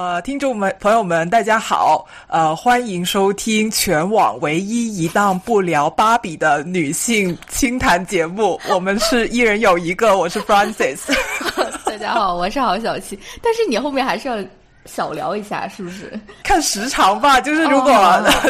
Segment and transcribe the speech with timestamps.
[0.00, 2.06] 呃，听众们、朋友们，大家好！
[2.26, 8.58] 呃，欢迎收听全网唯一一档不聊芭比的女性清谈节目。
[8.70, 11.12] 我们是一人有一个，我是 f r a n c i s
[11.84, 13.20] 大家好，我是郝小七。
[13.42, 14.38] 但是你后面还是要。
[14.86, 16.18] 小聊一下是不是？
[16.42, 17.92] 看时长吧，就是如果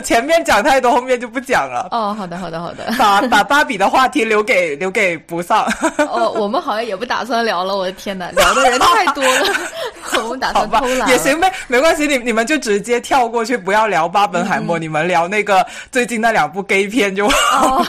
[0.04, 1.88] 前面讲太多，后面就不讲了。
[1.90, 2.84] 哦，好的，好的，好的。
[2.96, 5.66] 把把芭比的话题留给留给不上。
[5.98, 7.76] 哦，我们好像也不打算聊了。
[7.76, 9.56] 我的天哪，聊的人太多了。
[10.18, 12.06] 我们打算偷懒也行呗，没关系。
[12.06, 17.82] 你你们就直接跳过去，不要聊巴本海默，你们聊那个最近那两部 gay 片就好。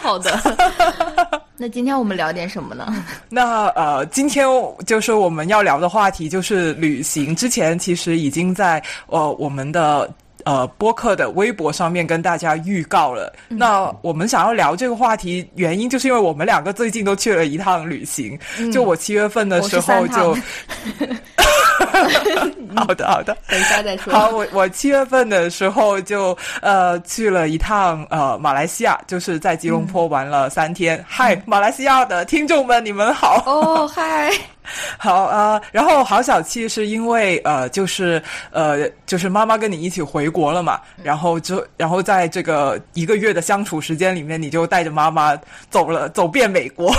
[0.00, 0.38] 好的。
[1.56, 2.92] 那今天我们聊点什么呢？
[3.28, 4.44] 那呃，今天
[4.86, 7.34] 就是我们要聊的话题就是旅行。
[7.34, 10.10] 之前其实已经在呃我们的
[10.44, 13.32] 呃播客的微博上面跟大家预告了。
[13.48, 18.38] 那我们想要聊这个话题，原因就是因为我们两个最近都去了一趟旅行。
[18.72, 20.36] 就我七月份的时候就。
[22.76, 24.12] 好的，好的，等一下再说。
[24.12, 31.02] 好，我我七月份的时候就呃去了一趟呃马来西亚，就是在吉隆坡玩了三天。
[31.08, 33.42] 嗨，马来西亚的听众们，你们好。
[33.46, 34.30] 哦，嗨。
[34.96, 46.90] 好啊，然后好小气是因为呃，就是呃，就是妈妈跟你一起回国了嘛，然后就然后在这个一个月的相处时间里面，你就带着妈妈走了走遍美国，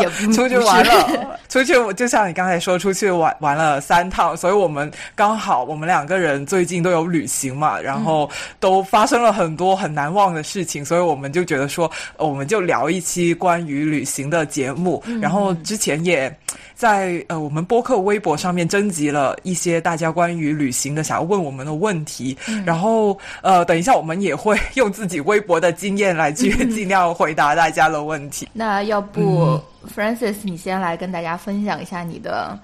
[0.00, 8.28] 也 出去玩了，出去就像你刚才说，出去玩玩了三趟，所以我们刚好我们两个人最近都有旅行嘛，然后
[8.58, 16.34] 都发生了很多很难忘的事情，所以我们就觉得说，我们就聊一期关于旅行的节目，然后之前也。
[16.74, 22.34] 在呃，我们播客微博上面征集了一些大家关于旅行的想要问我们的问题，
[22.64, 28.48] 然后呃，等一下我们也会用自己微博的经验来去 尽量回答大家的问题。
[28.54, 29.60] 那要不
[29.94, 32.58] ，Francis，你先来跟大家分享一下你的。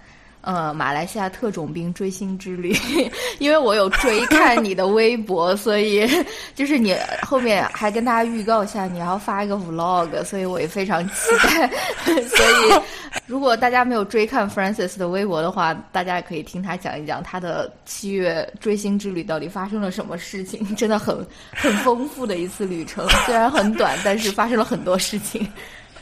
[0.47, 2.73] 呃，马来西亚特种兵追星之旅，
[3.41, 6.09] 因为我有追看你的微博，所以
[6.55, 11.69] 就是你后面还跟大家预告一下你要发一个 vlog，所以我也非常期待。
[12.05, 12.81] 所以
[13.27, 25.45] 如果大家没有追看 Francis 的微博的话，大家也可以听他讲一讲他的七月追星之旅到底发生了什么事情，真的很很丰富的一次旅程，虽然很短，但是发生了很多事情。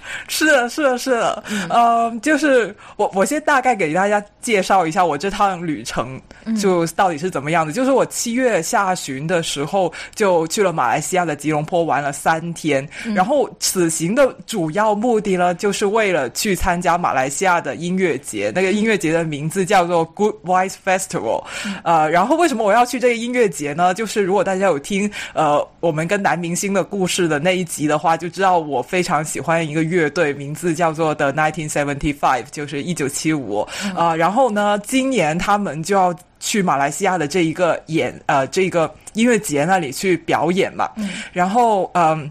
[0.29, 6.21] 是的，是的，是的，嗯，就是我，我先大概给大家介绍一下我这趟旅程
[6.61, 7.73] 就到底是怎么样的。
[7.73, 18.53] 就是我七月下旬的时候就去了马来西亚的吉隆坡玩了三天，然后此行的主要目的呢，就是为了去参加马来西亚的音乐节。
[18.55, 21.43] 那个音乐节的名字叫做 Good Voice Festival。
[21.83, 23.95] 呃，然后为什么我要去这个音乐节呢？
[23.95, 29.94] 就是如果大家有听呃我们跟男明星的故事的那一集的话，就知道我非常喜欢一个乐。
[29.95, 33.61] 乐队名字叫做 The Nineteen Seventy Five，就是一九七五
[33.95, 34.15] 啊。
[34.15, 40.91] 然后呢，今年他们就要去马来西亚的这一个演呃这个音乐节那里去表演嘛。
[41.33, 42.31] 然后嗯。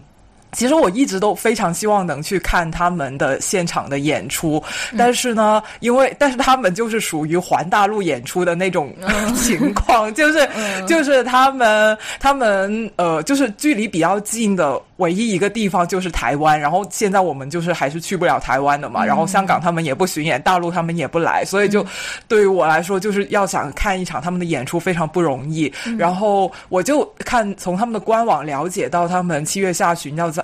[0.54, 4.62] 其实我一直都非常希望能去看他们的现场的演出，
[4.96, 8.94] 但是呢，因为但是他们就是属于环大陆演出的那种
[9.36, 10.48] 情况，就是
[10.86, 21.84] 就是他们他们呃，就是距离比较近的唯一一个地方就是台湾，然后现在我们就是还是去不了台湾的嘛，然后香港他们也不巡演，大陆他们也不来，所以就
[22.28, 25.72] 对于我来说，就是要想看一场他们的演出非常不容易。
[25.98, 30.43] 然后我就看从他们的官网了解到，他们七月下旬要在。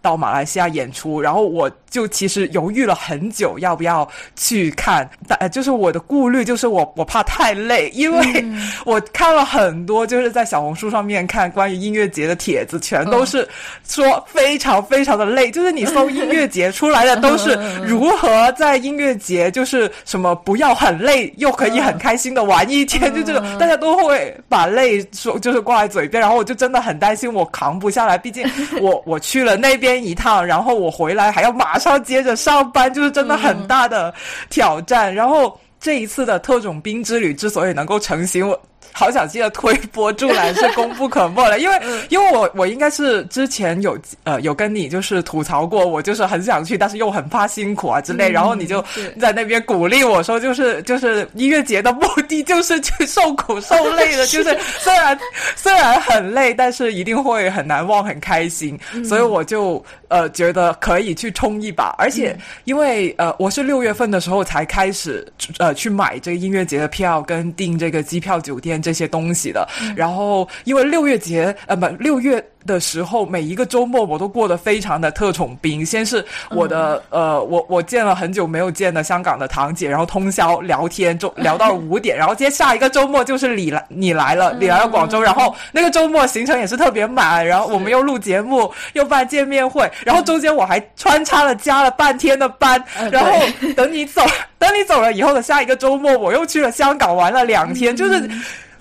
[0.00, 5.08] 到马来西亚演出，然后我就其实犹豫了很久，要不要去看。
[5.26, 8.44] 但就是我的顾虑就是我我怕太累，因为
[8.86, 13.46] 我看了很多，就是在小红书上面看关于音乐节的帖子，全都是
[13.86, 15.50] 说非常非常的累。
[15.50, 28.48] 就是你搜音乐节出来的都是如何在音乐节，就是什么不要很累又可以很开心的玩一天，就这个大家都会把累说就是挂在嘴边，然后我就真的很担心我扛不下来，毕竟
[28.80, 29.87] 我 我去了那边。
[29.88, 34.12] 先一趟，然后我回来还要马上接着上班，就是真的很大的
[34.50, 35.14] 挑战。
[35.14, 38.60] 然后这一次的特种兵之旅之所以能够成型，我。
[38.92, 41.80] 好想记得推波助澜是功不可没了，因为
[42.10, 48.84] 因为我我应该是之前有呃有跟你就是吐槽过，我就是很想去，但是又很怕辛苦啊之类，然后你就
[49.20, 55.16] 在那边鼓励我说，就是就是音乐节的目的就是去受苦受累的， 就是虽然
[55.54, 65.24] 虽然很累，但是一定会很难忘很开心，所以我就呃觉得可以去冲一把，而且因为呃我是六月份的时候才开始
[65.58, 68.67] 呃去买这个音乐节的票跟订这个机票酒店。
[68.76, 69.66] 这些东西的，
[69.96, 75.84] 然后因为六月节呃不六月的时候，每一个周末我都过得非常的特种兵。
[75.84, 82.16] 先是我的呃，我我见了很久没有见的香港的堂姐，然后通宵聊天，就聊到五点。
[82.16, 85.22] 然后接下一个周末就是你来，你来了，你来了广州。
[85.22, 92.82] 然后那个周末行程也是特别满，然后我们又录节目，又办见面会，然后中间我还穿插了加了半天的班。
[93.10, 93.32] 然后
[93.76, 94.22] 等你走，
[94.58, 98.28] 等你走了以后的下一个周末，我又去了香港玩了两天，就是。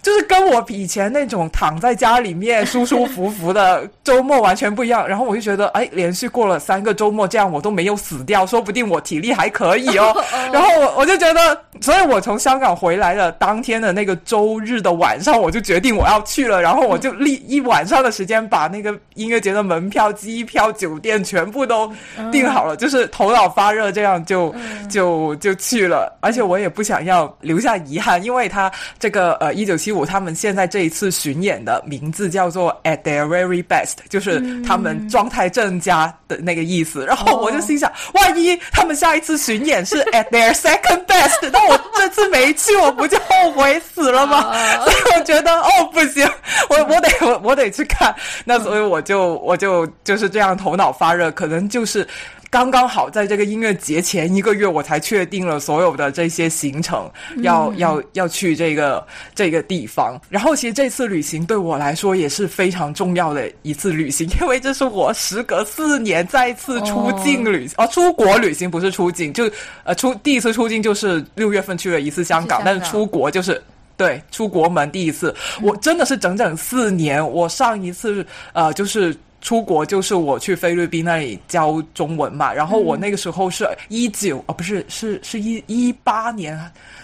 [0.08, 5.06] 就是跟我以前那种躺在家里面舒舒服服的 周末完全不一样。
[5.06, 10.16] 然后我就觉得，哎，连续过了三个周末，这样我都没有死掉，说不定我体力还可以哦。
[10.54, 16.62] 然后我我就觉得，所以我从香港回来的当天的那个周日的晚上，我就决定我要去了。
[16.62, 21.92] 然后我就立一晚上的时间把那个音乐节的门票、机票、酒店全部都
[22.32, 24.56] 订好了，就是头脑发热，这样就
[24.90, 26.18] 就就去了。
[26.22, 29.97] 而且我也不想要留下遗憾，因为他这个呃一九七五。
[30.06, 37.06] 他们现在这一次巡演的名字叫做 At their very best，就是他们状态正佳的那个意思。
[37.06, 44.54] 然后我就心想，万一他们下一次巡演是 At their second best，那我这次没去，我不就后悔死了吗？
[44.84, 46.30] 所以我觉得，哦，不行，
[46.70, 48.14] 我我得我我得去看。
[48.46, 52.08] 那所以我就我就就是这样头脑发热，可能就是。
[52.50, 57.10] 刚刚好在这个音乐节前一个月，我才确定了所有的这些行程，
[57.42, 59.06] 要要要去这个
[59.36, 60.20] 这个地方。
[60.30, 69.50] 然后，其实这次旅行对我来说也是非常重要的一次旅行，因为这是我时隔四年再次出境旅哦，出国旅行不是出境，就
[69.84, 73.62] 呃出第一次出境就是六月份去了一次香港，但是出国就是
[73.98, 77.26] 对出国门第一次，我真的是整整四年。
[77.30, 79.16] 我上一次呃就是。
[79.48, 86.60] 出国就是我去菲律宾那里教中文嘛，然后我那个时候是一九啊，不是是是一一八年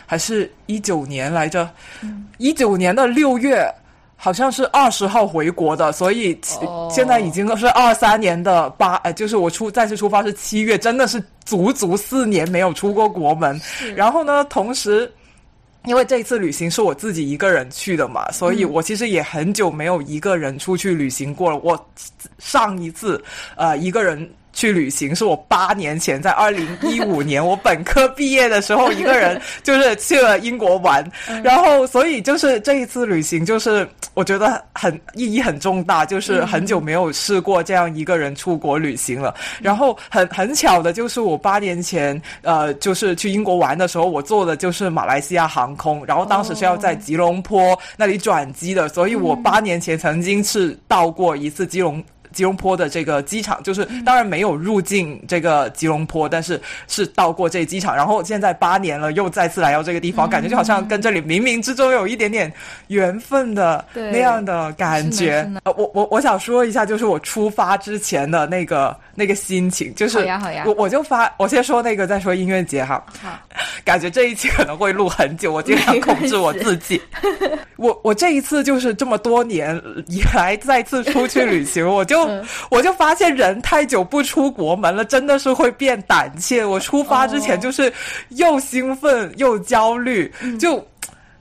[0.06, 1.70] 还是一九年来着？
[2.40, 3.66] 一九年的六月
[4.18, 6.38] 好像是二十号回国的，所以
[6.92, 13.58] 现在已经是二三年的八，呃，就是我出再次出发是七月，真的是足足四年没有出过国门。
[13.96, 15.10] 然后呢，同时。
[15.86, 21.58] 因为这一次旅行是我自己一个人去的嘛，所以我其实也很久没有一个人出去旅行过了。
[21.58, 21.90] 我
[22.40, 23.24] 上一次
[23.56, 24.30] 呃一个人。
[24.54, 31.04] 去旅行是我八年前，在二零一五年我本科毕业的时候，一个人 就是去了英国玩，
[31.44, 39.34] 然后所以就是这一次旅行，就是我觉得很意义很重大，就是很久没有试过这样一个人出国旅行了。
[39.60, 52.02] 然后很很巧的就是我八年前呃就是去英国玩的时候，我坐的就是马来西亚航空，然后当时是要在吉隆坡那里转机的，所以我八年前曾经是到过一次吉隆。
[52.34, 57.96] 吉隆坡的这个机场，就是当然没有入境这个吉隆坡，但是是到过这机场。
[57.96, 62.52] 然后现在八年了，又再次来到这个地方，感觉就好像跟这里冥冥之中有一点点
[62.88, 65.50] 缘分的那样的感觉。
[65.64, 70.18] 呃，我我我想说一下，就是我出发之前的那个那个心情，就是
[70.66, 73.04] 我我就发，我先说那个，再说音乐节哈。
[73.22, 73.40] 好，
[73.86, 77.00] 感觉这一期可能会录很久，我尽量控制我自己。
[77.78, 82.23] 我我这一次就是这么多年以来再次出去旅行，我就。
[82.70, 86.66] 我就发现人太久不出国门了，真的是会变胆怯。
[86.66, 87.92] 我出发之前就是
[88.30, 90.86] 又兴奋又焦虑，就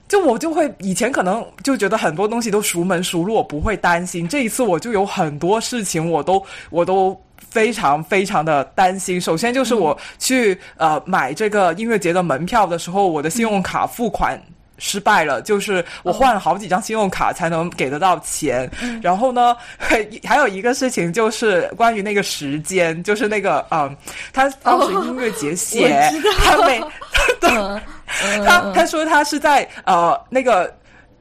[0.07, 4.27] 就我就会以前可能就觉得很多东西都熟门熟路，我不会担心。
[4.27, 9.19] 这一次我就有很多事情我都我都非常非常的担心。
[9.19, 14.39] 首先就是我去呃买这个音乐节的门票的时候，我的信用卡付款。
[14.77, 18.69] 失败了，就是我换了好几张信用卡才能给得到钱。
[19.01, 19.55] 然后呢，
[20.25, 23.95] 还有一个事情就是关于那个时间，就是那个嗯，
[24.31, 26.81] 他当时音乐节写他每
[28.45, 30.73] 他他说他是在呃那个。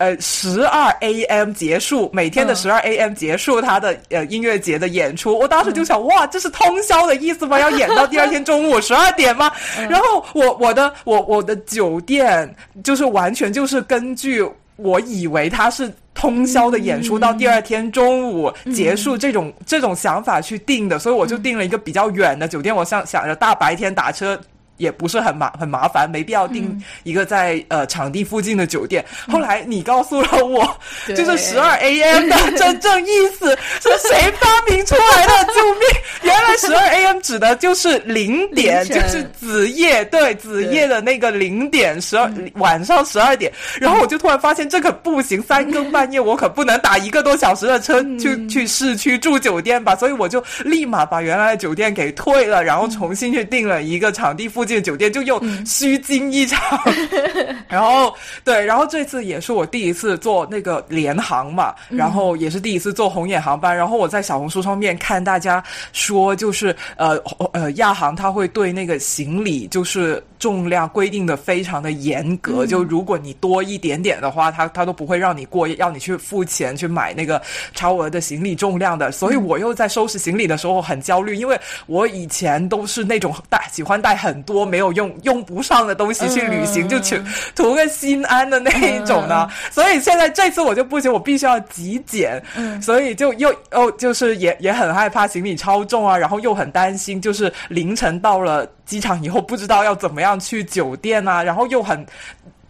[0.02, 1.52] 呃，十二 A.M.
[1.52, 3.12] 结束，每天的十二 A.M.
[3.14, 5.38] 结束他的呃音乐节的演出。
[5.38, 7.61] 我当时就想，哇，这是通宵的意思吗？
[7.61, 9.52] 要演到第二天中午 十二点吗？
[9.88, 14.44] 然后我我的我我的酒店就是完全就是根据
[14.75, 22.75] 我以为他是通宵的演出到第二天中午结束这种这种想法去定的，所以我就定了一个比较远的酒店。
[22.75, 24.37] 我想想着大白天打车。
[24.82, 29.04] 也不是很麻很麻烦，没必要订一个在呃场地附近的酒店。
[29.30, 30.76] 后来你告诉了我，
[31.14, 32.28] 就是十二 A.M.
[32.28, 35.32] 的 真正意思是谁发明出来的？
[35.54, 35.88] 救命！
[36.22, 37.20] 原来十二 A.M.
[37.20, 43.52] 指的就是零点，就是子夜，对子夜的那个零点，十二晚上十二点。
[43.80, 49.94] 然后我就突然发现这可不行，三更半夜我可不能打一个多小时的车去去市区住酒店吧。
[49.94, 54.71] 所以我就立马把原来的酒店给退了，然后重新去订了一个场地附近。
[54.72, 56.80] 近的酒店，就又虚惊一场。
[57.68, 63.76] 然后对，然后这次也是我第一次坐那个联航嘛，然后也是第一次坐红眼航班。
[63.76, 65.62] 然后我在小红书上面看大家
[65.92, 67.16] 说，就是呃
[67.52, 77.40] 呃亚航它会对那个行李就是重量规定的非常的严格，就如果你多一点点的话，它它都不会让你过，要你去付钱去买那个
[77.74, 79.12] 超额的行李重量的。
[79.12, 87.21] 所以我又在收拾行李的时候很焦虑，因为我以前都是那种带喜欢带很多没有用用不上的东西去旅行，就去
[87.54, 89.49] 图个心安的那一种呢。
[89.71, 92.42] 所以现在这次我就不行，我必须要极简，
[92.80, 102.06] 所以就又哦，就是也也很害怕行李超重啊，然后又很担心，就是凌晨到了机场以后不知道要怎么样去酒店啊，然后又很。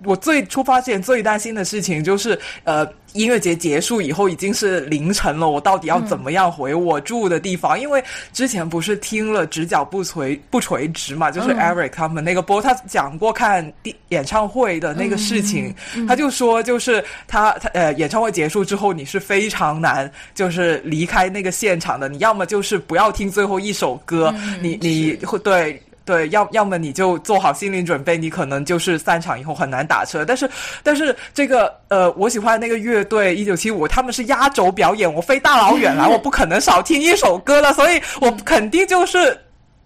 [0.04, 7.78] 我最初发现最担心的事情就是，呃，音乐节结束以后已经是凌晨了，我到底要怎么样回我住的地方？
[7.78, 13.73] 因为之前不是听了直角不垂不垂直嘛，就是 Eric 他们那个播，他讲过看
[14.09, 15.75] 演唱会的那个事情，
[16.09, 25.80] 他就说，就是他他呃，演唱会结束之后，你是非常难就是离开那个现场的，你要么就是不要听最后一首歌，你你会对。
[26.04, 30.25] 对，要要么你就做好心理准备，你可能就是散场以后很难打车。
[30.25, 30.50] 但是，
[30.82, 39.38] 但是这个呃，我喜欢那个乐队一九七五，他们是压轴表演，我飞大老远来，我不可能少听一首歌了，所以我肯定就是。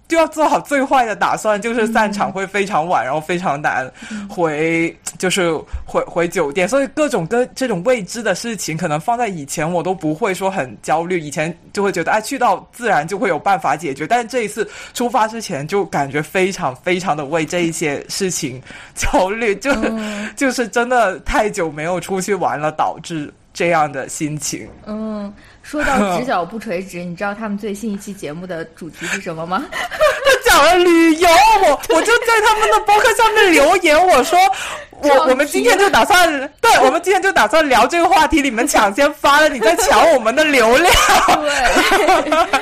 [0.09, 3.91] 就要做好最坏的打算，就是散场会非常晚，然后非常难
[4.29, 5.53] 回，就是
[5.85, 6.69] 回回酒店。
[6.69, 14.07] 所以各种各这种未知的事情，可能放在以前我都不会说很焦虑，以前就会觉得哎，去到自然就会有办法解决。
[14.07, 18.63] 但是这一次出发之前，就感觉非常非常的为这一些事情
[18.95, 19.93] 焦虑，就是
[20.37, 23.33] 就是真的太久没有出去玩了，导致。
[23.57, 24.69] 这样的心情。
[24.85, 25.33] 嗯，
[25.69, 29.65] 说到直角不垂直，你知道他们最新一期节目的主题是什么吗？
[29.73, 31.29] 他讲了旅游，
[31.65, 34.39] 我我就在他们的博客上面留言，我说
[35.03, 36.31] 我我们今天就打算，
[36.61, 40.95] 对我们今天就打算聊这个话题，你们抢先发了，你在抢我们的流量。
[41.43, 42.61] 对。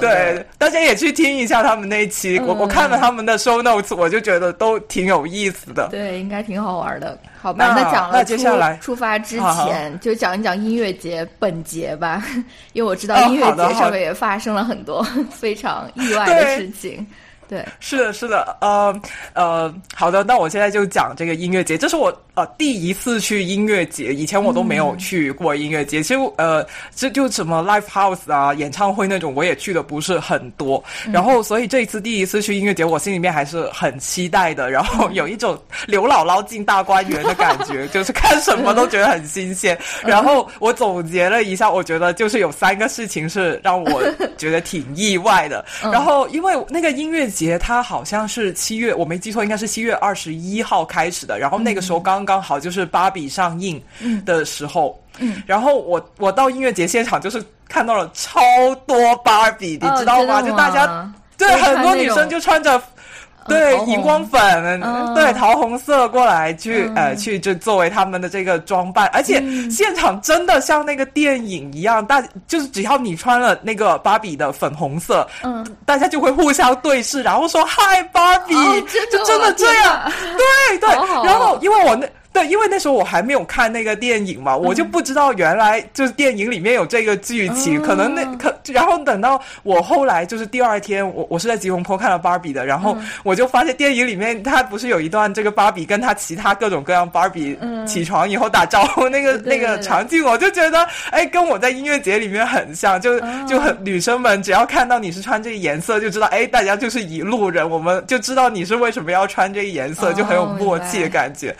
[0.00, 5.88] 对，大家也去听一下他们那一期，我我看了他们的 show notes，我就觉得都挺有意思的。
[5.90, 7.18] 对，应该挺好玩的。
[7.40, 8.76] 好吧，那讲了接下来。
[8.82, 12.24] 出发之前就讲一讲音乐节本节吧，
[12.72, 17.06] 因为我知道音乐节上面也发生了很多 非常意外的事情。
[17.48, 19.00] 对，是的，是的，呃，
[19.32, 26.64] 呃，好的，那我现在就讲这个音乐节，这是我呃第一次去音乐节，以前我都没有去过音乐节，其实呃，
[26.94, 39.78] 这就什么 live house 啊，演唱会那种，我也去的不是很多，然后所以这一次第一次去音乐节，我心里面还是很期待的，然后有一种刘姥姥进大观园的感觉， 就是看什么都觉得很新鲜。
[40.04, 44.02] 然后我总结了一下，我觉得就是有三个事情是让我
[44.36, 47.26] 觉得挺意外的， 然后因为那个音乐。
[47.38, 51.38] 节它好像是七月，我没记错，应该是七月二十一号开始的。
[51.38, 53.80] 然后那个时候刚刚好就是芭比上映
[54.26, 58.40] 的时候，嗯，然后我我到音乐节现场就是看到了超
[58.86, 60.42] 多芭比，你知道吗？
[60.42, 62.82] 就大家对很多女生就穿着。
[63.48, 64.80] 对荧光粉，
[65.14, 78.54] 对桃红色过来去呃去就作为他们的这个装扮，而且现场真的像那个电影一样，大就是只要你穿了那个芭比的粉红色，嗯，大家就会互相对视，然后说嗨芭比，
[79.10, 80.12] 就真的这样，
[80.68, 80.88] 对对，
[81.24, 82.06] 然后因为我那。
[82.32, 87.82] 对，因为那时候我还没有看那个电影嘛，我就不知道原来就是电影里面有这个剧情。
[87.82, 103.18] 可能那可，然后等到我后来就是第二天，我我是在吉隆坡看了芭比的，然后我就发现电影里面他不是有一段这个芭比跟他其他各种各样芭比起床以后打招呼那个那个场景，我就觉得哎，跟我在音乐节里面很像，就
[103.48, 111.52] 就很女生们只要看到你是穿这个颜色，就知道哎，大家就是一路人，我们就知道你是为什么要穿这个颜色，就很有默契的感觉，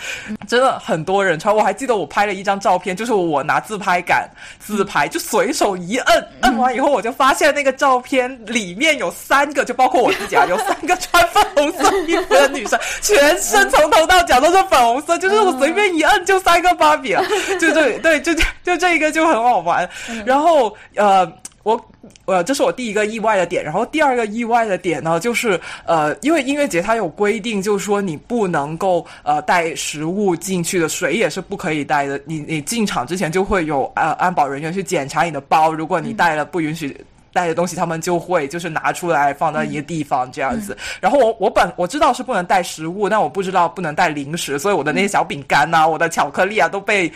[0.46, 0.67] 真的。
[0.78, 17.22] 很多人穿，我还记得我拍了一张照片，就是我拿自拍杆自拍，就随手一摁，摁完以后我就发现那个照片里面有三个，就包括我自己啊，有三个穿粉红色衣服的女生，全身从头到脚都是粉红色，就是我随便一摁就三个芭比了，
[17.60, 18.34] 就对对，就
[18.64, 19.88] 就这一个就很好玩，
[20.26, 21.30] 然后呃。
[21.68, 21.84] 我，
[22.24, 23.62] 呃，这是我第一个意外的点。
[23.62, 32.18] 然后第二个意外的点呢，就是呃，因为音乐节它有规定，就是说你不能够呃带食物进去的，水也是不可以带的。
[32.24, 36.96] 你你进场之前就会有呃安保人员去检查你的包，如果你带了不允许。
[37.32, 40.76] 带的东西，他们就会就是拿出来放到一个地方这样子。
[41.00, 47.12] 然后我我本我知道是不能带食物，但我不知道不能带零食，所以我的那些小饼干呐，我的巧克力啊都被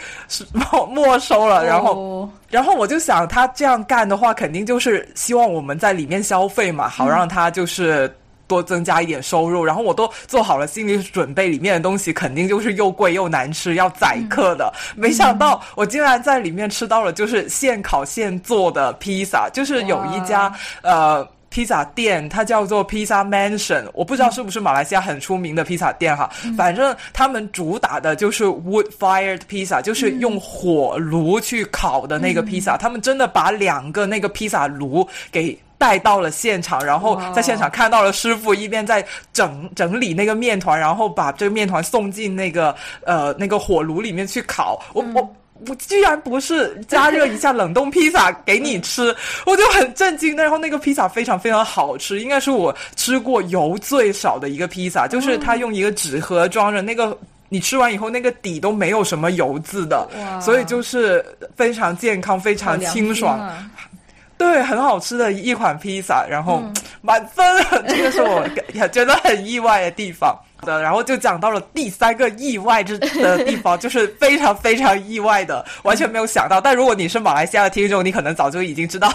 [0.53, 1.65] 没没收了。
[1.65, 8.13] 然后然后我就想，他这样干的话，肯定就是希望我们在里面消费嘛，好让他就是。
[8.47, 14.73] 多增加一点收入，然后我都做好了心理准备，里面的东西肯定就是又贵又难吃，要宰客的。
[14.97, 21.27] 没想到我竟然在里面吃到了就是现烤现做的披萨，就是有一家呃。
[21.53, 26.31] 披萨店，它叫做 Pizza Mansion，我不知道是不是马来西亚很出名的披萨店哈。
[26.57, 32.79] 反正他们主打的就是 wood fired pizza，就是用火炉去烤的那个披萨。
[32.79, 42.73] 他们真的把两个那个披萨炉给带到了现场，然后在现场看到了师傅一边在整整理那个面团，然后把这个面团送进那个
[43.05, 44.81] 呃那个火炉里面去烤。
[44.93, 45.37] 我我。
[45.69, 49.15] 我居然不是加热一下冷冻披萨给你吃，
[49.47, 50.37] 我就很震惊。
[50.37, 57.17] 然后那个披萨非常非常好吃，应该是我吃过油最少的一个披萨，就是他用一个纸盒装着那个，
[57.49, 60.09] 你吃完以后那个底都没有什么油渍的，
[60.41, 61.25] 所以就是
[61.55, 63.39] 非常健康、非常清爽，
[64.39, 66.63] 对，很好吃的一款披萨，然后
[67.01, 67.45] 满分，
[67.89, 68.45] 这个是我
[68.89, 70.37] 觉得很意外的地方。
[70.63, 76.61] 的，然后就讲到了第三个意外之的地方， 就是非常非常意外的，完全没有想到。
[76.61, 79.11] 但如果你是马来西亚的听众，你可能早就已经知道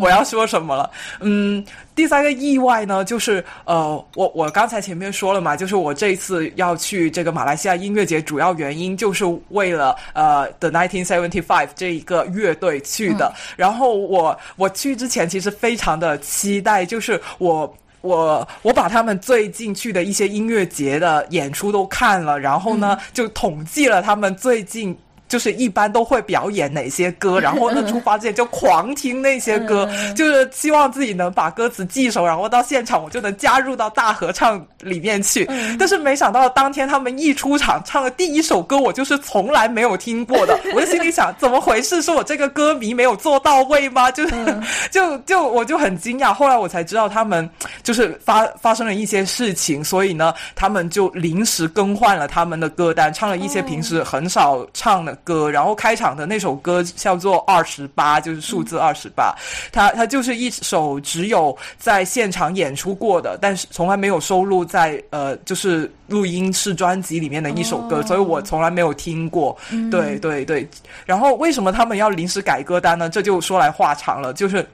[0.00, 0.90] 我要说什么了。
[1.20, 1.64] 嗯，
[1.94, 13.32] 第三个意外呢，就是呃，我我刚才前面说了嘛，就是我这次要去这个马来西亚音乐节，主要原因就是为了呃 The Nineteen Seventy Five 这一个乐队去的。
[13.56, 17.74] 然后我我去之前其实非常的期待，就是我。
[18.00, 24.96] 我我把他们最近去的一些音乐节的演出都看了，然后呢，就统计了他们最近。
[25.30, 35.48] 就是一般都会表演哪些歌， 然后呢，出发之前就狂听那些歌，就是希望自己能把歌词记熟，然后到现场我就能加入到大合唱里面去。
[35.78, 42.02] 但是没想到当天他们一出场唱的第一首歌，我就是从来没有听过的， 我就心里想，怎么回事？
[42.02, 44.10] 是我这个歌迷没有做到位吗？
[44.10, 44.34] 就是
[44.90, 46.34] 就就我就很惊讶。
[46.34, 47.48] 后来我才知道他们
[47.84, 55.16] 就是发发生了一些事情，所以呢，他们就临时更换了他们的歌单，唱了一些平时很少唱的。
[55.24, 59.34] 歌，然后开场的那首歌叫做二十八，就是数字二十八。
[59.72, 69.56] 它它就是一首只有在现场演出过的，但是从来没有收录在呃就是录音室专辑里面的一首歌，所以我从来没有听过。
[69.90, 70.68] 对对对。
[71.06, 73.08] 然后为什么他们要临时改歌单呢？
[73.08, 74.66] 这就说来话长了，就是。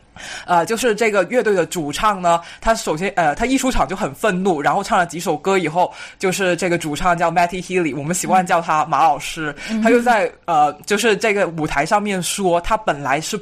[0.47, 13.41] 呃，就是这个乐队的主唱呢，他首先呃，他一出场就很愤怒，然后唱了几首歌以后，就是这个主唱叫 Matty Healy，我们习惯叫他马老师，他就在呃，就是这个舞台上面说，他本来是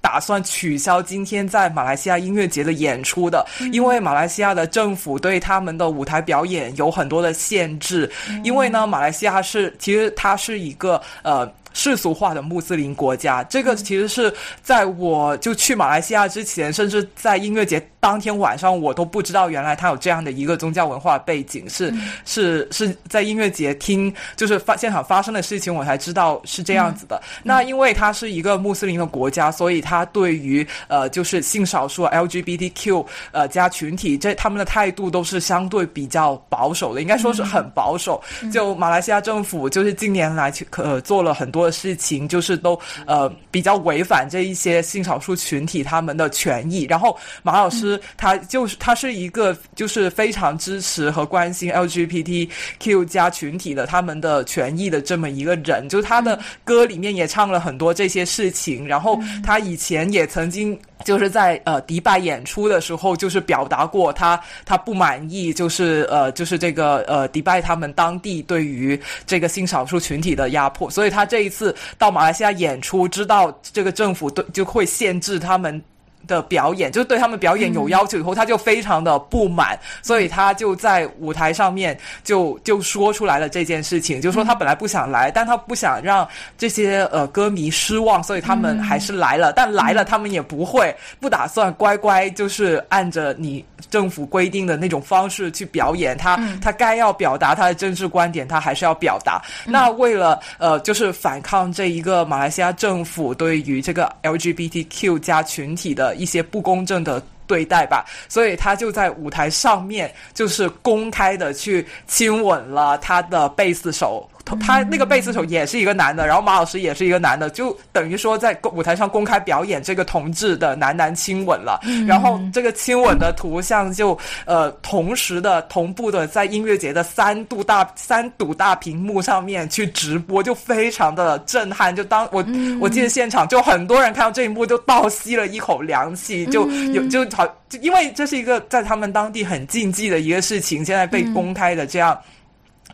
[0.00, 8.10] 打算取消今天在马来西亚音乐节的演出的，因为马来西亚的政府对他们的舞台表演有很多的限制，
[8.44, 11.50] 因为呢，马来西亚是其实它是一个呃。
[11.72, 14.32] 世俗化的穆斯林国家，这个其实是
[14.62, 21.92] 在我就去马来西亚之前，甚至在音乐节当天晚上，我都不知道原来它有这样的一个宗教文化背景，是
[22.24, 27.20] 是是在音乐节听就是发现场发生的事情，我才知道是这样子的。
[27.42, 38.22] 那因为它是一个穆斯林的国家，所以它对于呃就是性少数 LGBTQ 呃加群体这他们的态度都是相对比较保守的，应该说是很保守。
[38.52, 41.61] 就马来西亚政府就是近年来去呃做了很多。
[41.64, 46.84] 的事情就是都呃比较违反这一些性少数群体他们的权益。
[46.84, 55.88] 然后马老师他就是他是一个就是非常支持和关心 LGBTQ 加群体的他们的权益的这么一个人。
[55.88, 58.86] 就是他的歌里面也唱了很多这些事情。
[58.86, 60.78] 然后他以前也曾经。
[61.04, 75.82] 就是在呃迪拜演出的时候，就是表达过他他不满意，就是呃就是这个呃迪拜他们当地对于这个性少数群体的压迫，所以他这一次到马来西亚演出，知道这个政府对就会限制他们。
[76.26, 89.52] 的表演就是对他们表演有要求，以后他就非常的不满，所以他就在舞台上面就就说出来了这件事情，就说他本来不想来，但他不想让这些呃歌迷失望，所以他们还是来了。
[89.52, 96.16] 但来了，他们也不会不打算乖乖就是按着你政府规定的那种方式去表演。
[96.16, 99.42] 他他该要表达他的政治观点，他还是要表达。
[99.66, 106.11] 那为了呃就是反抗这一个马来西亚政府对于这个 LGBTQ 加群体的。
[106.14, 114.28] 一些不公正的对待吧，所以他就在舞台上面就是公开的去亲吻了他的贝斯手。
[114.60, 121.80] 他那个贝斯手也是一个男的，然后马老师也是一个男的，就等于说在舞台上公开表演这个同志的男男亲吻了。
[122.06, 131.94] 然后这个亲吻的图像就呃同时的同步的在音乐节的三度大三堵大屏幕上面去直播，就非常的震撼。
[131.94, 132.44] 就当我
[132.80, 142.18] 我记得现场就很多人看到这一幕就倒吸了一口凉气，就有就好就因为这是一个在他们当地很禁忌的一个事情，现在被公开的这样。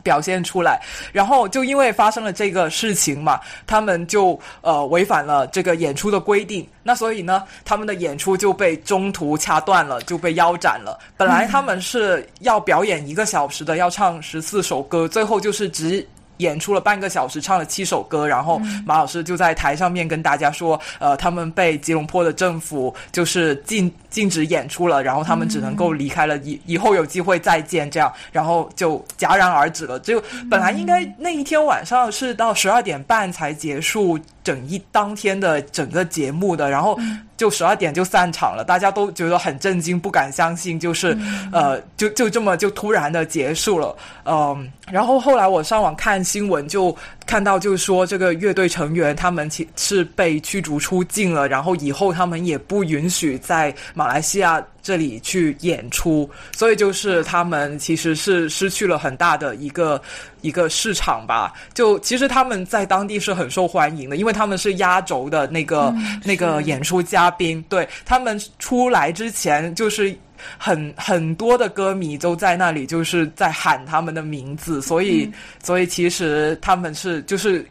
[0.08, 0.80] 表现出来，
[1.12, 10.98] 然后就因为发生了这个事情嘛，他们就呃违反了这个演出的规定，那所以呢，他们的演出就被中途掐断了，就被腰斩了。
[11.14, 16.08] 本来他们是要表演一个小时的，要唱十四首歌，最后就是只。
[16.38, 29.98] 演出了半个小时，唱了七首歌，然后马老师就在台上面跟大家说，呃，他们被吉隆坡的政府就是禁禁止演出了，然后他们只能够离开了，以以后有机会再见，这样，然后就戛然而止了。
[30.00, 34.18] 就本来应该那一天晚上是到十二点半才结束。
[34.48, 36.98] 整一当天的整个节目的，然后
[37.36, 41.14] 就十二点就散场了，大家都觉得很震惊，不敢相信，就是
[41.52, 54.64] 呃，就就这么就突然的结束了，嗯，然后后来我上网看新闻，就看到就是说这个乐队成员他们其是被驱逐出境了，然后以后他们也不允许在马来西亚。
[54.88, 60.00] 这里去演出，所以就是他们其实是失去了很大的一个
[60.40, 61.52] 一个市场吧。
[61.74, 67.62] 就其实他们在当地是很受欢迎的，因为他们是压轴的那个那个演出嘉宾。
[67.68, 70.16] 对他们出来之前，就是
[70.56, 74.80] 很很多的歌迷都在那里，就是在喊他们的名字。
[74.80, 75.30] 所以，
[75.62, 77.62] 所以其实他们是就是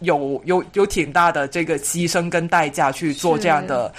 [0.00, 3.92] 有有有挺大的这个牺牲跟代价去做这样的。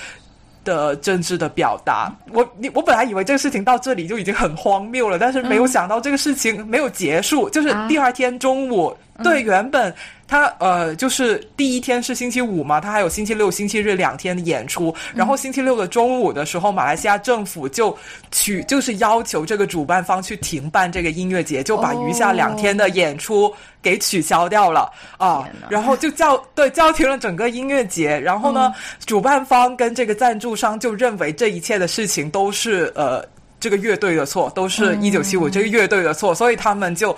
[0.68, 9.96] 的政治的表达，我你我本来以为这个事情到这里就已经很荒谬了，但是没有想到这个事情没有结束，就是第二天中午，对原本。
[10.28, 14.94] 他呃，就是第一天是星期五嘛，他还有星期六、星期日两天的演出。
[15.16, 17.98] 然后星期六的中午的时候，马来西亚政府就
[18.30, 23.50] 取就是要求这个主办方去停办这个音乐节，就把余下两天的演出
[23.82, 25.48] 给取消掉了啊。
[25.70, 28.20] 然后就叫对叫停了整个音乐节。
[28.20, 28.74] 然后呢，
[29.06, 33.24] 主办方跟这个赞助商就认为这一切的事情都是呃
[33.62, 37.16] 这个乐队的错，都是一九七五这个乐队的错，所以他们就。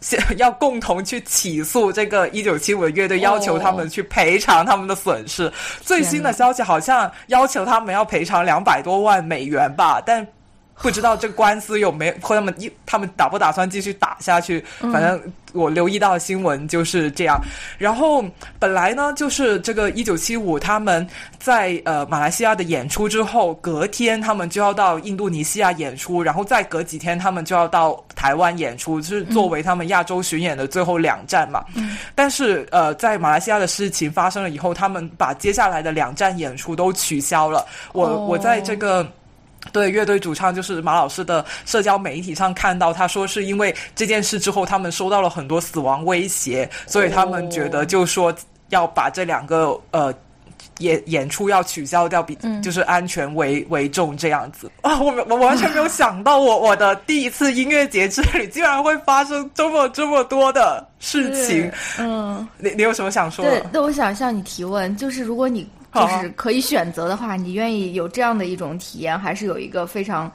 [0.38, 5.52] 要共同去起诉这个一九七五乐队，要求他们去赔偿他们的损失。
[5.80, 10.26] 最新的消息好像要求他们要赔偿两百多万美元吧，但
[10.82, 14.64] 不知道这官司有没有和他们一他们打不打算继续打下去？
[14.80, 15.20] 反正。
[15.52, 17.36] 我留意到新闻就是这样，
[17.76, 18.24] 然后
[18.60, 21.04] 本来呢，就是这个一九七五他们
[21.40, 31.64] 在呃马来西亚的演出之后，隔天他们就要到印度尼西亚演出，然后再隔几天他们就要到台湾演出，就是作为他们亚洲巡演的最后两站嘛。
[32.14, 37.66] 但是呃，在马来西亚的事情发生了以后，他们把接下来的两站演出都取消了。
[37.92, 39.04] 我我在这个。
[39.72, 48.34] 对乐队主唱就是马老师的社交媒体上看到，他说是因为这件事之后，他们收到了很多死亡威胁，所以他们觉得就说
[48.70, 50.12] 要把这两个呃
[50.78, 54.98] 演演出要取消掉，比就是安全为为重这样子啊！
[54.98, 61.70] 我我完全没有想到，我我的第一次音乐节之旅竟然会发生这么这么多的事情。
[61.98, 63.44] 嗯，你你有什么想说？
[63.44, 65.68] 对，那我想向你提问，就是如果你。
[65.92, 70.30] 就是可以选择的话，你愿意有这样的一种体验，还是有一个非常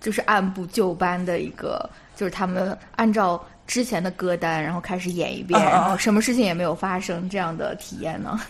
[0.00, 8.40] 就是按部就班的一个，就是他们按照之前的歌单，然后开始演一遍，然后什么事情也没有发生这样的体验呢？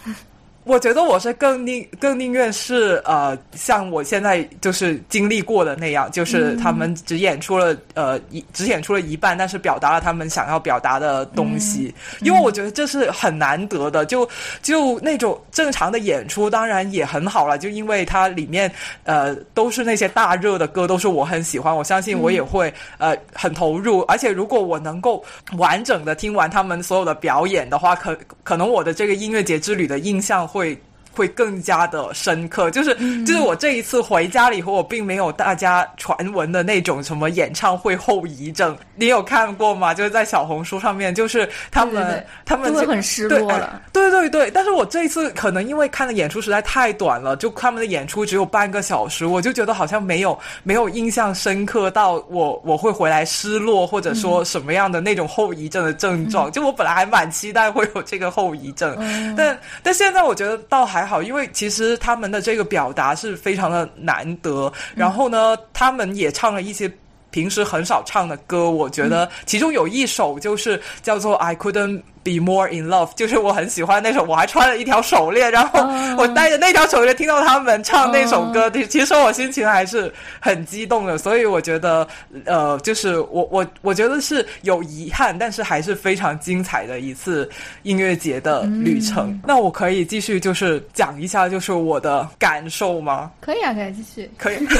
[0.64, 11.92] 我觉得我是更宁更宁愿是呃，像我现在就是经历过的那样，就是他们只演出了呃一只演出了一半，但是表达了他们想要表达的东西。
[12.20, 14.28] 因为我觉得这是很难得的，就
[14.62, 18.70] 就那种正常的演出当然也很好了，就因为它里面
[19.04, 24.02] 呃都是那些大热的歌，都是我很喜欢，我相信我也会呃很投入。
[24.02, 25.24] 而且如果我能够
[25.56, 30.49] 完整的听完他们所有的表演的话，可可能我的这个音乐节之旅的印象。
[30.50, 32.94] 会会更加的深刻，就是
[33.24, 38.76] 就是我这一次回家了以后，我并没有大家传闻的那种什么演唱会后遗症。
[38.94, 39.92] 你有看过吗？
[39.92, 43.82] 就是在小红书上面，就是他们他们就很失落了。
[43.92, 56.50] 对对对，但是我这一次可能因为看的演出实在太短了，就他们的演出只有半个小时，我就觉得好像没有没有印象深刻到我我会回来失落或者说什么样的那种后遗症的症状。
[56.52, 58.96] 就我本来还蛮期待会有这个后遗症，
[59.36, 60.99] 但但现在我觉得倒还。
[61.00, 64.70] 还好，因为其实他们的这个表达是非常的难得。
[64.94, 66.92] 然后呢，他们也唱了一些
[67.30, 71.98] 平时很少唱的歌，我觉得其中有一首就是叫做《I Couldn't》。
[72.22, 75.80] Be more in love，就是我很喜欢那首，我还穿了一条手链，然后
[76.18, 81.16] 我戴着那条手链听到他们唱那首歌，其实我心情还是很激动的。
[81.16, 82.06] 所以我觉得，
[82.44, 87.48] 呃，就是我我我觉得是有遗憾，但是还是非常精彩的一次
[87.84, 89.40] 音乐节的旅程。
[89.46, 93.30] 那我可以继续就是讲一下，就是我的感受吗？
[93.40, 94.58] 可以啊，可以继续，可以。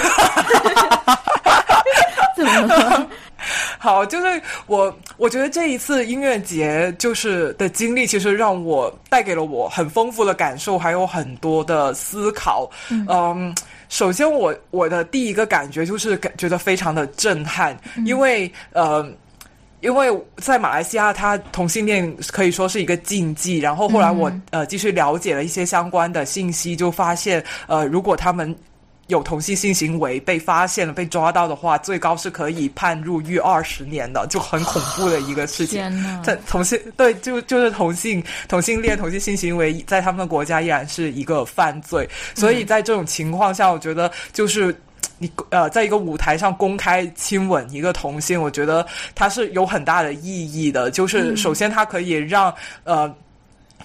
[3.79, 12.71] 好，就是我，我觉得这一次音乐节就是的经历，其实让我带给了我很丰富的感受，还有很多的思考。
[12.91, 13.55] 嗯，
[13.89, 17.75] 首先我我的第一个感觉就是感觉得非常的震撼，
[18.05, 19.11] 因为呃，
[19.81, 23.59] 因为在马来西亚，它同性恋可以说是一个禁忌。
[23.59, 28.55] 然后后来我呃继续了解了一些相关的信息，就发现呃，如果他们。
[29.11, 36.23] 有同性性行为被发现了、被抓到的话，最高是可以判入狱二十年的，就很恐怖的一个事情。
[36.23, 42.09] 在同性对，就就是同性同性恋、同性性行为，在他们的国家依然是一个犯罪。
[42.35, 44.75] 所以在这种情况下，我觉得就是
[45.19, 50.91] 你呃，在一个舞台上公开亲吻一个同性，我觉得它是有很大的意义的。
[50.91, 53.13] 就是首先，它可以让呃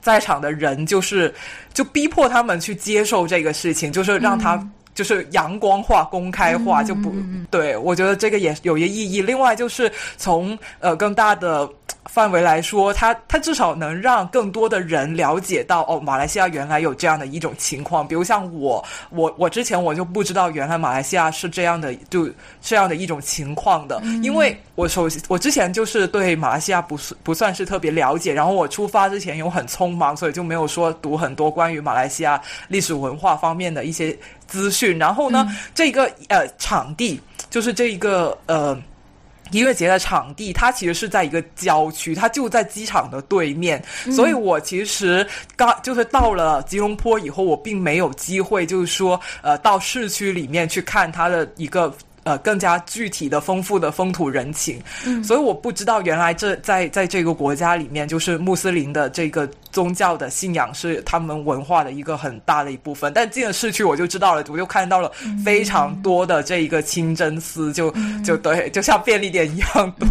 [0.01, 1.33] 在场的人，就是
[1.73, 4.63] 就逼迫他们去接受这个事情，就是让他。
[4.95, 7.13] 就是阳光化、公开化，就不
[7.51, 9.21] 对我觉得这个也有一个意义。
[9.21, 11.69] 另外，就是从呃更大的。
[12.05, 18.07] 范围来说，它它至少能让更多的人了解到哦，马来西亚原来有这样的一种情况。
[18.07, 22.29] 比如像我，我我之前我就不知道原来马来西亚是这样的，就
[22.61, 24.01] 这样的一种情况的。
[24.23, 34.17] 因为我首先我之前就是对马来西亚不是不算是特别了解，然后我出发之前又很匆忙，所以就没有说读很多关于马来西亚历史文化方面的一些
[34.47, 34.97] 资讯。
[34.97, 37.19] 然后呢，这个呃场地
[37.49, 38.79] 就是这一个呃。
[39.55, 51.93] 音乐节的场地，它其实是在一个郊区，它就在机场的对面，所以我其实刚就是到了吉隆坡以后，我并没有机会，就是说，呃，到市区里面去看它的一个。
[52.25, 63.11] 呃，更加具体的、丰富的风土人情，嗯，所以我不知道原来这在在这个国家里面，就是穆斯林的这个宗教的信仰是他们文化的一个很大的一部分。
[63.13, 65.11] 但进了市区，我就知道了，我就看到了
[65.43, 70.07] 非常多的这一个清真寺，就就对， 就像便利店一样多，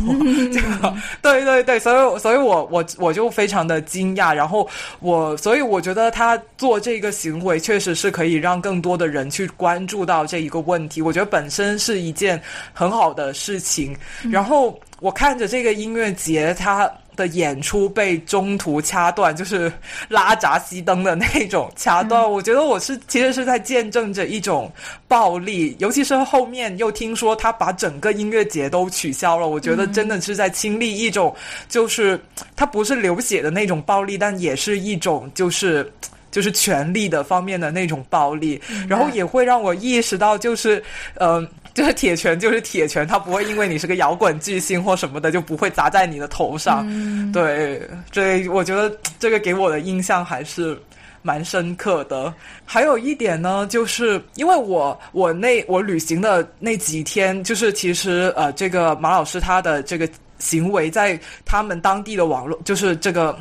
[1.20, 4.68] 对对对，所以所以我我我就非常的惊讶，然后
[5.00, 11.02] 我所以我觉得他做这个行为确实是可以让更多的人去关注到这一个问题。
[11.02, 12.04] 我觉得本身是。
[12.04, 12.38] 一件
[12.74, 13.96] 很好的事情，
[14.30, 19.72] 然后我看着这个音乐节，它的演出被中途掐断，就是
[20.08, 22.30] 拉闸熄灯的那种掐断。
[22.30, 24.70] 我觉得我是其实是在见证着一种
[25.08, 29.48] 暴力，尤其是后面又听说他把整个音乐节都取消了。
[29.48, 31.34] 我觉得真的是在经历一种，
[31.68, 32.20] 就是
[32.56, 35.90] 他不是流血的那种暴力，但也是一种就是
[36.30, 40.82] 就是权力的方面的那种暴力，然后也会让我意识到，就是
[41.16, 41.48] 嗯。
[41.76, 46.86] 就是铁拳，就是铁拳，它不会因为你是个摇滚巨星或什么的，就不会砸在你的头上。
[47.32, 47.82] 对，
[48.12, 50.80] 所以我觉得这个给我的印象还是
[51.20, 52.32] 蛮深刻的。
[52.64, 60.08] 还有一点呢，就是因为我我那我旅行的那几天，就是其实呃，这个马老师他的这个
[60.38, 63.36] 行为在他们当地的网络，就是这个。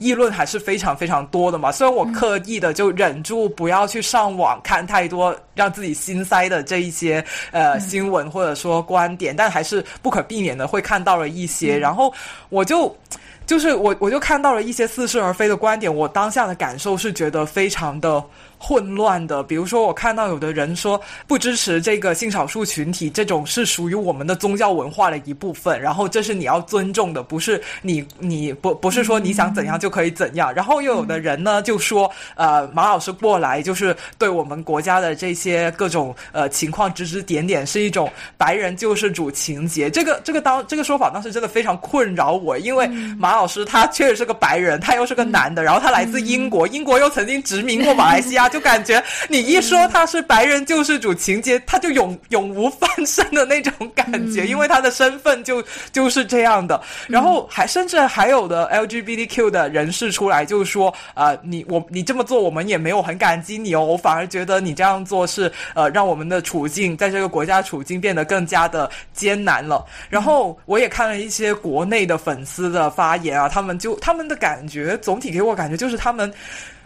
[0.00, 12.12] 议论还是非常非常多的嘛，虽然我刻意的就忍住不要去上网看太多让自己心塞的这一些呃新闻或者说观点，但还是不可避免的会看到了一些，然后
[12.48, 12.96] 我就
[13.46, 18.24] 就是我我就看到了一些似是而非的观点，我当下的感受是觉得非常的。
[18.62, 30.52] 混乱的，比如说，我看到有的人说不支持这个性少数群体，这种是属于我们的宗教文化的一部分，然后这是你要尊重的，不是你你不不是说你想怎样就可以怎样。
[30.52, 39.88] 然后又有的人呢就说，呃，马老师过来就是对我们国家的这些各种呃情况指指点点，是一种白人救世主情节。
[39.88, 48.49] 这个这个当这个说法当时真的非常困扰我，因为马老师他确实是个白人，他又是个男的，然后他来自英国，英国又曾经殖民过马来西亚。
[48.50, 56.80] 就感觉你一说他是白人救世主情节，他就永永无翻身的那种感觉，因为他的身份就 就是这样的。
[57.08, 69.84] 然后还甚至还有的 LGBTQ 的人士出来，就说啊，你我你这么做，我们也没有很感激你哦，我反而觉得你这样做是呃，让我们的处境在这个国家处境变得更加的艰难了。
[70.08, 76.32] 然后我也看了一些国内的粉丝的发言啊，他们就他们的感觉总体给我感觉就是他们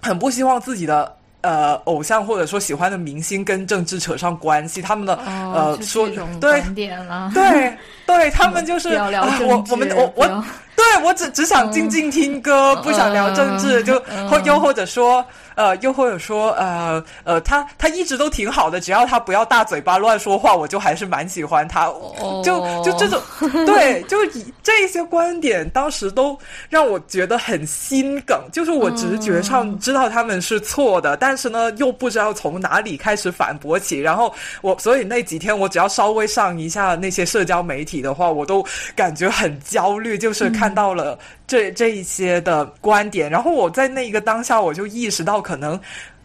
[0.01, 1.17] 很不希望自己的。
[1.45, 6.09] 呃偶像或者说喜欢的明星跟政治扯上关系，他们的呃说
[6.41, 6.61] 对，
[7.35, 10.27] 对 对，他们就是我我们我我
[10.75, 15.25] 对我只只想静静听歌，不想聊政治，就或又或者说。
[15.55, 21.87] 呃，又或者说，呃呃，他他一直都挺好的，只要他不要大嘴巴乱说话，我就还是蛮喜欢他。
[22.45, 23.21] 就就这种，
[23.67, 26.39] 对，就以这些观点，当时都
[26.69, 28.41] 让我觉得很心梗。
[28.53, 34.01] 就是我直觉上知道他们是错的，但是呢，又不知道从哪里开始反驳起。
[34.01, 38.65] 然后我，所以那几天我只要稍微上一下那些社交媒体的话，我都
[38.97, 41.19] 感觉很焦虑，就是看到了。
[41.47, 45.79] 这这一些的观点，然后我在那一个当下，我就意识到，可能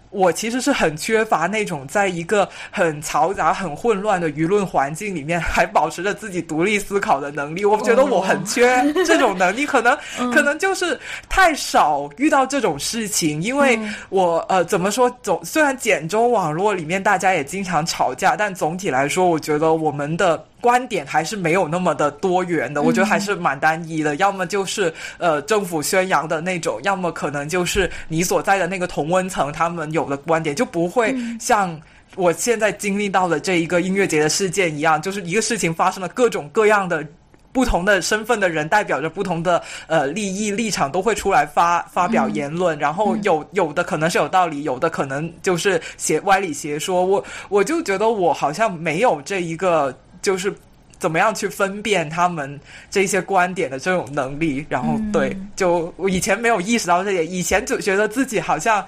[0.10, 7.64] 我其实是很缺乏那种在一个很嘈杂、很混乱的舆论环境里面，还保持着自己独立思考的能力。
[7.64, 8.66] 我觉得我很缺
[9.06, 9.96] 这种能力，可能
[10.34, 13.40] 可能就是太少遇到这种事情。
[13.44, 13.80] 因为
[14.10, 15.08] 我呃，怎么说？
[15.22, 20.44] 总虽然简中网络里面大家也经常吵架，但总体来说，我觉得我们的。
[20.62, 24.16] 观点还是没有那么的多元的，我觉得还是蛮单一的。
[24.18, 31.80] 要么就是呃政府宣扬的那种，要么可能就是你所在的那个同温层他们有的观点，就不会像
[32.16, 37.08] 我现在经历到的这一个音乐节的事件一样，就是一个事情发生了，各种各样的
[37.54, 47.06] 不同的身份的人，代表着不同的呃利益立场，都会出来发发表言论，然后有有的可能是有道理，有的可能就是邪歪理邪说。
[47.06, 49.98] 我我就觉得我好像没有这一个。
[50.22, 50.54] 就是
[50.98, 58.86] 怎么样去分辨他们这些观点的这种能力，然后对，就我以前没有意识到这点，以前就觉得自己好像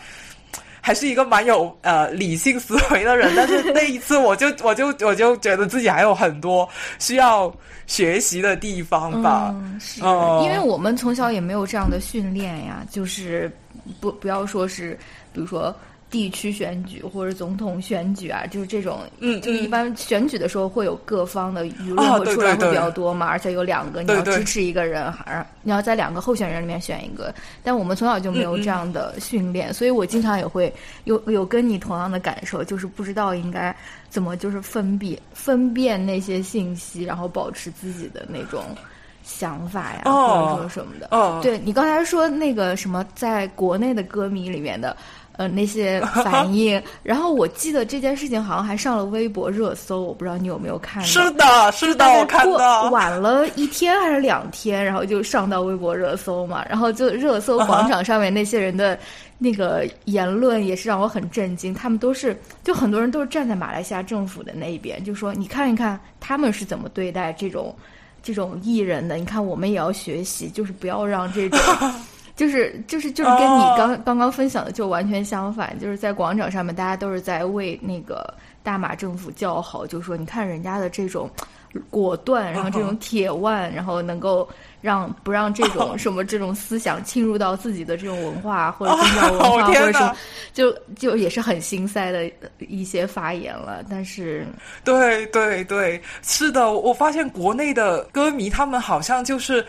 [0.82, 6.68] 还是一个蛮有呃理性思维的人，但是那一次我就 我就我就觉得自己还有很多
[7.00, 7.54] 需要
[7.88, 9.56] 学习的地方吧。
[9.56, 13.50] 嗯是，因为我们从小也没有这样的训练呀，就是
[14.00, 14.98] 不不要说是，
[15.32, 15.74] 比如说。
[16.12, 27.34] 地区选举或者总统选举啊，就是这种，嗯，就是一般选举的时候会有各方的舆论会出来会比较多嘛，而且有两个你要支持一个人，还是你要在两个候选人里面选一个。
[27.64, 30.72] 但我们从小就没有这样的训练，所以我经常也会
[31.06, 33.74] 有有跟你同样的感受，就是不知道应该
[34.10, 38.62] 怎么就是分辨分辨那些信息，然后保持自己的那种
[39.24, 41.08] 想法呀，或者说什么的。
[41.12, 44.94] 哦，对你刚才说那个什么，在国内的歌迷里面的。
[45.38, 51.08] 呃，那些反应，然后我记得这件事情好像还上了微博热搜，我不知道你有没有看到？
[51.08, 52.90] 是的，是的，我看到。
[52.92, 59.00] 晚了一天还是两天，然后就上到微博热搜嘛，然后就热搜广场上面那些人的
[59.40, 67.74] 那个言论也是让我很震惊，他们都是就很多人都是站在马来西亚政府的那一边，就说你看一看他们是怎么对待这种
[68.22, 71.60] 这种艺人的，你看我们也要学习，就是不要让这种。
[72.36, 81.30] 就是就是就是跟你刚刚刚分享的就完全相反，就是在广场上面，大家都是在为那个大马政府叫好，就说你看人家的这种
[81.90, 84.48] 果断，然后这种铁腕，然后能够
[84.82, 90.16] 让不让这种 什么这种思想侵入到自己的这种文化或者宗教文化，或者说
[90.54, 93.84] 就就也是很心塞的一些发言了。
[93.90, 94.46] 但是，
[94.84, 99.64] 对对对，是的，我发现国内的歌迷他们好像就是。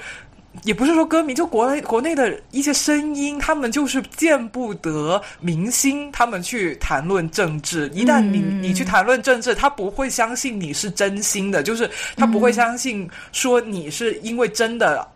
[0.65, 7.91] 也不是说歌迷，就国内国内的一些声音，他们就是见不得明星他们去谈论政治。
[7.95, 15.07] 一旦你你去谈论政治，他不会相信你是真心的，就是他不会相信说你是因为真的。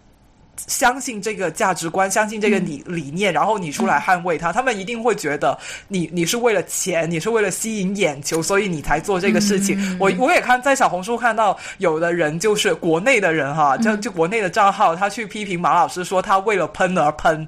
[0.56, 9.96] 相信这个价值观，相信这个理理念，然后你出来捍卫它，他们一定会觉得你你是为了钱，你是为了吸引眼球，所以你才做这个事情。
[10.00, 17.46] 我我也看在小红书看到有的人就是国内的人哈，就就国内的账号，他去批评马老师说他为了喷而喷，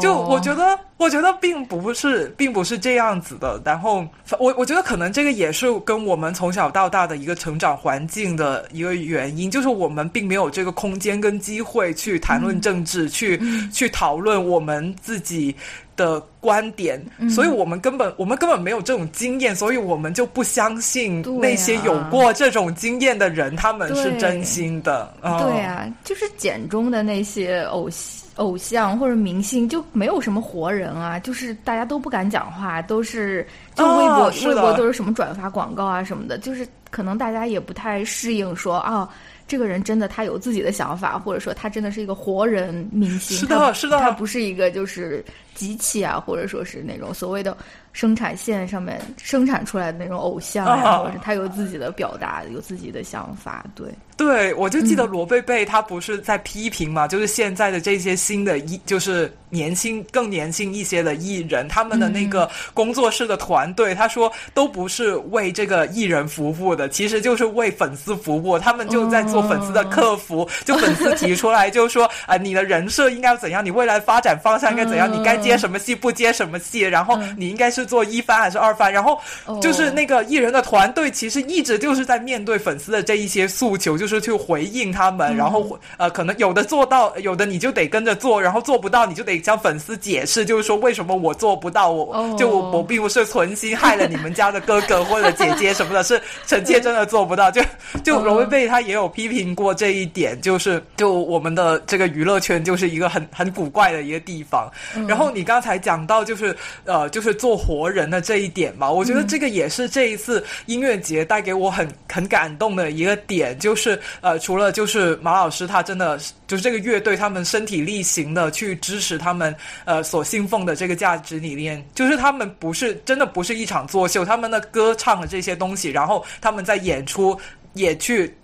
[0.00, 0.78] 就我觉得。
[1.00, 3.58] 我觉得并不是，并不是这样子的。
[3.64, 4.06] 然后，
[4.38, 13.40] 我我觉得可能这个也是跟我们从小到大的一个成长环境的一个原因，就是我们并没有这个空间跟机会去谈论政治，去
[13.72, 15.56] 去讨论我们自己
[15.96, 25.10] 的观点，所以我们根本我们根本没有这种经验，所以我们就不相信那些有过这种经验的人，他们是真心的。
[25.22, 28.19] 对啊，就是简中的那些偶像。
[28.36, 39.08] 偶像或者明星就没有什么活人啊，就是大家都不敢讲话，都是就微博微博都是什么转发广告啊什么的，就是可能大家也不太适应说啊，
[39.46, 47.56] 这个人真的他有自己的想法，或者说他真的是一个活人明星，是的，是的，他不是一个就是机器啊，或者说是那种所谓的
[47.92, 53.88] 生产线上面生产出来的那种偶像啊，或者是他有自己的表达，有自己的想法，对。
[54.16, 79.20] 对，我就记得罗贝贝他不是在批评嘛，就是现在的这些新的一，就是年轻更年轻一些的艺人，他们的那个工作室的团队，他说都不是为这个艺人服务的，其实就是为粉丝服务，他们就在做粉丝的客服，就粉丝提出来就说啊，你的人设应该怎样，你未来发展方向应该怎样，你该接什么戏不接什么戏，然后你应该是做一番还是二番，然后
[79.60, 97.50] 就是那个艺人的团队其实一直就是在面对粉丝的这一些诉求，就是去回应他们，然后呃，可能有的做到，有的你就得跟着做，然后做不到你就得向粉丝解释，就是说为什么我做不到，我就我我并不是存心害了你们家的哥哥或者姐姐什么的，是臣妾真的做不到。
[97.50, 97.62] 就
[98.02, 104.70] 就罗贝贝他也有批评过这一点，就是就我们的这个娱乐圈就是一个很很古怪的一个地方。
[105.06, 114.40] 然后你刚才讲到就是呃就是做活人的这一点嘛，我觉得这个也是这一次音乐节带给我很很感动的一个点，就是呃。
[114.40, 119.54] 除了就是马老师，他真的就是这个乐队，他们身体力行的去支持他他们
[119.84, 127.38] 呃所信奉的这个价值理念，就是他们不是真的不是一场作秀，他们的歌唱的这些东西，然后他们在演出
[127.74, 128.34] 也去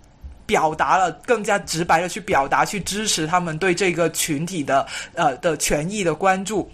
[0.45, 6.71] 表达了更加直白的去表达，去支持他们对这个群体的呃的权益的关注。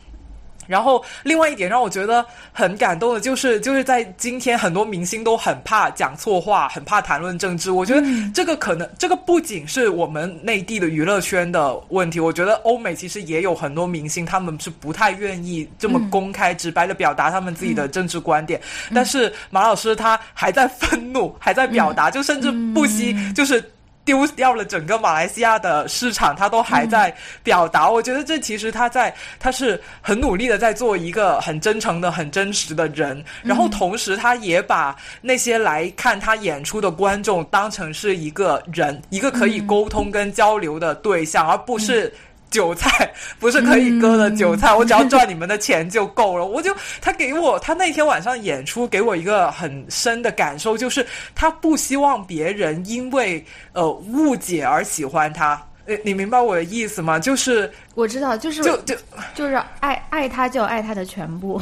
[0.67, 7.71] 然后，另外一点让我觉得很感动的，就是就是在今天，很多明星都很怕讲错话，很怕谈论政治。
[7.71, 18.59] 我觉得这个可能，这个不仅是我们内地的娱乐圈的问题，我觉得欧美其实也有很多明星，他们是不太愿意这么公开、直白的表达他们自己的政治观点。
[18.93, 23.63] 但是马老师他还在 愤怒，还在表达，就甚至不惜就是。
[24.05, 27.89] 丢掉了整个马来西亚的市场，他都还在表达。
[27.89, 33.23] 我觉得这其实他在，他是很努力的在做一个很真诚的、很真实的人。
[33.43, 42.13] 然后同时，他也把那些来看他演出的观众当成是一个人，一个可以沟通跟交流的对象，而不是。
[42.53, 46.45] 韭菜不是可以割的韭菜，我只要赚你们的钱就够了。
[46.45, 53.43] 我就他给我，他那天晚上演出给我一个很深的感受，就是他不希望别人因为
[53.73, 55.59] 呃误解而喜欢他。
[55.85, 57.19] 呃，你明白我的意思吗？
[57.19, 58.95] 就是我知道，就是就就
[59.35, 61.61] 就是爱爱他，就爱他的全部，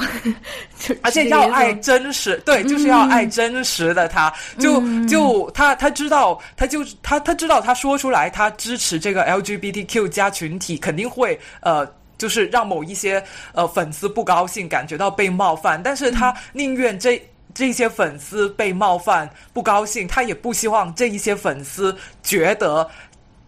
[1.02, 4.32] 而且要爱真实，对，就是要爱真实的他。
[4.60, 11.84] 就就他他知道，他就他他知道，他说出来，他支持这个 LGBTQ 加群体，肯定会呃，
[12.20, 15.82] 就是让某一些呃粉丝不高兴，感觉到被冒犯。
[15.82, 17.20] 但是他宁愿这
[17.56, 22.88] 这些粉丝被冒犯不高兴，他也不希望这一些粉丝觉得。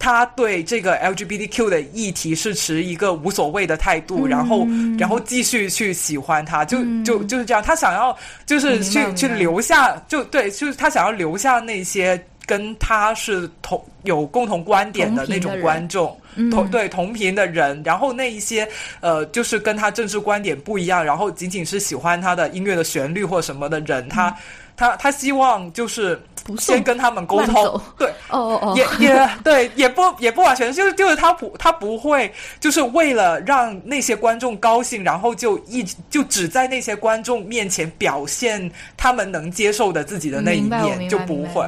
[0.03, 4.67] 他对这个 LGBTQ 的议题是持一个无所谓的态度，然后
[4.99, 7.63] 然后继续去喜欢他，就就就是这样。
[7.63, 8.13] 他想要
[8.45, 16.19] 就是去去留下，就对，就是他想要留下那些跟他是同有共同观点的那种观众，
[16.51, 17.81] 同对同频的人。
[17.85, 18.67] 然后那一些
[18.99, 24.35] 呃，就是跟他政治观点不一样，然后仅仅是喜欢他的音乐的旋律或什么的人，他。
[24.75, 26.21] 他他希望就是
[26.57, 41.65] 先跟他们沟通，对，哦哦哦，也也对，也不 也不完全，就是就是他不他不会就是为了让那些观众高兴，然后就一就只在那些观众面前表现他们能接受的自己的那一面，就不会。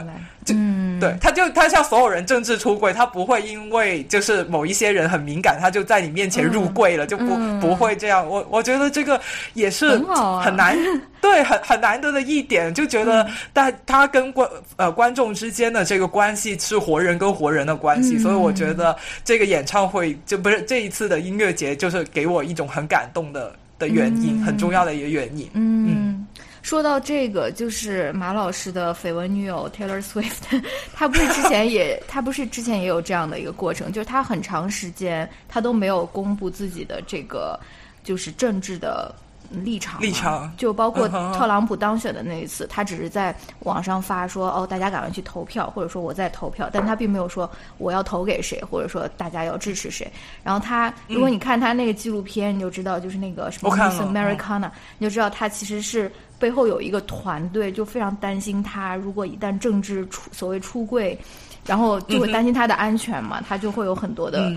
[0.50, 8.28] 嗯，对，他就他像所有人政治出柜，他不会因为就是某一些人很敏感，他就在你面前入柜了，就不不会这样。
[8.28, 9.20] 我我觉得这个
[9.54, 9.98] 也是
[10.42, 10.78] 很难，
[11.20, 25.50] 对，很很难得的一点，就觉得但他跟观呃观众之间的这个关系是活人跟活人的关系，所以我觉得这个演唱会就不是这一次的音乐节，就是给我一种很感动的的原因，很重要的一个原因。
[25.54, 26.28] 嗯。
[26.66, 30.64] 说到这个，就是马老师的绯闻女友 Taylor Swift，
[30.96, 37.60] 他不是之前也， 他不是之前也有这样的一个过程，就是他很长时间他都没有公布自己的这个，
[38.04, 39.14] 就是政治的。
[39.52, 40.52] 立场，立场。
[40.58, 50.12] 就包括特朗普当选的那一次，他只是在网上发说哦，大家赶快去投票，或者说我在投票，但他并没有说我要投给谁，或者说大家要支持谁。
[50.44, 61.18] 然后他，如果你看他那个纪录片，你就知道，就是那个什么 Miss Americana，你就知道他其实是背后有一个团队，就非常担心他，如果一旦政治出所谓出柜，
[61.66, 64.52] 然后就会担心他的安全嘛，他就会有很多的。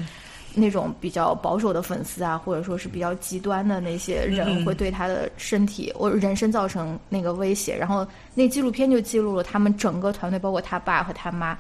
[0.58, 7.76] 那种比较保守的粉丝啊，或者说是比较极端的那些人，会对他的身体或人身造成那个威胁。
[7.76, 11.56] 然后那纪录片就记录了他们整个团队，包括他爸和他妈，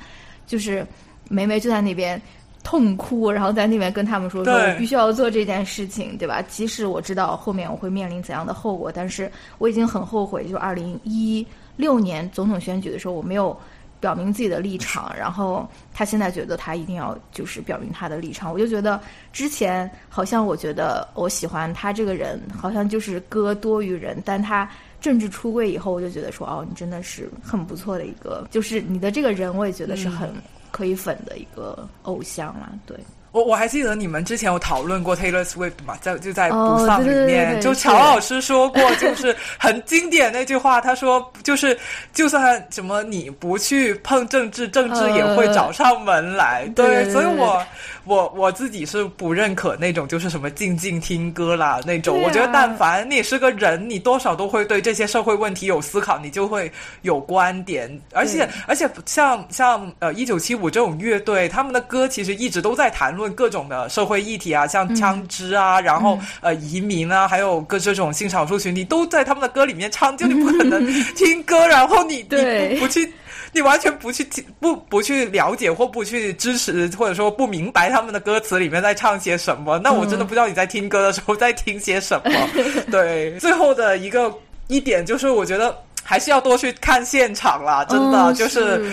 [0.46, 0.86] 就是
[1.28, 2.20] 梅梅就在那边
[2.62, 6.42] 痛哭，然后在那边跟他们说：“说我必须要做这件事情，对吧？
[6.42, 11.46] 即使我知道后面我会面临怎样的后果，但是我已经很后悔，就二零一
[11.76, 13.56] 六年总统选举的时候我没有。”
[14.00, 18.52] 表明自己的立场，然后他现在觉得他一定要就是表明他的立场。
[18.52, 19.00] 我就觉得
[19.32, 24.68] 之前好像我觉得我喜欢他这个人，好像就是歌多于人，但他
[25.00, 30.32] 政治出柜以后，我就觉得说哦，你真的是很不错的一个，就是你的这个人，我也觉得是很
[30.70, 32.96] 可以粉的一个偶像啦，对。
[33.30, 41.78] 我我还记得你们之前有讨论过 Taylor Swift 嘛，在就在不丧里面，就乔老师说过， 就是很经典那句话，他说就是
[42.12, 46.66] 就算什么你不去碰政治，政治也会找上门来。
[46.74, 47.62] 对，所以我
[48.08, 52.18] 我我自己是不认可那种就是什么静静听歌啦那种。
[52.22, 57.90] 我觉得但凡你是个人，你多少都会对这些社会问题有思考，你就会有观点。
[58.14, 63.18] 而且而且像像呃一九七五这种乐队，他们的歌其实一直都在谈。
[63.18, 70.16] 论各种的社会议题啊，像枪支啊，然后呃移民啊，还有各这种性少数群体，都在他们的歌里面唱。
[70.16, 70.86] 就你不可能
[71.16, 73.12] 听歌，然后你你不去，
[73.52, 82.30] 你完全不去听，不不去了解或不去支持，或者说不明白他们的歌词里面在唱些什么，那我真的不知道你在听歌的时候在听些什么。
[82.90, 84.32] 对，最后的一个
[84.66, 88.92] 一点就是，我觉得还是要多去看现场啦，真的就是，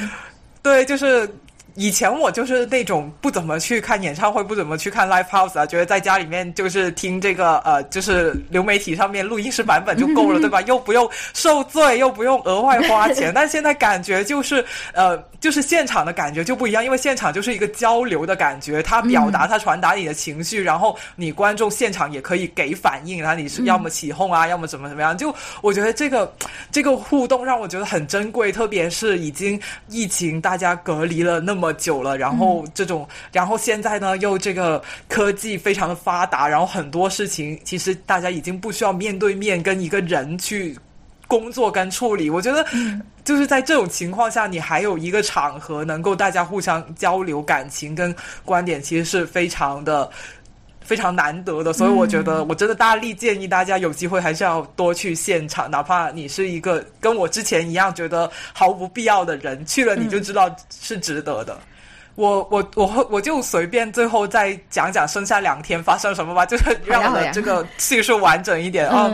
[0.61, 1.29] 对，就是。
[1.75, 10.61] 以前我就是那种不怎么去看演唱会，不怎么去看 live house 啊，觉得在家里面就是听这个呃，就是流媒体上面录音室版本就够了， 对吧？
[10.61, 13.31] 又不用受罪，又不用额外花钱。
[13.35, 14.63] 但现在感觉就是
[14.93, 25.17] 呃，就是现场的感觉就不一样，因为现场就是一个交流的感觉，他表达他传达你的情绪，然后你观众现场也可以给反应，然后你是要么起哄啊，要么怎么怎么样。
[25.17, 26.33] 就我觉得这个
[26.71, 29.59] 这个互动让我觉得很珍贵，特别是已经
[29.89, 31.64] 疫情大家隔离了那么。
[31.65, 40.77] 么久了，然后这种，然后现在呢，又这个科技非常的发达，然后很多事情其实大家已经不需要面对面跟一个人去
[41.27, 42.29] 工作跟处理。
[42.29, 42.63] 我觉得
[43.23, 50.09] 就是在这种情况下，你还有一个场合能够大家互相交流感情跟观点，其实是非常的
[50.85, 51.73] 非常难得的。
[51.73, 61.57] 所以我觉得，我真的大力建议大家有机会还是要多去现场，哪怕你是一个跟我之前一样觉得毫无必要的人，去了你就知道是值得的。
[62.15, 69.11] 我我我我就随便最后再讲讲剩下两天发生什么吧，就是让我的这个叙述完整一点啊。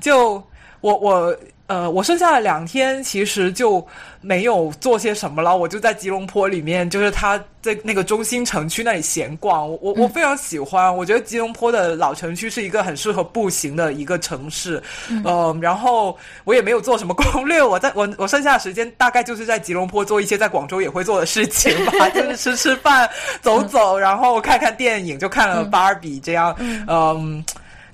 [0.00, 0.42] 就
[0.80, 1.36] 我我
[1.72, 3.84] 呃，我剩下的两天其实就。
[4.24, 9.68] 没有做些什么了，我就在吉隆坡里面，就是他在那个中心城区那里闲逛。
[9.68, 14.80] 我我我非常喜欢，我觉得吉隆坡的老城区是一个很适合步行的一个城市。
[15.08, 23.10] 嗯，然后我也没有做什么攻略，我在我我剩下的时间大概就是在吉隆坡做一些在广州也会做的事情吧， 就是吃吃饭、
[23.40, 26.54] 走走，然后看看电影，就看了芭比这样。
[26.86, 27.44] 嗯，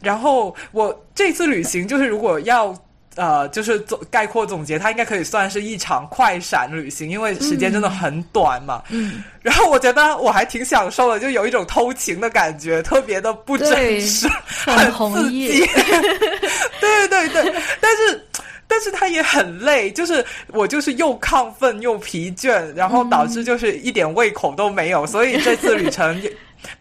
[0.02, 2.78] 然后我这次旅行就是如果要。
[3.18, 8.80] 呃，就是总概括总结，它应该可以算是一场快闪旅行，因为时间真的很短嘛。
[8.90, 9.24] 嗯。
[9.42, 14.28] 然后我觉得我还挺享受的，就有一种偷情的感觉，特别的不真实，
[14.64, 15.66] 很刺激。
[16.80, 18.24] 对对对， 但是
[18.68, 26.22] 但是他也很累，就是我就是又亢奋又疲倦，然后导致就是一点胃口都没有，所以这次旅程。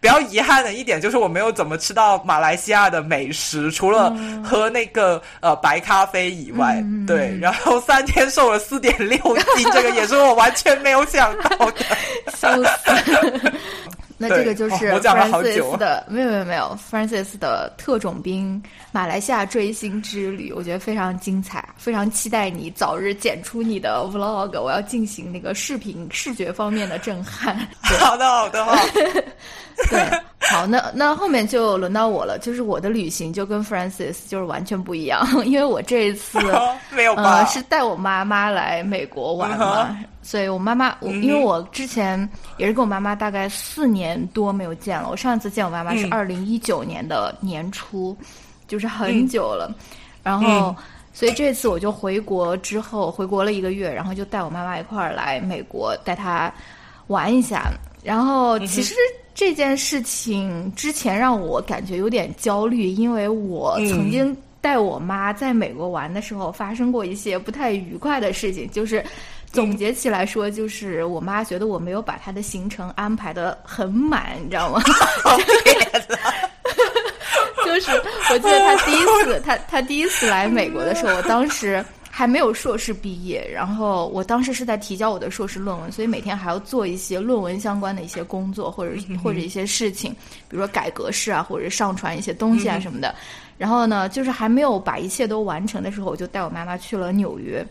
[0.00, 4.14] 比较遗憾的一点就是我没有怎么吃到马来西亚的美食，除了
[4.44, 9.18] 喝那个呃白咖啡以外，对，然后三天瘦了四点六
[9.56, 11.82] 斤，这个也是我完全没有想到的，
[12.36, 13.52] 笑死。
[14.18, 18.60] 那这个就是 Francis 的，没有没有没有 Francis 的特种兵
[18.90, 27.56] 马来西亚追星之旅，我觉得非常精彩，非常期待你早日剪出你的 Vlog，我要进行那个视频视觉方面的震撼。
[28.00, 28.76] 好的好的好。
[29.90, 30.04] 对，
[30.40, 36.36] 好，那那后面就轮到我了，就是我的旅行就跟 Francis 就是完全不一样，因为我这一次
[36.90, 39.96] 没有呃是带我妈妈来美国玩嘛，
[40.28, 48.14] 所以我妈妈我因为我之前也是跟我妈妈大概四年多没有见了，我上一次见我妈妈是二零一九年的年初，
[48.66, 49.74] 就是很久了，
[50.22, 50.76] 然后
[51.14, 56.52] 所以这次我就回国之后回国了一个月，然后就带我妈妈一块儿来美国带她
[57.06, 57.72] 玩一下，
[58.04, 58.94] 然后其实。
[59.34, 68.68] 这件事情之前让我感觉有点焦虑，因为我曾经带我妈在美国玩的时候发生过一些不太愉快的事情。
[68.72, 69.00] 就是
[69.52, 74.82] 总结起来说，就是我妈觉得我没有把她的行程安排的很满，你知道吗？
[77.64, 77.90] 就是
[78.30, 81.84] 我记得她第一次，她她第一次来美国的时候，我当时。
[82.10, 90.10] 还没有硕士毕业，然后我当时是在提交我的硕士论文，所以每天还要做一些论文相关的一些工作，或者或者一些事情，
[90.48, 93.14] 比如说改格式啊，或者上传一些东西啊什么的。
[93.56, 97.64] 然后呢，就是还没有把一切都完成的时候，我就带我妈妈去了纽约。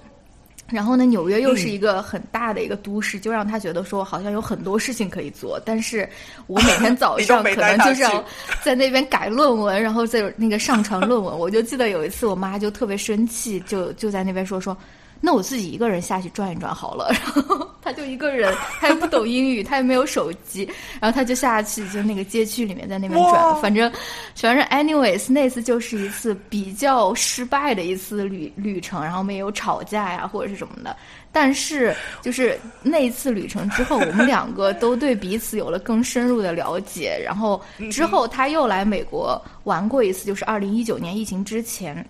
[0.70, 5.60] 然后呢，纽约又是一个很大的一个都市，就让他觉得说好像有很多事情可以做。
[5.66, 6.08] 但是
[6.48, 8.24] 我每天早上 可能就是要
[8.64, 11.38] 在那边改论文，然后在那个上传论文。
[11.38, 14.78] 我就记得有一次，我妈就特别生气，就就在那边说说。
[15.20, 23.92] 那我自己一个人下去转一转好了， 然后他就一个人，他又不懂英语，他也没有手机，然后他就下去就那个街区里面在那边转，反正
[24.36, 30.96] 反正 anyways 那次就是一次比较失败的一次旅旅程，然后没有吵架呀或者是什么的，
[31.32, 37.62] 但是就是那一次旅程之后，我们两个都对彼此有了更深入的了解，然后
[37.92, 42.08] 之后他又来美国玩过一次，就是二零一九年疫情之前。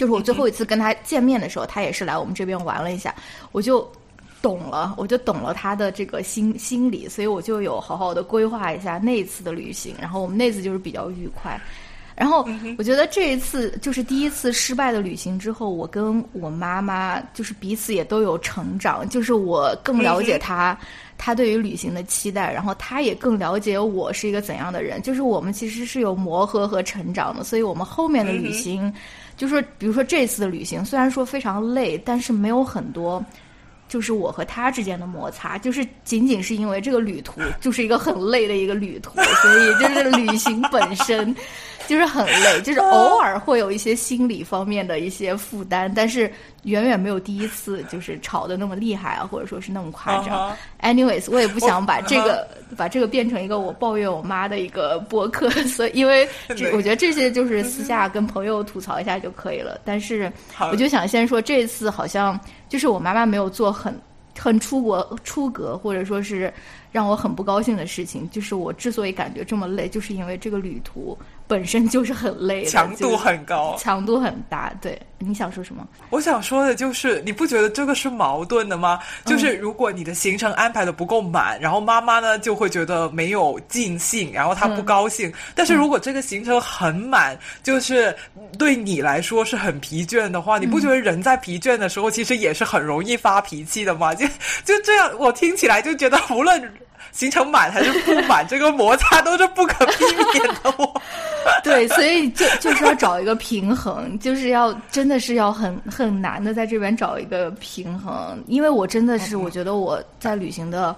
[0.00, 3.14] 就是我最后一次跟他见面的时候，他也是来我们这边玩了一下，
[3.52, 3.86] 我就
[4.40, 11.60] 懂了，我就懂了他的这个心心理，所以我就有好好的规划一下那一次的旅行，然后我们那次就是比较愉快。
[12.16, 12.46] 然后
[12.78, 20.78] 我觉得这一次就是第一次失败的旅行之后，我跟我妈妈就是彼此也都有成长，就是我更了解他，
[21.18, 28.90] 他对于旅行的期待，然后他也更了解我是一个怎样的人，就是我们其实是有磨合和成长的，所以我们后面的旅行。
[29.40, 33.24] 就是，比如说这次的旅行，虽然说非常累，但是没有很多，
[33.88, 41.34] 就是我和他之间的摩擦，就是仅仅是因为这个旅途就是一个很累的一个旅途，所以就是旅行本身。
[41.90, 46.32] 就是很累，就是 偶尔会有一些心理方面的一些负担，但是
[46.62, 50.56] 远远没有第一次就是吵得那么厉害啊，或者说是那么夸张。
[50.82, 59.80] Anyways，我也不想把这个把这个变成一个我抱怨我妈的一个播客，所以因为这我觉得这些就是私下跟朋友吐槽一下就可以了。
[59.84, 60.32] 但是
[60.70, 62.38] 我就想先说，这次好像
[62.68, 63.92] 就是我妈妈没有做很
[64.38, 66.54] 很出国出格，或者说是
[66.92, 68.30] 让我很不高兴的事情。
[68.30, 71.18] 就是我之所以感觉这么累，就是因为这个旅途。
[71.50, 74.72] 本身就是很累，强度很高，强度很大。
[74.80, 75.84] 对，你想说什么？
[76.10, 79.00] 我想说的就是，你不觉得这个是矛盾的吗？
[79.24, 85.32] 就是如果你的行程安排的不够满，然后妈妈呢就会觉得没有尽兴，然后她不高兴。
[85.52, 88.14] 但是如果这个行程很满，就是
[88.56, 94.14] 对你来说是很疲倦的话，你不觉得人在疲倦的时候其实也是很容易发脾气的吗？
[94.14, 94.24] 就
[94.64, 96.72] 就这样，我听起来就觉得无论。
[97.12, 100.72] 行程满还是不满，这个摩擦都是不可避免的。
[100.78, 101.02] 我，
[101.64, 110.94] 对，所以就就是要找一个平衡，就是要真的是要很很难的在这边找一个平衡，因为我真的是我觉得我在旅行的。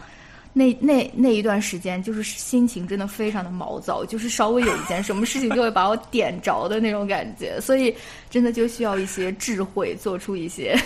[0.55, 7.95] 那那那一段时间，就是心情真的非常的毛躁，就是稍微有一件什么事情就会把我点着的那种感觉，所以
[8.29, 10.79] 真的就需要一些智慧，做出一些，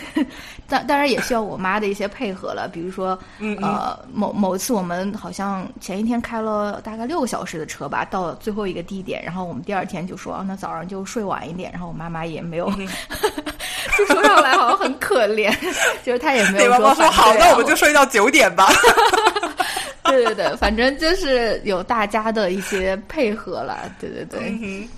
[0.69, 2.71] 当当然也需要我妈的一些配合了。
[2.73, 3.19] 比如说，
[3.61, 12.73] 呃，某某次我们好像前一天开了大概六个小时的车吧，到了最后一个地点，然后我们第二天就说，啊，那早上就睡晚一点，然后我妈妈也没有，
[13.97, 15.55] 就说上来好像很可怜，
[16.05, 18.68] 就是他也没有说好，那我们就睡到九点吧。
[20.05, 24.88] 对对对，反正就是有大家的一些配合了，对对对，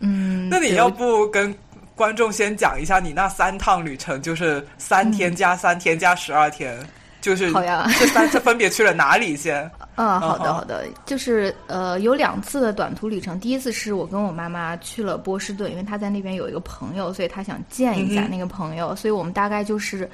[0.00, 1.54] 嗯，那你要不跟
[1.94, 6.78] 观众先讲一下你那三趟旅程，就是三天加三天加十二天，
[7.24, 9.58] 就是好呀，这三次分别去了哪里先？
[9.94, 20.06] 嗯，好的好的，就是呃有两次的短途旅程，第一次是我跟我妈妈去了波士顿，因为她在那边有一个朋友，所以她想见一下那个朋友，所以我们大概就是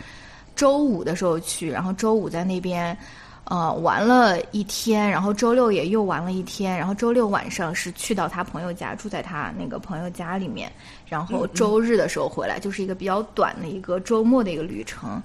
[0.54, 2.96] 周五的时候去，然后周五在那边。
[3.44, 10.70] 呃，玩了一天，然后周六也又玩了一天，然后周六晚上是去到他朋友家，住在他那个朋友家里面，
[11.08, 15.20] 然后周日的时候回来，就是一个比较短的一个周末的一个旅程，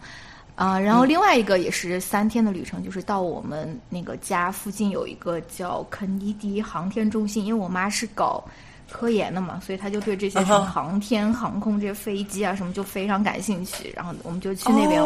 [0.55, 8.43] 啊，然后另外一个也是三天的旅程，就是到我们那个家附近有一个叫肯尼迪航天中心，因为我妈是搞。
[8.87, 13.91] 科研的嘛，所以她就对这些什么航天航空这些飞机啊什么就非常感兴趣。
[13.95, 15.01] 然后我们就去那边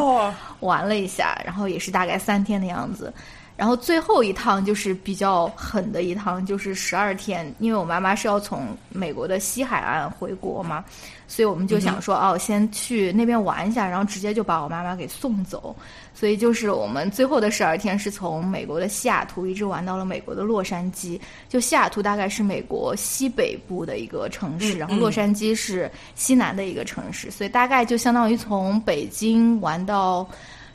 [0.59, 3.11] 玩了一下，然后也是大概三天的样子。
[3.59, 10.81] 然后最后一趟就是比较狠的一趟，就是十二天，因为我妈妈是要从美国的西海岸回国嘛，
[11.27, 15.75] 所以我们就想说，哦，先去那边玩一下，然后直接就把我妈妈给送走。
[16.13, 21.19] 所以就是我们最后的十二天是从美国的西雅图一直玩到了美国的洛杉矶。
[21.49, 30.25] 就西雅图大概是美国西北部的一个城市，然后洛杉矶是西南的一个城市，所以大概就相当于从北京玩到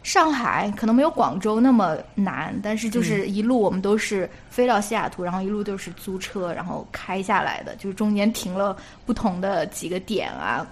[0.05, 8.77] 上海，可能没有广州那么难，但是就是一路我们都是飞到西雅图，然后一路都是租车，然后开下来的，就是中间停了
[9.07, 10.65] 不同的几个点啊，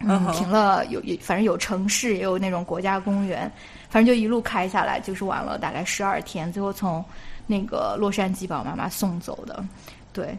[0.00, 3.52] 嗯，停了有有，反正有城市，也有那种国家公园。
[3.90, 7.04] 反正就一路开下来，就是玩了大概十二天，最后从
[7.46, 9.62] 那个洛杉矶把我妈妈送走的。
[10.12, 10.36] 对，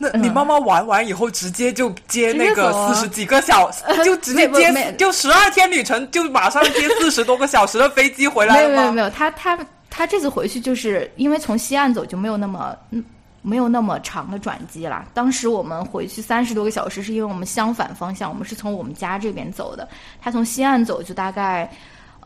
[0.00, 8.68] 那你妈妈玩完以后，直接就接那个四十几个小 时，就直接接，就十二天旅程，就马上接四十多个小时的飞机回来了吗？
[8.68, 9.58] 没有没有没有，他他
[9.90, 13.04] 他这次回去就是因为从西岸走就没有那么嗯
[13.42, 15.04] 没有那么长的转机了。
[15.12, 19.88] 当时我们回去三十多个小时，是因为我们相反方向，我们是从我们家这边走的。
[20.20, 21.68] 他从西岸走就大概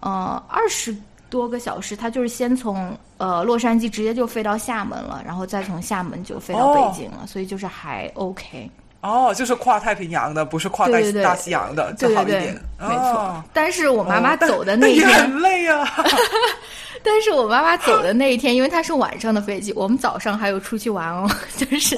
[0.01, 0.95] 呃二十。
[1.33, 8.70] 多个小时，他就是先从呃洛杉矶直接就飞到厦门了，然后再从厦门就飞到北京了，所以就是还 OK。
[9.01, 12.55] 哦，就是跨太平洋的，不是跨大大西洋的，就好一点。
[12.78, 13.43] 没错。
[13.55, 15.89] 但是我妈妈走的那一 天很累啊。
[17.03, 21.97] 但是我妈妈走的那一天，因为她是晚上的飞机，我们早上还有出去玩哦， 就是。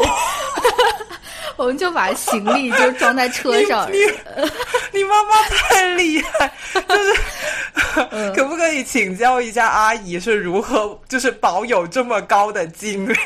[1.56, 3.90] 我们就把行李就装在车上。
[3.90, 3.98] 你
[4.92, 6.52] 你妈妈太厉害，
[6.88, 13.16] 就是可不可以请教一下阿姨是如何就是保有这么高的精力？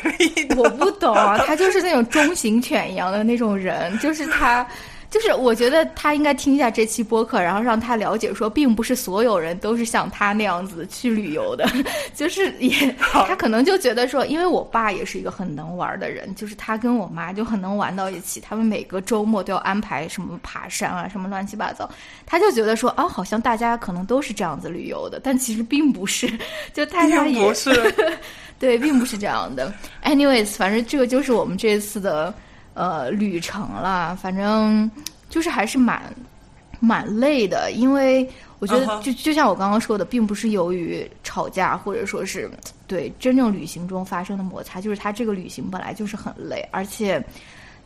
[0.57, 4.65] 我不懂啊，她就是那种中型犬一样的那种人，就是她。
[5.09, 11.67] 就是我觉得他应该听一下这期播客，然后让他了解说，并不是所有人都是像他那样子去旅游的。
[12.13, 21.89] 就是也，他可能就觉得说，因为我爸也是一个很能玩的人，就是他跟我妈就很能玩到一起，他们每个周末都要安排什么爬山啊，什么乱七八糟。
[22.27, 26.29] 他就觉得说，啊，好像大家可能都是这样子旅游的，但其实并不是。
[26.71, 27.71] 就他也不是，
[28.59, 29.73] 对，并不是这样的。
[30.03, 32.31] Anyways，反正这个就是我们这次的。
[32.79, 34.89] 呃，旅程了，反正
[35.29, 36.01] 就是还是蛮
[36.79, 38.25] 蛮累的，因为
[38.59, 42.49] 我觉得就就像我刚刚说的，并不是由于吵架或者说是
[42.87, 47.21] 对真正旅行中发生的摩擦，就是他这个旅行本来就是很累，而且。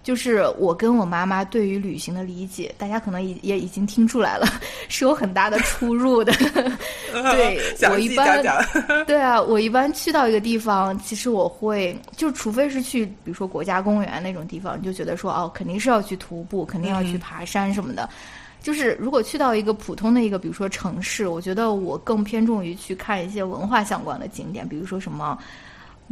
[0.04, 4.46] 就是我跟我妈妈对于旅行的理解，大家可能也也已经听出来了，
[4.90, 6.34] 是有很大的出入的。
[7.32, 7.58] 对，
[7.90, 8.44] 我一般
[9.08, 18.10] 对啊，我一般去到一个地方，其实我会就除非是去，比如说国家公园那种地方，你就觉得说哦，肯定是要去徒步，肯定要去爬山什么的。
[18.62, 25.38] 就是如果去到一个普通的一个，比如说城市，我觉得我更偏重于去看一些文化相关的景点，比如说什么。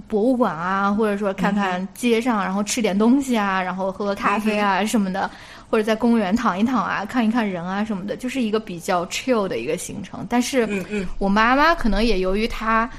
[0.07, 5.29] 博物馆啊，或者说看看街上，然后吃点东西啊，然后喝个咖啡啊什么的，
[5.69, 10.25] 或者在公园躺一躺啊，看一看人啊什么的，就是一个比较 chill 的一个行程。
[10.29, 10.67] 但是，
[11.17, 12.89] 我妈妈可能也由于她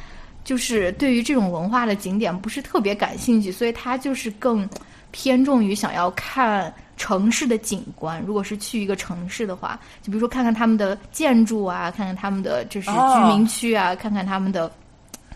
[0.45, 4.69] 就是对于这种文化的景点不是特别感兴趣，所以她就是更
[5.11, 8.23] 偏重于想要看城市的景观。
[8.27, 14.71] 如果是去一个城市的话，就比如说看看他们的建筑啊，看看他们的就是居民区啊，看看他们的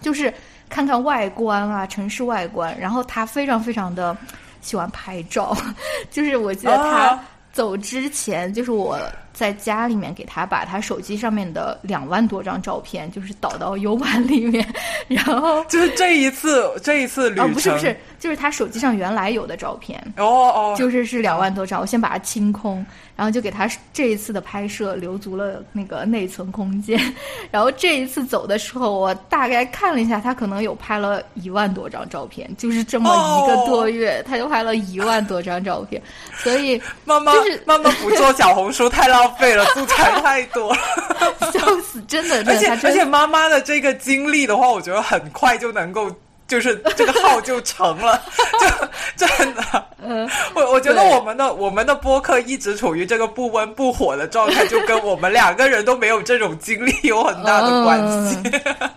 [0.00, 0.32] 就是。
[0.68, 4.16] 看看外观啊，城市外观，然后他非常非常的
[4.60, 5.56] 喜欢拍照，
[6.10, 7.18] 就是我记得他
[7.52, 8.98] 走之前，就是我。
[9.36, 14.66] 在家里面给他把他手机上面的两万多张照片，就是导到 U 盘里面，
[15.08, 22.84] 然后 就是这一次这一次旅程，不是不是，就是他手机上原来有的照片哦哦，就是是两万多张，我先把它清空，
[23.14, 26.98] 然后就给他这一次的拍摄留足了那个内存空间，
[27.50, 36.00] 然后这一次走的时候，我大概看了一下，他可能有拍了一万多张照片，就是这么一个多月，他就拍了一万多张照片，
[36.38, 39.25] 所以妈妈就是妈妈不做小红书 太浪。
[39.30, 40.74] 费了，素材太多，
[41.52, 42.00] 笑死！
[42.08, 46.10] 真的，而且而且妈妈的这个经历的话，我觉得很快就能够，
[46.46, 48.22] 就是这个号就成了，
[49.16, 49.62] 就真的。
[50.08, 58.36] 嗯，我我觉得我们的我们的播客一直处于这个不温不火的状态，就跟我们两个人都没有这种经历有很大的关系。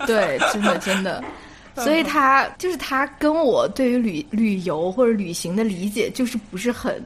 [0.06, 1.24] 对，真的真的，
[1.78, 7.04] 所以他就是他跟我对于旅旅游或者旅行的理解，就是不是很。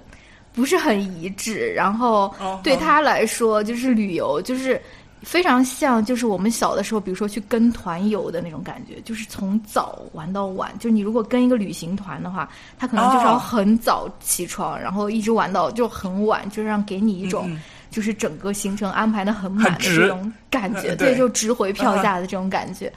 [0.53, 2.33] 不是很一致，然后
[2.63, 4.79] 对他来说，就是旅游，就是
[5.21, 10.71] 非常像，就是我们小的时候，比如说去跟团游的那种感觉，就是从早玩到晚。
[10.79, 12.47] 就是你如果跟一个旅行团的话，
[12.77, 17.57] 他可能就是要很早起床，然后一直玩到就很晚，就让给你一种
[17.89, 22.91] 就是整个行程安排的很满的这种感觉，对，就值回票价的这种感觉。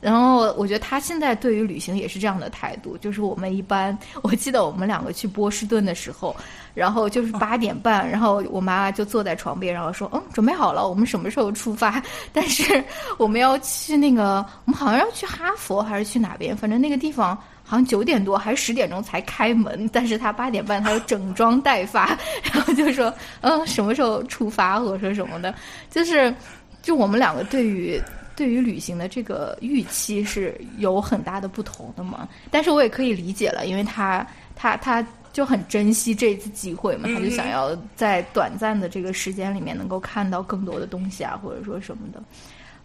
[0.00, 6.34] 然后我觉得他现在对于旅行也是这样的态度，就是我们一般， 我记得我们两个去波士顿的时候，
[6.72, 12.02] 然后就是八点半，然后我妈就坐在床边，然后说，嗯，准备好了，我们什么时候出发？
[12.32, 12.82] 但是
[13.18, 16.56] 我们要去那个，我们好像要去哈佛还是去哪边？
[16.56, 22.16] 反正那个地方好像九点多还是十点钟才开门， 但是他八点半他就整装待发，
[22.50, 25.54] 然后就说，嗯，什么时候出发或者说什么的，
[25.90, 26.34] 就是，
[26.80, 28.00] 就我们两个对于。
[28.40, 32.26] 对于旅行的这个预期是有很大的不同的嘛？
[32.50, 34.26] 但是我也可以理解了，因为他
[34.56, 42.22] 他他就很珍惜这一次机会嘛，他就想要在短暂的这个时间里面能够看到更多的东西啊，或者说什么的。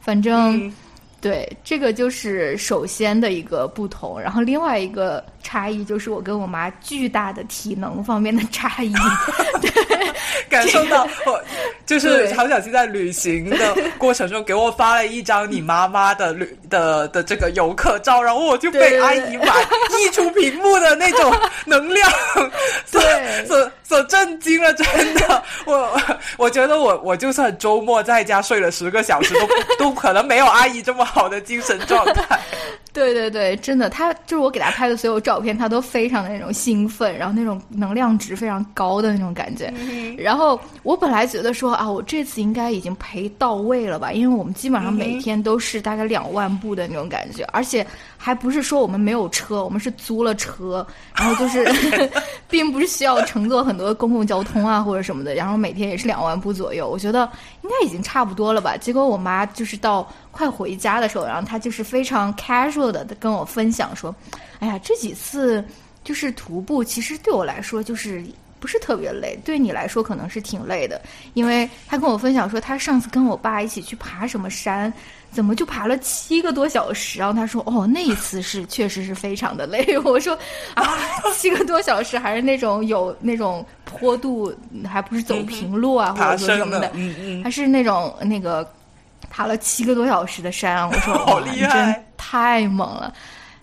[0.01, 0.69] 反正
[1.21, 8.91] 对这个就是首先的一个不同，然后另外一个差异就是我跟我妈巨大的体能方面的差异，
[9.61, 9.71] 对，
[10.49, 11.39] 感受到我
[11.85, 19.47] 就是曹小七在旅行的过程中给我发了一张你妈妈的旅的的这个游客照，然后我就被阿姨满
[20.01, 21.31] 溢出屏幕的那种
[21.65, 22.11] 能量，
[22.91, 26.01] 对，所所震惊了，真的，我
[26.37, 29.35] 我觉得我我就算周末在家睡了十个小时，
[29.77, 32.39] 都都可能没有阿姨这么好的精神状态。
[32.95, 39.69] 对对对，真的，他就是我给他拍的所有照片，他都非常的那种兴奋，然后那种能量值非常高的那种感觉。
[40.17, 47.85] 然后我本来觉得说啊，我这次应该已经陪到位了吧，因为我们基本上每天都是大概两万步的那种感觉，而且
[48.17, 50.85] 还不是说我们没有车，我们是租了车，
[51.15, 51.65] 然后就是
[52.49, 57.29] 并不是需要乘坐很多公共交通啊或者什么的，然后每天也是两万步左右，我觉得
[57.61, 58.77] 应该已经差不多了吧。
[58.77, 60.07] 结果我妈就是到。
[60.35, 64.13] 快回家的时候，然后她就是非常 casual 的跟我分享说
[64.59, 65.63] ：“哎呀，这几次
[66.03, 68.21] 就是徒步，其实对我来说就是
[68.59, 71.01] 不是特别累，对你来说可能是挺累的。
[71.35, 74.91] 因为他跟我分享说，他上次跟我爸一起去爬什么山，
[75.35, 77.19] 怎么就爬了七个多小时？
[77.19, 79.85] 然后他说：哦，那一次是确实是非常的累。
[80.03, 80.35] 我说
[80.73, 80.83] 啊，
[81.35, 84.51] 七个多小时还是那种有那种坡度，
[84.87, 88.67] 还不是走平路啊，或者说什么的，嗯嗯，还是那种那个。”
[89.27, 93.13] 爬了七个多小时的山， 我说好厉害，真太猛了。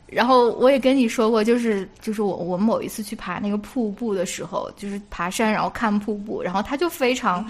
[0.07, 7.47] 然后我也跟你说过，就是就是我我们某一次去爬那个瀑布的时候，就是爬山然后看瀑布，然后他就非常，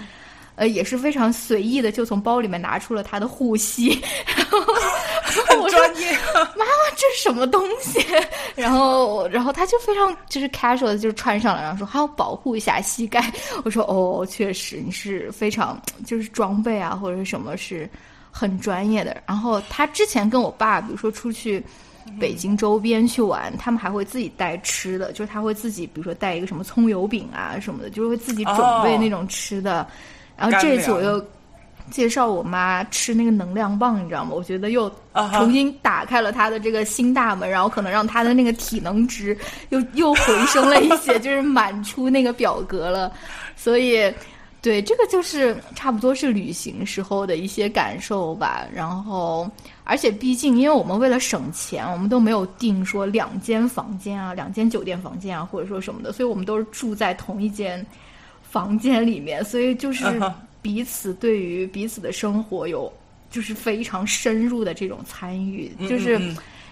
[0.55, 3.99] 呃，也是非常随意的，就从包里面拿出了他的护膝，
[5.47, 6.11] 很专业。
[6.33, 7.99] 妈妈，这是什么东西？
[8.55, 13.31] 然后然后他就非常就是 casual 的就穿上了，然后说还要保护一下膝盖。
[13.63, 17.89] 我说哦，确实你是非常就是装备啊或者是什么是。
[18.35, 19.21] 很专业的。
[19.27, 21.63] 然后他之前跟我爸，比如说出去
[22.19, 29.87] 北京周边去玩，他们还会自己带吃的，就是他会自己，比如说带一个什么葱油饼啊什么的，就是会自己准备那种吃的。
[30.37, 31.25] 然后这次我又
[31.91, 34.31] 介绍我妈吃那个能量棒，你知道吗？
[34.33, 34.91] 我觉得又
[35.33, 39.37] 重新打开了她的这个新大门，然后可能让她的那个体能值
[39.69, 43.11] 又又回升了一些， 就是满出那个表格了。
[43.55, 44.13] 所以。
[44.63, 48.65] 对，这个就是差不多是旅行时候的一些感受吧。
[48.73, 49.51] 然后，
[49.83, 57.85] 而且毕竟，因为我们为了省钱，我们都没有订说两间房间啊，两间酒店房间啊，或者说什么的，所以我们都是住在同一间
[58.53, 59.43] 房间里面。
[59.43, 60.05] 所以就是
[60.61, 62.91] 彼此对于彼此的生活有
[63.29, 66.21] 就是非常深入的这种参与，就是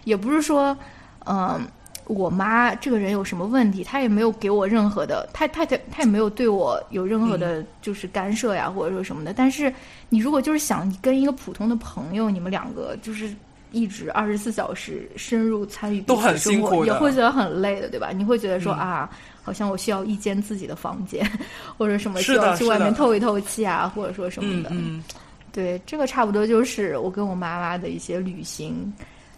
[0.04, 0.78] 也不是说
[1.26, 1.60] 嗯。
[2.08, 9.32] 我妈这个人有什么问题，她也没有给我任何的，她她她她也没有对我有任何的，就是干涉呀，或者说什么的。
[9.32, 9.74] 但是
[10.10, 13.34] 你如果就是想你跟一个普通的朋友，你们两个就是
[13.72, 18.10] 一直二十四小时深入参与，都很辛苦，也会觉得很累的，对吧？
[18.14, 19.10] 你会觉得说啊，
[19.44, 21.30] 好像我需要一间自己的房间，
[21.78, 24.70] 或者什么需要去外面透一透气啊，或者说什么的。
[24.74, 25.04] 嗯，
[25.52, 28.94] 对，这个差不多就是我跟我妈妈的一些旅行。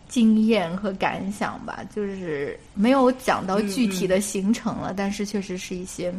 [0.09, 6.13] 经验和感想吧，就是没有讲到具体的行程了，但是确实是一些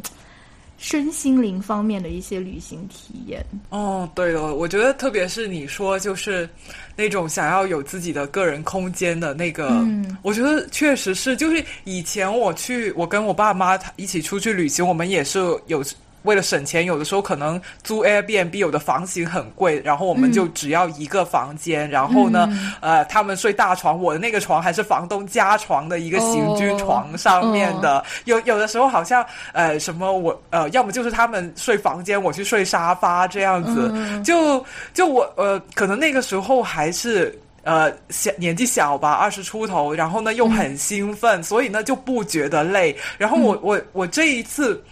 [0.79, 3.45] 身心灵方面的一些旅行体验。
[3.71, 6.49] 哦，对了，我觉得特别是你说就是
[6.97, 15.83] 那种想要有自己的个人空间的那个，嗯我觉得确实是，就是以前我去，我跟我爸妈一起出去旅行，我们也是有。
[16.25, 22.49] 为了省钱，有的时候可能租 Airbnb 有的房型很贵，然后我们就只要一个房间，然后呢，
[22.81, 28.05] 呃，他们睡大床，我的那个床还是房东加床的一个行军床上面的。
[28.25, 33.93] 有有的时候好像呃什么我呃要么就是他们睡房间，我去睡沙发这样子。
[34.25, 42.97] 就就我呃可能那个时候还是呃小年纪小吧，二十出头，然后呢又很兴奋，所以呢就不觉得累。
[43.19, 44.83] 然后我我我这一次。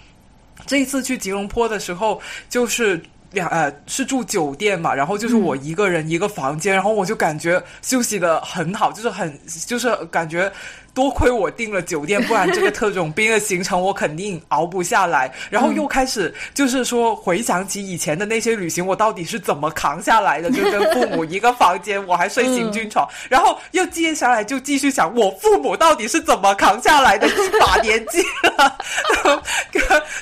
[0.73, 2.19] 这一次去吉隆坡的时候，
[2.49, 2.99] 就是
[3.33, 10.51] 两呃是住酒店嘛，然后就是我一个人一个房间，然后我就感觉休息的很好，就是很就是感觉。
[10.95, 15.33] 多亏我订了酒店，不然这个特种兵的行程我肯定熬不下来。
[15.49, 20.51] 然后又开始就是说回想起以前的那些旅行，我到底是怎么扛下来的？
[20.51, 23.09] 就跟父母一个房间，我还睡行军床。
[23.29, 27.27] 然后又接下来就继续想，我父母到底是怎么扛下来的？
[27.27, 28.23] 一把年纪
[28.59, 28.79] 了，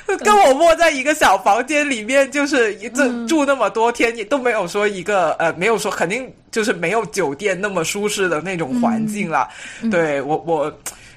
[0.07, 6.33] 跟跟我窝在一个小房间里面，就是一这住那么多天，也都没有说一个呃，没有说肯定。
[6.51, 9.47] 就是没有酒店那么舒适的那种环境了，
[9.89, 10.71] 对我我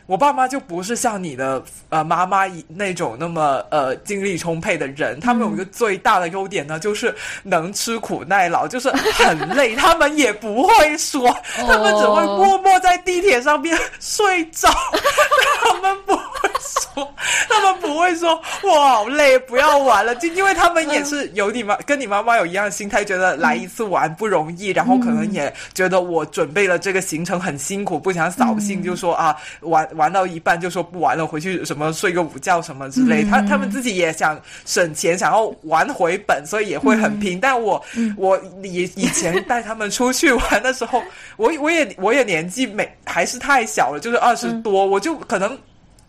[0.06, 14.68] 我爸妈就不是像你的呃妈妈那种那么呃精力充沛的人，他们有一个最大的优点呢，就是能吃苦耐劳，就是很累，他们也不会说，他们只会默默在地铁上面睡着，
[15.64, 16.22] 他们不会
[16.64, 17.14] 说，
[17.48, 29.88] 他们不会说我好累，不要玩了，就因为他们也是有你妈跟你妈妈有一样的心态，觉得来一次玩不容易，然后可能也觉得我准备了这个行程很辛苦，不想扫兴，就说啊玩。
[29.94, 33.22] 玩到一半就说不玩了，回去什么睡个午觉什么之类。
[33.22, 37.38] 他他们自己也想省钱，想要玩回本，所以也会很拼。
[37.38, 37.82] 但我
[38.16, 41.02] 我以以前带他们出去玩的时候，
[41.36, 45.56] 我我也我也年纪没还是太小了，就是二十多，我就可能。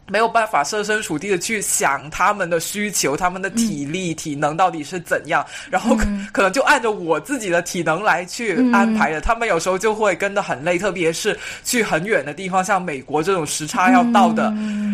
[0.07, 5.97] 没有办法设身处地的去想他们的需求，他们的体力、体能到底是怎样，然后
[6.31, 9.19] 可能就按照我自己的体能来去安排的。
[9.19, 14.51] 他们有时候就会跟得很累，特别是去很远的地方，像美国这种时差要到的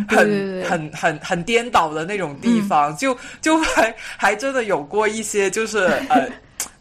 [0.08, 6.28] 很很很很颠倒的那种地方，就就还还真的有过一些就是呃。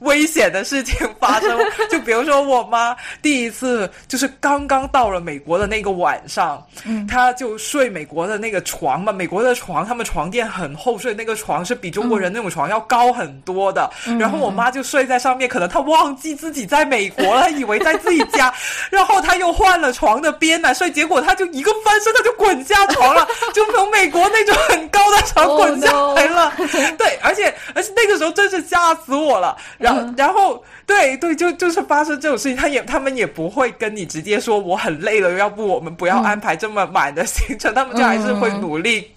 [0.00, 1.58] 危险的事情发生，
[1.90, 13.90] 就比如说我妈第一次就是刚刚到了美国的那个晚上，嗯，她就睡美国的那个床嘛，美国的床他们床垫很厚，所以那个床是比中国人那种床要高很多的。
[14.18, 18.52] 然后我妈就睡在上面，可能她忘记自己在美国了，以为在自己家，
[18.90, 26.52] 然后她又换了床的边来睡，结果她就一个翻身，她就滚下床了， 就从美国那种很高的床滚下来了。
[26.96, 29.56] 对，而且而且那个时候真是吓死我了。
[29.78, 39.10] 然后，然后，对对，就就是发生这种事情，他也他们也不会跟你直接说我很累了，要不我们不要安排这么满的行程，他们就还是会努力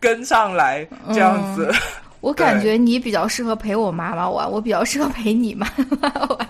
[0.00, 1.72] 跟上来这样子。
[2.20, 5.66] 我感觉你比较适合陪我妈妈玩，我比较适合陪你妈
[6.00, 6.48] 妈玩。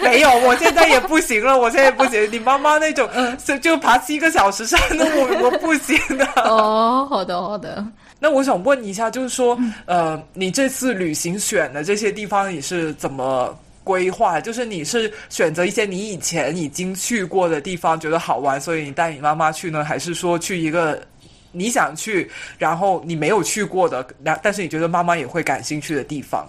[0.00, 2.30] 没有，我现在也不行了，我现在也不行。
[2.30, 3.08] 你妈妈那种，
[3.44, 6.24] 就就爬七个小时山，那我我不行的。
[6.36, 7.84] 哦，好的好的。
[8.18, 14.40] 那我想问一下，就是说，呃，你这次旅行选的这些地方，你是怎么规划？
[14.40, 19.84] 就是你是选择一些你以前已经去过的地方，觉得好玩，所以你带你妈妈去呢？
[19.84, 21.00] 还是说去一个
[21.52, 26.46] 你想去，然后你没有去过的，但但是你觉得妈妈也会感兴趣的地方？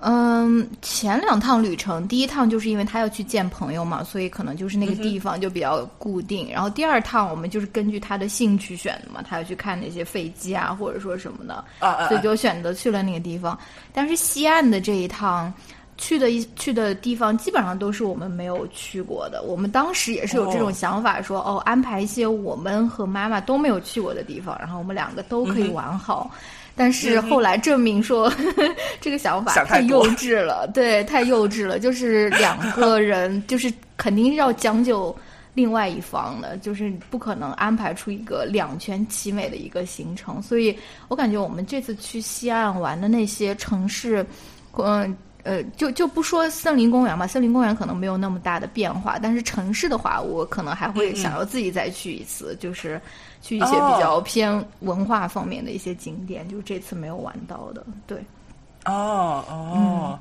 [0.00, 6.50] 嗯，前两趟旅程，第一趟就是因为他要去见朋友嘛，所以可能就是那个地方就比较固定。
[6.52, 11.64] 然后第二趟我们就是根据他的兴趣选的嘛，他要去看那些飞机啊，或者说什么的，
[12.08, 13.58] 所以就选择去了那个地方。
[13.92, 15.50] 但是西岸的这一趟
[15.96, 19.42] 去的一去的地方基本上都是我们没有去过的。
[19.42, 26.30] 我们当时也是有这种想法，说哦，安排一些我们和妈妈都没有去过的地方，然后我们两个都可以玩好。
[26.76, 28.32] 但是后来证明说，
[29.00, 31.78] 这个想法太幼稚了，对，太幼稚了。
[31.78, 35.14] 就是两个人， 就是肯定要将就
[35.54, 40.42] 另外一方的，就是不可能安排出一个两全其美的一个行程。
[40.42, 44.26] 所以我感觉我们这次去西岸玩的那些城市，
[44.76, 53.00] 嗯呃，就就不说森林公园嘛，森林公园可能没有那么大的变化，但是城市的话，我可能还会想要自己再去一次，就是。
[53.44, 57.84] 去一些比较偏文化方面的一些景点，就是这次没有玩到的。
[58.06, 58.16] 对，
[58.86, 60.18] 哦哦，嗯，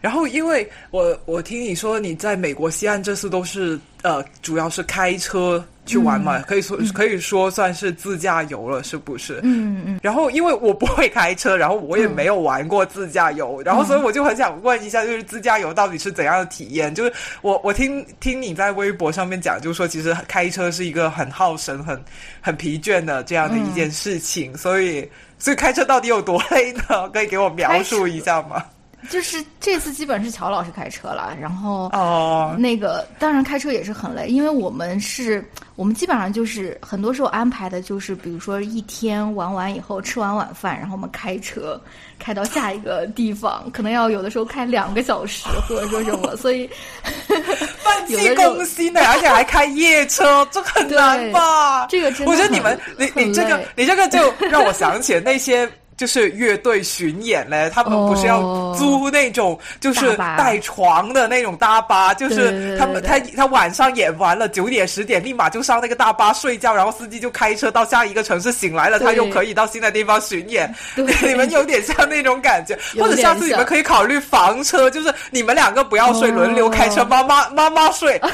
[0.00, 5.64] 然后因为我我听你说你在美国西岸这次都是呃，主要是开车。
[5.86, 9.38] 去玩嘛，可以说可以说算是自驾游了，是不是？
[9.44, 10.00] 嗯嗯。
[10.02, 16.92] 然后因为我不会开车，然后我也没有玩过自驾游，然后所以我就很想问一下，就是自驾游到底是怎样的体验？
[16.92, 22.04] 就是我我听听你在微博上面讲，就是说其实开车是一个很耗神、很
[22.40, 25.08] 很疲倦的这样的一件事情，所以
[25.38, 27.08] 所以开车到底有多 累呢？
[27.14, 28.64] 可以给我描述一下吗？
[29.10, 35.44] 就是这次基本是乔老师开车了，然后哦，那个当然开车也是很累，因为我们是，
[35.76, 41.80] 我们基本上就是很多时候安排的就是，比如说一天玩完以后吃完晚饭，然后我们开车
[42.18, 46.68] 开到下一个地方，可能要有的时候开两个小时或者说什么，所以
[47.78, 51.86] 放弃攻心的，而且还开夜车，这很难吧？
[51.86, 55.70] 这个真的，我觉得你们你你这个你这个就让我想起那些。
[55.96, 58.40] 就是乐队巡演嘞，他们不是要
[58.74, 70.72] 租那种就是带床的那种大巴，就是他们他他晚上演完了九点十点，立马就上那个大巴睡觉，然后司机就开车到下一个城市，醒来了他又可以到新的地方巡演。
[70.96, 78.20] 你们有点像那种感觉， 或者下次你们可以考虑房车，就是你们两个不要睡，轮流开车，妈妈妈妈睡。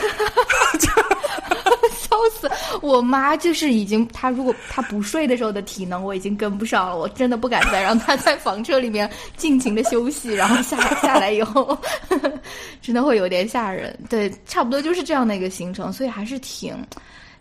[1.92, 2.50] 笑死！
[2.82, 6.96] 我妈就是已经，她如果她不睡的时候的体能，我已经跟不上了。
[6.96, 11.76] 我真的不敢再让他在房车里面尽情的休息，然后下下来以后，
[12.80, 13.94] 真的会有点吓人。
[14.08, 16.74] 对，差不多就是这样的一个行程，所以还是挺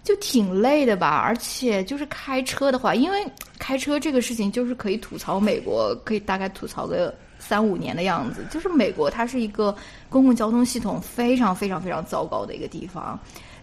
[0.04, 1.24] 就挺累的吧。
[1.26, 3.26] 而且就是开车的话，因为
[3.58, 8.46] 开车这个事情就是可以吐槽美国，可以大概吐槽个三五年的样子。
[8.52, 9.74] 就是美国它是一个
[10.10, 13.18] 公共交通系统非常非常非常糟糕的一个地方。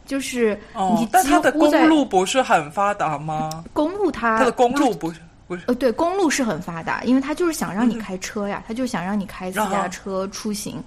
[0.07, 3.63] 就是哦，但它的公路不是很发达吗？
[3.75, 5.21] 公路它它的公路不是
[5.67, 10.83] 呃，对，公路是很发达，因为他就是想让你开车呀，他就想让你开私家车出行。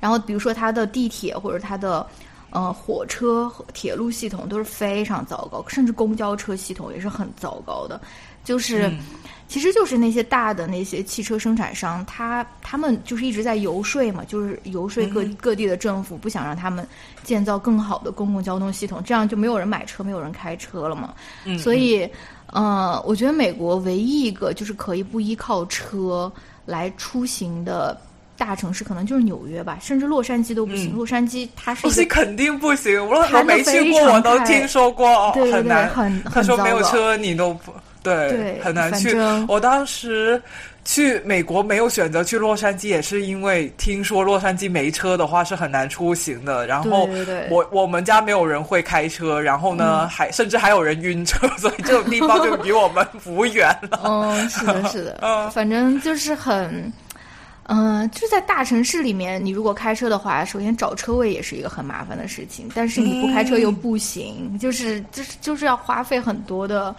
[0.00, 2.06] 然后比如说他的地铁或者他的
[2.50, 8.00] 呃火车、铁路系统都是非常糟糕，甚至公交车系统也是很糟糕的。
[8.44, 8.92] 就是
[9.48, 16.86] 其实就是那些大的那些汽车生产商，他他们就是一直在游说嘛，就是游说各各地的政府，不想让他们
[17.24, 21.12] 建造更好的公共交通系统，这样就没有人买车，没有人开车了嘛。
[21.58, 22.08] 所以，
[22.52, 26.30] 呃，我觉得美国唯一一个就是可以不依靠车
[26.64, 27.98] 来出行的
[28.36, 30.94] 大城市，可能就是纽约吧，甚至洛杉矶都不行。
[30.94, 37.72] 洛杉矶它是 洛杉矶肯定不行，我我没去过，我都听说过，对对对，很他说没有车你都不。
[38.02, 39.16] 对，很难去。
[39.48, 40.40] 我当时
[40.86, 46.64] 去美国没有选择去洛杉矶，也是因为听说洛杉矶没车的话是很难出行的。
[46.64, 47.08] 然后
[47.50, 54.00] 我我们家没有人会开车，然后呢，还甚至还有人晕车，所以这种地方就离我们不远了。
[54.04, 55.18] 嗯，是的，是的。
[55.26, 56.92] 嗯，反正就是很，
[57.64, 62.68] 嗯，就在大城市里面，你如果开车的话，首先找车位也是一个很麻烦的事情。
[62.72, 66.94] 但是你不开车又不行，就是就是就是要花费很多的。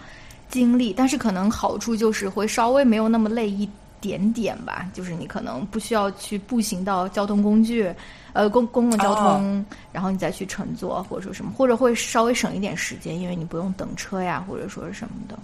[0.48, 3.68] 经历，但是可能好处就是会稍微没有那么累一
[4.00, 4.88] 点点吧。
[4.94, 7.92] 就是你可能不需要去步行到交通工具，
[8.32, 15.38] 呃，公公共交通，然后你再去乘坐或者说什么，或者会稍微省一点时间，因为你不用等车呀，或者说是什么的。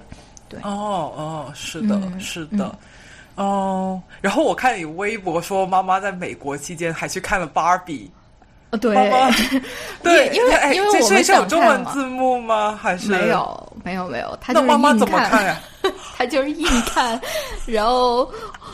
[0.49, 2.77] 对，哦哦，是的，是的，
[3.35, 4.01] 哦。
[4.21, 8.11] 然后我看你微博说，妈妈在美国期间还去看了芭比。
[8.77, 8.95] 对，
[10.03, 12.79] 对，因为因为我们是有中文字幕吗？
[12.81, 13.73] 还是没有？
[13.85, 14.37] 没有，没有。
[14.41, 15.61] 他就是妈妈怎么看呀？
[16.17, 17.21] 他就是硬看。
[17.67, 18.31] 然后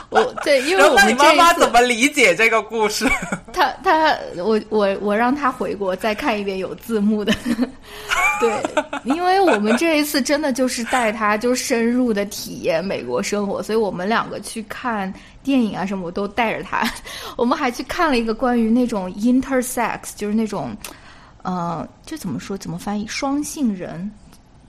[0.09, 3.09] 我对，因为我们妈妈怎么理解这个故事？
[3.53, 7.33] 他他我我我让他回国再看一遍有字幕的。
[8.41, 8.63] 对，
[9.05, 15.13] 因为我们这一次真的就是带他就深入的体验美国生活，所以我们两个去看。
[15.43, 16.87] 电影啊什么我都带着他，
[17.35, 20.77] 我们还去看了一个关于那种 intersex，就是那种，
[21.43, 22.59] 呃，这怎么说？
[22.59, 23.07] 怎么翻译？
[23.07, 24.11] 双性人，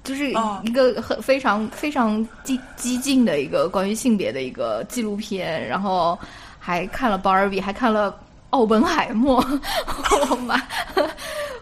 [0.04, 0.32] 就是
[0.64, 5.68] 一个很非常非常激激进的一个关于性别的一个纪录片。
[5.68, 6.18] 然后
[6.60, 8.12] 还看了《芭比》，还看了
[8.52, 9.44] 《奥本海默》。
[10.30, 10.62] 我妈，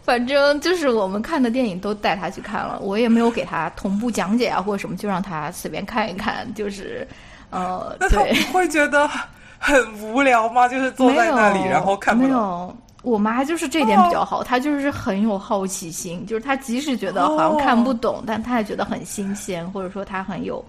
[0.04, 7.08] 反正就是我们看的电影都带他去看了，我也没有给他同步讲解啊或者什么，就让他随便看一看，就是。
[7.52, 9.10] 呃，那他不会觉得
[9.58, 10.68] 很无聊吗？
[10.68, 12.72] 就是坐在那里，然后看没有。
[13.02, 20.64] 我妈就是这点比较好，她就是很有好奇心，就是她即使觉得好像看不懂，但她也觉得很新鲜，或者说她很有。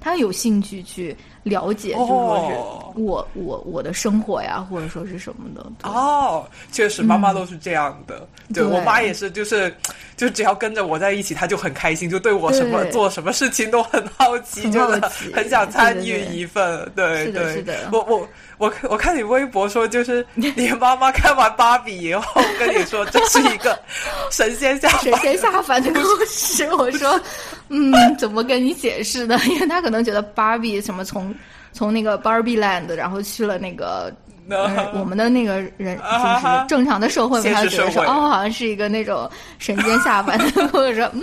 [0.00, 1.16] 她有兴趣去
[1.46, 5.64] 了解，就是说是我我我的生活呀，或者说是什么的。
[5.88, 8.26] 哦，确实，妈妈都是这样的。
[8.52, 9.72] 对我妈也是，就是
[10.16, 15.00] 就只要跟着我在一起，她就很开心，就对我什么做什么事情都很好奇，就是
[15.32, 16.90] 很想参与一份。
[16.96, 18.28] 对对，我我。
[18.58, 23.78] 我我看你微博说，就是 你妈妈看完芭比以后跟你说，这是一个
[24.32, 26.66] 神仙下神仙下凡的故事。
[26.72, 27.20] 我说，
[27.68, 29.38] 嗯， 怎么跟你解释呢？
[29.50, 31.34] 因为他可能觉得芭比什么从
[31.76, 34.10] 从那个 Barbie Land，然后去了那个
[34.94, 41.20] 我们的那个人就是正常的社会，他觉得说哦，好像是一个那种神仙下凡的， 或者说嗯。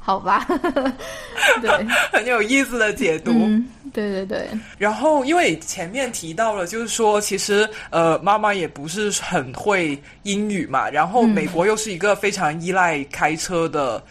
[0.00, 0.46] 好吧，
[1.60, 1.70] 对，
[2.10, 3.30] 很有意思的解读。
[3.92, 4.48] 对对对。
[4.78, 10.88] 然后，因为前面提到了，就是说，其实呃，妈妈也不是很会英语嘛。
[10.88, 14.02] 然后，美国又是一个非常依赖开车的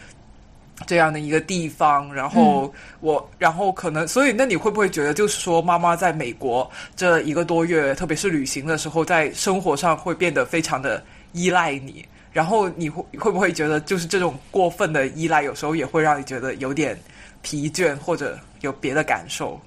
[0.86, 2.12] 这样的一个地方。
[2.14, 11.02] 然后，我，然后可能，所以，那你会不会觉得，就是说，妈妈在美国这一个多月，特别是旅行的时候，在生活上会变得非常的
[11.32, 12.04] 依赖你？
[12.32, 16.98] 然后你会会不会觉得，就是这种过分的依赖，有时候也会让你觉得有点
[17.42, 19.60] 疲倦，或者有别的感受？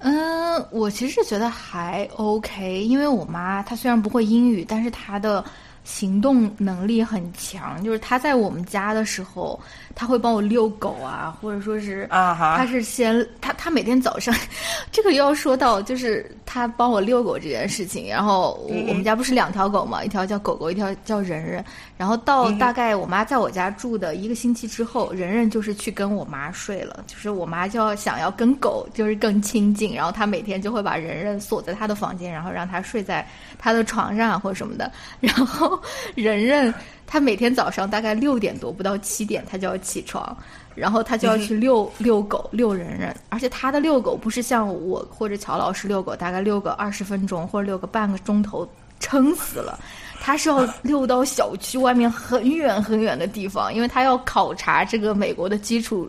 [0.00, 5.44] 嗯，我其实觉得还 OK，因为我妈她虽然不会英语，但是她的。
[5.90, 9.58] 行动能力很强，就是他在我们家的时候，
[9.94, 14.32] 他会帮我遛狗啊，或者说是啊哈，他是先他他每天早上，
[14.92, 18.08] 这个又要说到就是他帮我遛狗这件事情。
[18.08, 21.64] 然后我们家不是两条狗嘛，一条叫狗狗，一条叫人人。
[22.00, 33.28] 然后到大概我妈在我家住的一个星期之后，人人就是去跟我妈睡了，就是我妈就要想要跟狗就是更亲近，然后她每天就会把仁仁锁在她的房间，然后让他睡在
[33.58, 34.90] 她的床上或者什么的，
[35.20, 35.78] 然后。
[36.14, 36.72] 仁仁
[37.06, 40.34] 他每天早上大概六点多不到七点他就要起床，
[40.74, 48.66] 然后他就要去遛遛狗遛人人，而且他的遛狗不是像我或者乔老师遛狗，大概遛个二十分钟或者遛个半个钟头
[49.00, 49.78] 撑死了，
[50.20, 56.08] 他是要溜到小区外面很远很远的地方，因为他要考察这个美国的基础。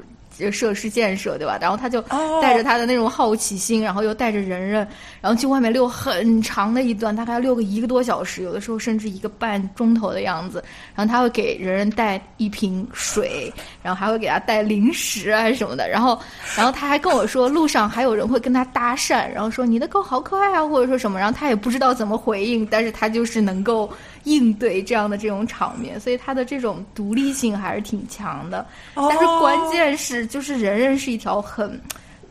[0.51, 1.57] 设施建设对吧？
[1.61, 2.01] 然后他就
[2.41, 4.87] 带着他的那种好奇心，然后又带着人人，
[5.19, 10.63] 然后去外面遛很长的一段，大概要遛个一个多小时，有的时候甚至一个半钟头的样子。
[10.95, 13.53] 然后他会给人人带一瓶水，
[13.83, 15.89] 然后还会给他带零食啊什么的。
[15.89, 16.19] 然后，
[16.55, 21.19] 然后他还跟我说，路上还有人会跟他搭讪，然后说你的狗好可爱啊，或者说什么。
[21.19, 23.91] 然后他也不知道怎么回应，但是他就是能够。
[24.23, 28.65] 应对这样的这种场面，所以他的这种独立性还是挺强的。
[28.95, 31.79] 但是关键是，就是人人是一条很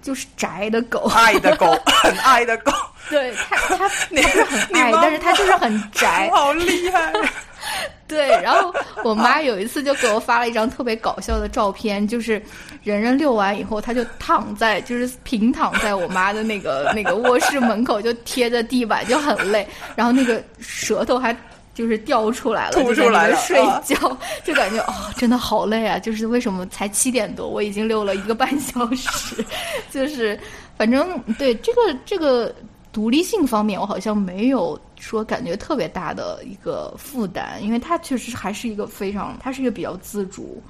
[0.02, 1.66] 就是宅的狗，爱的狗，
[2.02, 2.72] 很爱的狗。
[3.08, 7.12] 对他，他 他不是很爱，但是他就是很宅，好厉害。
[8.06, 8.72] 对，然后
[9.04, 12.42] 我妈有一次就给我发了一张特别搞笑的照片，就是
[12.82, 21.36] 人人遛完以后，他就躺在，就是平躺在我妈的那个那个卧室门口，就贴着地板，就很累，然后那个舌头还。
[21.72, 25.98] 就是掉出来了，吐出来了，睡觉 就感觉哦，真的好累啊！
[25.98, 29.42] 就是为什么才七点多，我已经溜了一个半小时？
[29.90, 30.38] 就是
[30.76, 32.54] 反正对这个这个
[32.92, 40.62] 独立性方面，我好像没有说感觉特别大的一个负担，因为他确实还是一个非常，他是一个比较自主，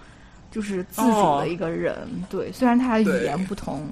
[0.52, 1.96] 就是自主的一个人。
[2.28, 3.88] 对，虽然他语言不通，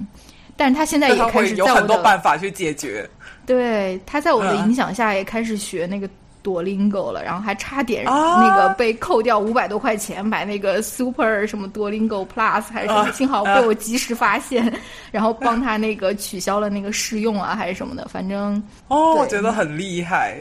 [0.56, 3.08] 但是他现在也开始有很多办法去解决。
[3.46, 6.08] 对，他在我的影响下也开始学那个。
[6.48, 14.72] 多 lingo 了，然后还差点那个被扣掉五百多块钱买那个 super 什么多 lingo plus 还是什么，幸好被我及时发现，
[15.10, 20.38] 然后帮他那个取消了那个试用啊还是什么的，反正哦，我觉得很厉害。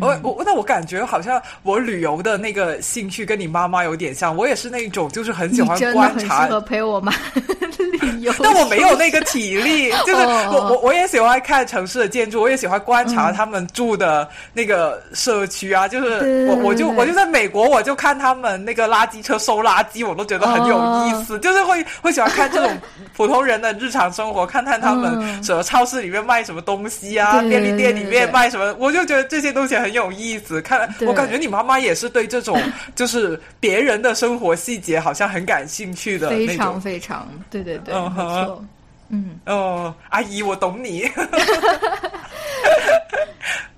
[0.00, 7.12] 我我那我感觉好像我旅游的那个兴趣跟你妈妈有点像，我也是那种就是很喜欢观察，适合陪我妈
[8.00, 15.46] 旅游， 但我没有那个体力， 就是我我我也喜欢看城市的建筑，我也喜欢观察他们住的那个社。
[15.50, 20.76] 区啊，就是我，我就我就在美国，我就看他们那个垃圾车收垃圾，我都觉得很有
[21.06, 22.70] 意思，就是会会喜欢看这种
[23.16, 30.60] 普通人的日常生活，看看他们什么超市里面卖什么东西啊，便利店里面卖什么，我就觉得这些东西很有意思。
[30.62, 32.60] 看来，我感觉你妈妈也是对这种
[32.94, 38.64] 就是别人的生活细节好像很感兴趣的非常非常，对对对，没错，
[39.08, 41.10] 嗯哦，阿姨，我懂你。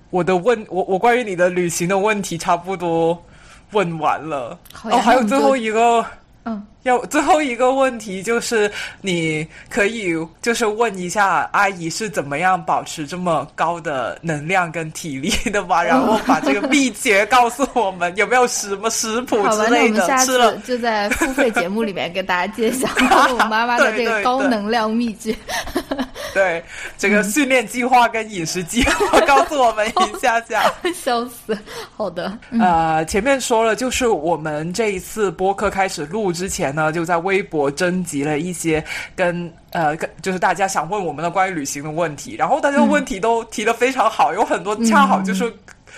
[0.09, 3.19] 我的问，我我关于你的旅行的问题差不多
[3.71, 4.57] 问完了。
[4.83, 6.05] 哦，还有最后一个，
[6.45, 15.83] 嗯，要最后一个问题就是，你可以就是问一下阿姨是怎么样保持这么高的能量跟体力的吧？
[15.83, 20.07] 然后把这个秘诀告诉我们，有没有什么食谱之类的？
[20.25, 22.87] 吃了就在付费节目里面给大家揭晓
[23.33, 25.35] 我妈妈的这个高能量秘诀。
[26.33, 26.63] 对
[26.97, 30.63] 这个训练计划跟饮食计划，告诉我们一下下。
[30.95, 31.55] 笑死！
[31.95, 38.83] 好的，呃，前面说了，就是我们这一次播客开始录之前呢，就在微博征集了一些
[39.15, 45.51] 跟呃，跟就是大家想问我们的关于旅行的问题，然后大家问题都提的非常好，有很多恰好就是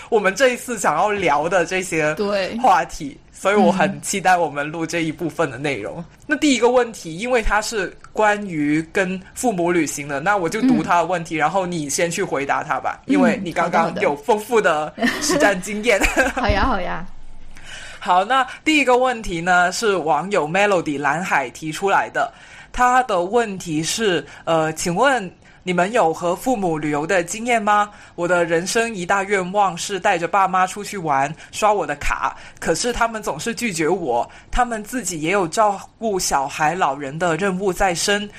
[0.10, 3.18] 我们这一次想要聊的这些对话题。
[3.38, 6.04] 所以我很期待我们录这一部分的内容。
[6.26, 14.92] 那第一个问题，因为它是关于跟父母旅行的，那我就读他的问题，然后你先去回答他吧，因为你刚刚有丰富的
[15.22, 16.00] 实战经验。
[16.34, 17.06] 好呀，好呀。
[18.06, 22.32] 好，那第一个问题呢，是网友 Melody 蓝海提出来的，
[22.72, 25.32] 他的问题是：呃，请问。
[25.64, 27.90] 你们有和父母旅游的经验吗？
[28.14, 34.30] 我的人生一大愿望是带着爸妈出去玩，刷我的卡，可是他们总是拒绝我。
[34.52, 38.30] 他们自己也有照顾小孩、老人的任务在身，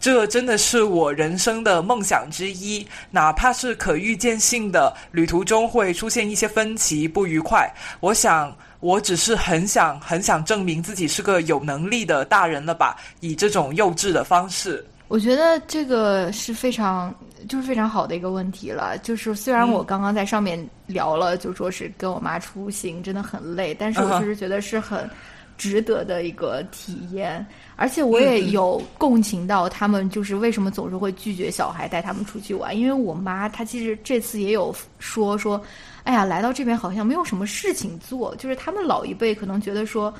[0.00, 2.88] 这真的是我人生的梦想之一。
[3.10, 7.70] 哪怕是可预见性的旅途中会出现一些分歧、不愉快，
[8.00, 8.50] 我想
[8.80, 12.96] 我只是很想、很想证明自己是个有能力的大人了吧？
[13.20, 14.84] 以这种幼稚的方式。
[15.08, 17.12] 我觉得这个是非常
[17.48, 18.96] 就是非常好的一个问题了。
[18.98, 25.10] 就是虽然我刚刚在上面聊了，就说是跟我妈出行真的很累，但是我确实觉得是很
[25.58, 27.44] 值得的一个体验。
[27.80, 32.78] 而且我也有共情到他们，就是为什么总是会拒绝小孩带他们出去玩。
[32.78, 35.58] 因为我妈她其实这次也有说说，
[36.04, 38.36] 哎呀，来到这边好像没有什么事情做。
[38.36, 40.12] 就是他们老一辈可能觉得说。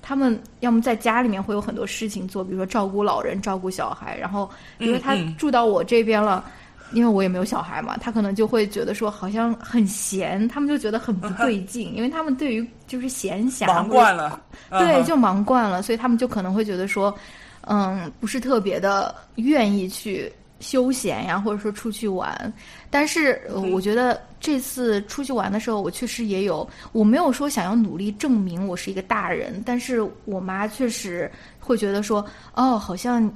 [0.00, 6.44] 他们要么在家里面会有很多事情做，比如说照顾老人、照顾小孩，然后比如说他住到我这边了，
[6.92, 14.40] 因为我也没有小孩嘛，他可能就会觉得说好像很闲，他们就觉得很不对劲，因为他们对于就是闲暇忙惯了，
[14.70, 17.14] 对，就忙惯了，所以他们就可能会觉得说，
[17.62, 22.52] 嗯，不是特别的愿意去休闲呀，或者说出去玩。
[22.90, 23.40] 但是
[23.72, 32.24] 我觉得这次出去玩的时候，我确实也有，我没有说想要努力证明我是一个大人，但是我妈确实会觉得说，
[32.54, 33.30] 哦，好像。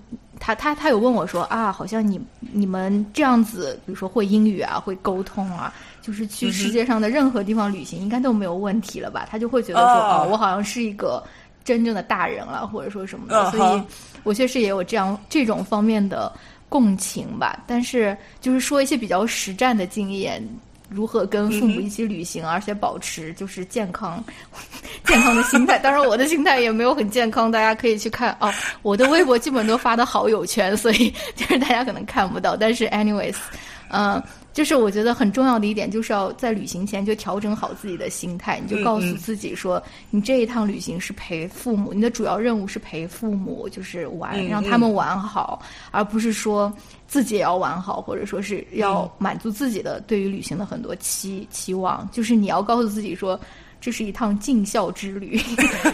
[0.44, 2.20] 他他他有问我说啊，好像你
[2.50, 9.24] 你们这样子，比如说会英语啊，会沟通啊，就是去世界上的任何地方旅行，应该都没有问题了吧？
[9.30, 11.22] 他就会觉得说，哦，我好像是一个
[11.62, 13.52] 真正的大人了，或者说什么的。
[13.52, 13.82] 所以，
[14.24, 16.32] 我确实也有这样这种方面的
[16.68, 17.62] 共情吧。
[17.64, 20.42] 但是，就是说一些比较实战的经验。
[20.92, 24.22] 如何跟父母一起旅行，而且保持就是健康、
[25.04, 25.78] 健康的心态？
[25.78, 28.52] 当然，我的心态也没有很健康，大家可以去看哦。
[28.82, 32.56] 我的微博基本都发的好友圈，所以就是大家可能看不到。
[32.56, 33.36] 但是，anyways，
[33.88, 34.22] 嗯。
[34.52, 46.72] 就是我觉得很重要的一点，就是要在旅行前就调整好自己的心态，你就告诉自己说，你这一趟旅行是陪父母，你的主要任务是陪父母，就是玩，让他们玩好，而不是说
[47.06, 52.08] 自己也要玩好，或者说是要满足自己的对于旅行的很多期期望。
[52.12, 53.38] 就是你要告诉自己说。
[53.82, 55.36] 这是一趟尽孝之旅，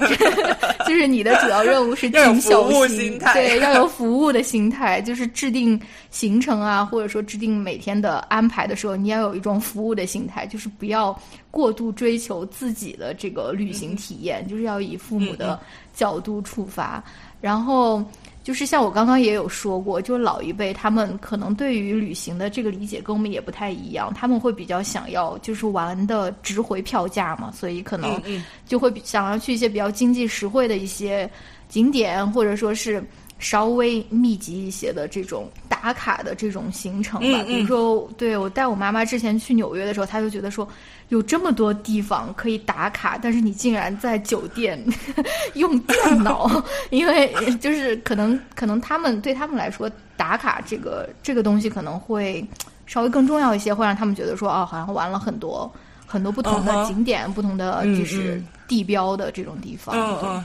[0.86, 5.01] 就是你的主要任务是尽孝心，对，要有服务的心态。
[5.01, 11.19] 就是制定行程啊，或者说制定每天的安排的时候，你要有一种服务的心态，就是不要
[11.51, 15.59] 过度追求自己的这个旅行体验，就是要以父母的
[15.94, 17.02] 角度出发，
[17.40, 18.05] 然后。
[18.49, 28.19] 就是像我刚刚也有说过，就老一辈他们可能对于旅行的这个理解跟我们也不太一样，他们会比较想要就是玩的值回票价嘛，所以可能
[28.65, 31.31] 就会想要去一些比较经济实惠的一些
[31.69, 33.05] 景点，或者说是。
[33.39, 40.69] 稍微密集一些的这种打卡的这种行程吧，比如说，对我带我妈妈之前去纽约的时候，她就觉得说
[41.10, 44.85] 有这么多地方可以打卡，但是你竟然在酒店
[45.55, 52.44] 用电脑，因为就是可能可能他们对他们来说打卡这个这个东西可能会
[52.86, 55.70] 稍微更重要一些，会让他们觉得说哦，好像玩了很多
[56.06, 59.94] 很多不同的景点、不同的就是地标的这种地方。
[59.97, 60.44] 嗯嗯。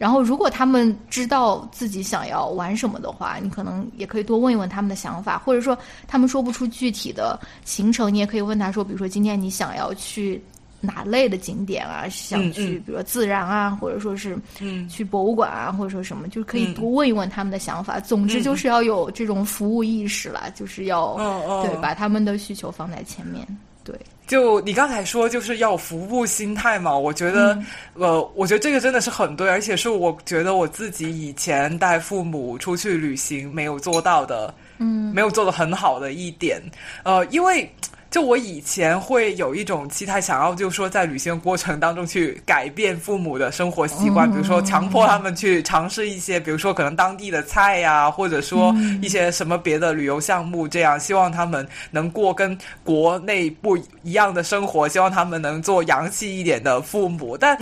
[0.00, 5.76] 然后，如果他们知道自己想要玩什么的话，你可能也可以多问一问他们的想法，或者说
[6.08, 10.42] 他们说不出具体的行程，你也可以问他说，比如说今天你想要去
[10.80, 12.08] 哪类的景点啊？
[12.08, 14.38] 想去，比如说自然啊，或者说是
[14.88, 18.00] 去博物馆啊，或者说什么，就是可以多问一问他们的想法。
[18.00, 21.14] 总之就是要有这种服务意识啦，就是要
[21.62, 23.46] 对把他们的需求放在前面，
[23.84, 23.94] 对。
[24.26, 26.96] 就你刚才说，就是要服务心态嘛？
[26.96, 27.58] 我觉得，
[27.94, 36.62] 呃，我觉得这个真的是很对，而且是我觉得我自己以前带父母出去旅行没有做到的，嗯，没有做的很好的一点，
[37.02, 37.68] 呃，因为。
[38.10, 57.36] 就我以前会有一种期待，想要就是说在旅行过程当中去改变父母的生活习惯，比如说强迫他们去尝试一些，比如说可能当地的菜呀，或者说一些什么别的旅游项目，这样希望他们能过跟国内不一样的生活，希望他们能做洋气一点的父母。
[57.38, 57.56] 但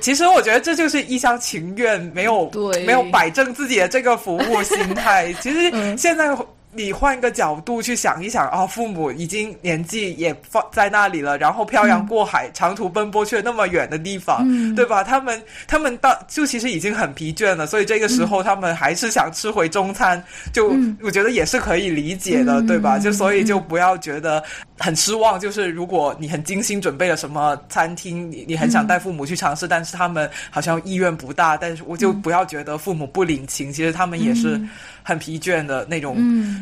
[0.00, 2.50] 其实我觉得这就是一厢情愿，没有
[2.86, 5.30] 没有摆正自己的这个服务心态。
[5.34, 6.34] 其实现在。
[6.76, 15.02] 你换个角度去想一想啊，父母已经年纪也放在那里了，然后漂洋过海、长途奔波去了那么远的地方，对吧？
[15.02, 20.22] 他们他们到就其实已经很疲倦了，所以这个时候他们还是想吃回中餐，
[20.52, 20.72] 就
[21.02, 22.98] 我觉得也是可以理解的，对吧？
[22.98, 24.42] 就所以就不要觉得
[24.78, 25.40] 很失望。
[25.40, 34.60] 就是如果你很精心准备了什么餐厅，你你很想带父母去尝试，但是他们好像意愿不大，但是我就不要觉得父母不领情，其实他们也是。
[35.06, 36.16] 很疲倦的那种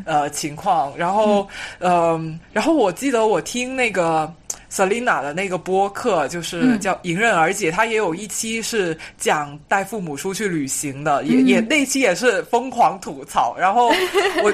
[0.04, 1.48] 呃情况，然后
[1.78, 4.30] 嗯，然后我记得我听那个
[4.70, 13.56] Selina 的那个播客，就是叫《迎刃而解》，他也有一期是讲带父母出去旅行的，也也那期也是疯狂吐槽。
[13.58, 13.88] 然后
[14.42, 14.52] 我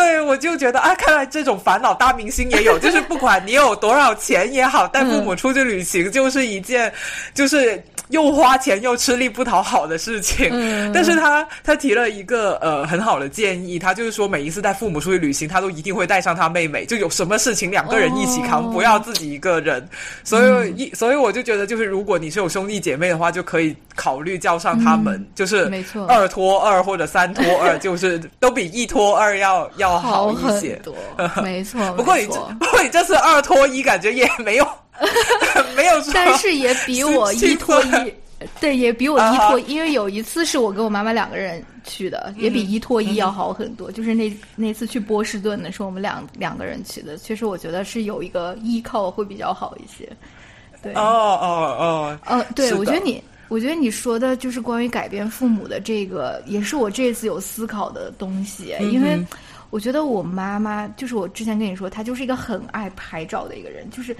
[0.00, 6.92] 对我就觉得啊，看来这种烦恼大明星也有，就是不管你有多少钱也好，带父母出去旅行就是一件
[7.34, 7.82] 就是。
[8.10, 10.50] 又花钱又吃力不讨好的事情，
[10.92, 19.88] 但是他他提了一个呃很好的建议，他就是说每一次带父母出去旅行，他都一定会带上他妹妹，就有什么事情两个人一起扛，不要自己一个人。
[20.24, 30.80] 所以一所以我就觉得，就是如果你是有兄弟姐妹的话，就可以考虑叫上他们，就是没错，二拖二或者三拖二， 就是都比一拖二要要好一些。
[31.42, 34.66] 没错，不过你不过你这次二拖一，感觉也没有。
[35.74, 38.14] 没有，但是也比我一拖一
[38.60, 43.90] 对，也比我一拖，因为有一次是我跟我妈妈两个人去的，也比一拖一要好很多。
[43.90, 50.06] 就是那那次去波士顿的时候我们两两个人去的，其实我觉得是有一个依靠会比较好一些。
[50.82, 59.18] 对，哦哦哦，嗯，对，我觉得你，我觉得你说的就是关于改变父母的这个，也是我这次有思考的东西，因为。
[59.70, 64.12] 我觉得我妈妈就是我之前跟你说，她就是一个很爱拍照的一个人，就是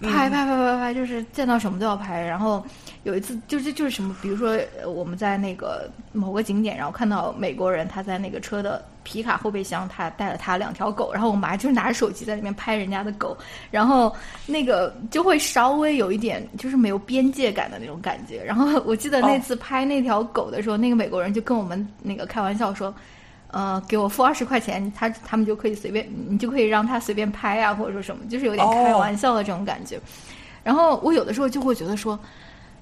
[0.00, 2.20] 拍拍拍拍拍，就是见到什么都要拍。
[2.20, 2.64] 然后
[3.02, 13.36] 有一次就是就是什么，比如说我们在那个某个景点，然后看到美国人他在那个车的皮卡后备箱，他带了他两条狗，然后我妈就是拿着手机在里面拍人家的狗，
[13.70, 14.14] 然后
[14.46, 18.42] 那个就会稍微有一点就是没有边界感的那种感觉。
[18.42, 22.92] 然后我记得那次拍那条狗的时候，那个美国人就跟我们那个开玩笑说。
[23.54, 29.96] 呃，给我付二十块钱，他他们就可以随便，你就可以让他随便拍啊，或者说什么，就是有点开玩笑的这种感觉。
[30.64, 32.18] 然后我有的时候就会觉得说，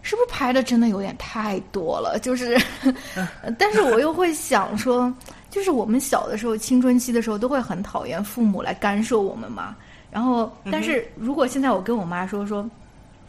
[0.01, 2.19] 是不是拍的真的有点太多了？
[2.21, 2.59] 就是，
[3.59, 5.13] 但是我又会想说，
[5.51, 9.77] 就是我们小的时候，青春期的时候，都会很讨厌父母来干涉我们嘛。
[10.11, 12.67] 然后，但是如果现在我跟我妈说说。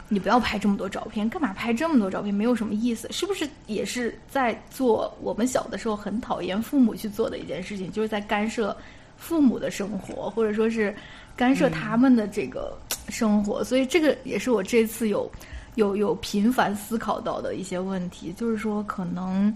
[0.08, 2.32] 你不要拍这么多照片，干嘛拍这么多照片？
[2.32, 8.76] 没有什么意思，是不是也是在做我们小的时候很讨厌父母去做的一件事情，就是在干涉
[9.16, 10.94] 父母的生活，或者说是
[11.34, 12.76] 干涉他们的这个
[13.08, 13.64] 生活？
[13.64, 15.30] 所以这个也是我这次有
[15.76, 19.54] 有有频繁思考到的一些问题，就是说可能。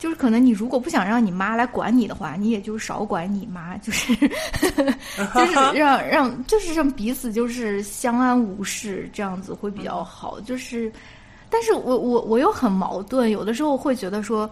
[0.00, 10.40] 就是可能你如果不想让你妈来管你的话，你也就少管你妈，就是就是 让让就是让彼此就是相安无事，这样子会比较好。
[10.40, 10.90] 就是，
[11.50, 14.48] 但是我我我又很矛盾，有的时候会觉得说，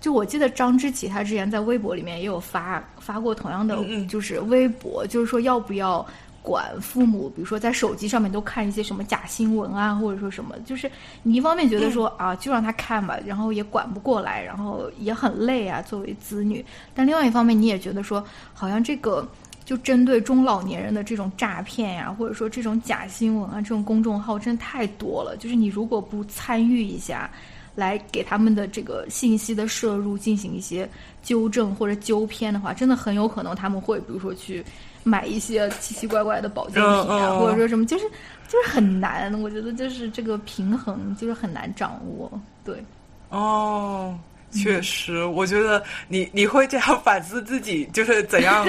[0.00, 3.76] 就我记得张之启他之前在微博里面也有发发过同样的
[4.08, 6.04] 就是微博，就是说要不要。
[6.46, 10.88] 管父母，比如说在手机上面都看一些什么假新闻啊，或者说什么，就是
[11.24, 16.64] 你一方面觉得说啊，就让他看吧，然后也管不过来，然后也很累啊，作为子女。
[16.94, 18.24] 但另外一方面，你也觉得说，
[18.54, 19.26] 好像这个
[19.64, 25.36] 就针对中老年人的这种诈骗呀，或者说这种假新闻啊，这种公众号真的太多了。
[25.36, 27.28] 就是你如果不参与一下，
[27.74, 30.88] 来给他们的这个信息的摄入进行一些
[31.24, 34.64] 纠正或者纠偏的话，真的很有可能他们会，比如说去。
[35.06, 38.04] 买一些奇奇怪怪的保健品啊，或者说什么，就是
[38.48, 39.32] 就是很难。
[39.40, 42.28] 我觉得就是这个平衡就是很难掌握。
[42.64, 42.84] 对，
[43.28, 44.18] 哦，
[44.50, 48.66] 确实，我觉得你你会这样反思自己，就是怎样。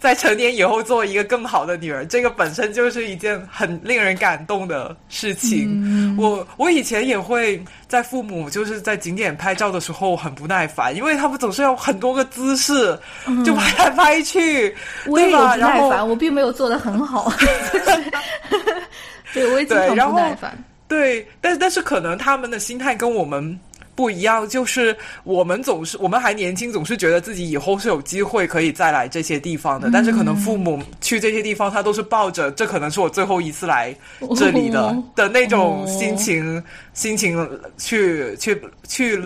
[0.00, 6.16] 在成年以后做一个更好的女儿，这个本身就是一件很令人感动的事情。
[6.16, 12.98] 我我以前也会在父母就是在景点拍照的时候很不耐烦，因为他们总是要很多个姿势，
[13.44, 14.74] 就拍来拍去。
[15.06, 17.32] 我也有不耐烦，我并没有做的很好。
[19.34, 20.56] 对，我也经常不耐烦。
[20.86, 23.58] 对，但但是可能他们的心态跟我们。
[23.98, 29.90] 不一样，就是我们总是我们还年轻，总是觉得自己以后是有机会可以再来这些地方的。
[29.92, 33.92] 但是可能父母去这些地方，他都是抱着这可能是我最后一次来
[34.36, 36.62] 这里的 的那种心情
[36.94, 39.20] 心情去去去。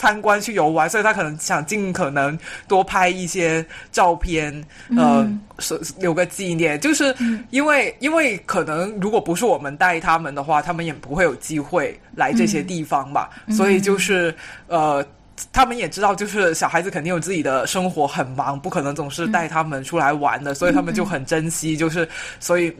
[0.00, 3.62] 参观去游玩，所以他可能想尽可能多拍一些
[3.92, 4.50] 照片，
[4.96, 6.80] 呃，是留个纪念。
[6.80, 7.14] 就是
[7.50, 13.28] 因为，因为可能如果不是我们带他们的话，他们也不会有机会来这些地方吧。
[13.50, 14.34] 所以就是
[14.68, 15.06] 呃。
[15.52, 22.06] 他们也知道，就是小孩子肯定有自己的生活，很忙，不可能总是带他们出来玩的，所以他们就很珍惜，就是
[22.38, 22.76] 所以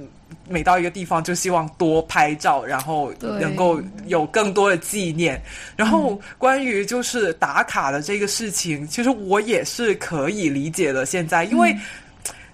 [0.49, 5.41] 每到一个地方就希望多拍照，然后能够有更多的纪念。
[5.77, 11.05] 然后关于就是打卡的这个事情，其实我也是可以理解的。
[11.07, 11.77] 现在因为。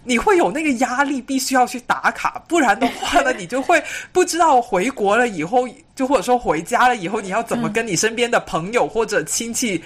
[0.09, 3.83] 你会有那个压力，必须要去打卡，不然的话呢，你就会
[4.13, 9.83] 不知道回国了以后，就或者说回家了以后，你要怎么跟你身边的朋友或者亲戚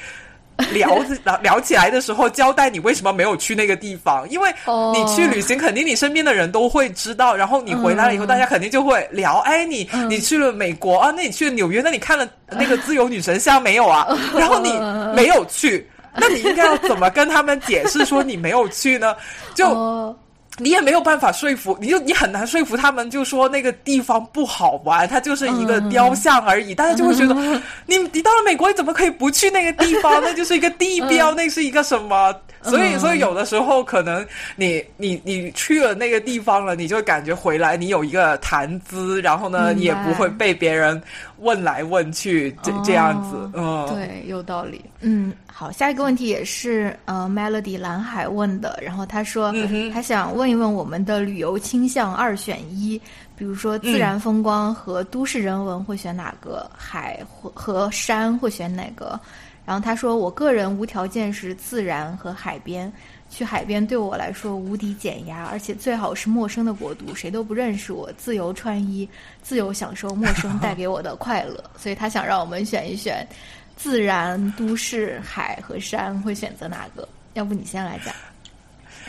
[0.72, 4.28] 聊聊聊起来的时候，交代你为什么没有去那个地方？
[4.30, 4.50] 因为
[4.92, 11.12] 你去旅行，肯定你身边的人都会知道，然后你回来了以后，大家肯定就会聊，哎，你你去了美国啊？
[11.16, 11.80] 那你去了纽约？
[11.82, 14.06] 那你看了那个自由女神像没有啊？
[14.36, 14.72] 然后你
[15.14, 15.88] 没有去。
[16.12, 19.14] 那你应该要怎么跟他们解释说你没有去呢？
[19.54, 19.66] 就
[20.60, 26.74] 你也没有办法说服，你就你很难说服他们，就说那个地方不好玩，它就是一个雕像而已。
[26.74, 27.34] 大家就会觉得
[27.86, 30.20] 你你到了美国，你怎么可以不去那个地方？
[30.22, 32.34] 那就是一个地标，那是一个什么？
[32.62, 34.22] 所以，所以有的时候可能
[34.54, 41.02] 你你你去了那个地方了，你就感觉回来你有一个谈资，然后呢，你也不会被别人
[41.40, 43.50] 问来问去这这样子。
[43.54, 44.84] 嗯，对，有道理。
[45.00, 45.32] 嗯。
[45.52, 49.52] 好，下一个问题也是呃，Melody 蓝海问的，然后他说
[49.92, 52.98] 他想问一问我们的旅游倾向二选一，
[53.36, 56.70] 比如说自然风光和都市人文会选哪个？
[56.74, 59.20] 海和和山会选哪个？
[59.66, 62.90] 然后他说，我个人无条件是自然和海边。
[63.30, 69.08] 去海边对我来说无敌减压，而且最好是陌生的国度，谁都不认识我，自由穿衣，
[69.40, 71.62] 自由享受陌生带给我的快乐。
[71.76, 73.26] 所以他想让我们选一选，
[73.76, 77.08] 自然、都市、海和山，会选择哪个？
[77.34, 78.12] 要不你先来讲。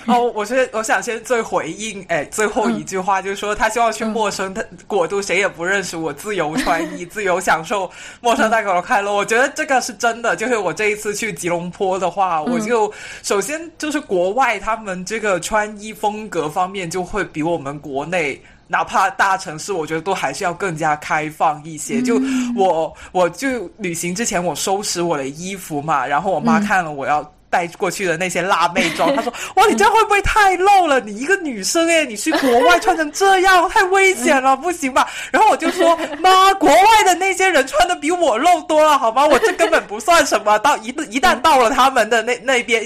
[0.08, 9.14] 哦，我先我想先最回应，哎，最后一句话就是说，他希望去陌生的国度，谁也不认识我，自由穿衣， 自由享受陌生带给我的快乐。
[9.14, 10.36] 我觉得这个是真的。
[10.36, 12.92] 就是我这一次去吉隆坡的话，我就
[13.22, 22.02] 首先就是国外他们这个穿衣风格方面就会比我们国内，哪怕大城市，我觉得都还是要更加开放一些。
[22.02, 22.20] 就
[22.56, 27.32] 我我就旅行之前，我收拾我的衣服嘛，然后我妈看了我要。
[27.52, 31.00] 带过去的那些辣妹装， 他说：“哇，你这样会不会太露了？
[31.02, 39.28] 你一个女生哎，你去国外穿成这样太危险了，不行吧？” 然后我就说：“妈，国外的那些人穿的比我露多了，好吗？
[39.28, 40.58] 我这根本不算什么。
[40.60, 42.84] 到一一旦到了他们的那那边。”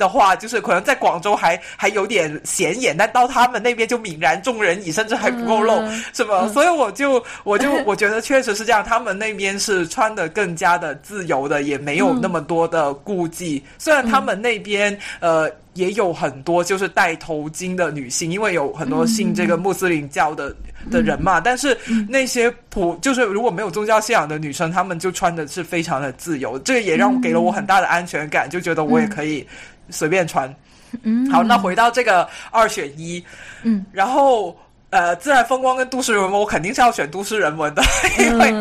[0.00, 5.74] 的话，就是可能在广州还还有点显眼，但到他们那边就泯然众人矣，甚至还不够露，
[6.14, 6.48] 是吧？
[6.48, 13.62] 所以我就我就 我觉得确实是这样，他们那边是穿的更加的自由的，也没有那么多的顾忌。
[13.78, 20.54] 虽然他们那边呃也有很多就是戴头巾的女性，因为有很多信这个穆斯林教的
[20.90, 21.76] 的人嘛，但是
[22.08, 29.46] 那些普就是如果没有宗教信仰的女生，她们就穿的是非常的自由，这个也让给了我很大的安全感，就觉得我也可以。
[29.92, 30.54] 随便穿，
[31.02, 33.20] 嗯，好，那回到这个二选一，
[33.64, 34.56] 嗯，然后
[34.90, 37.82] 呃，自然风光跟都市人文，我肯定是要选都市人文的，
[38.20, 38.52] 因为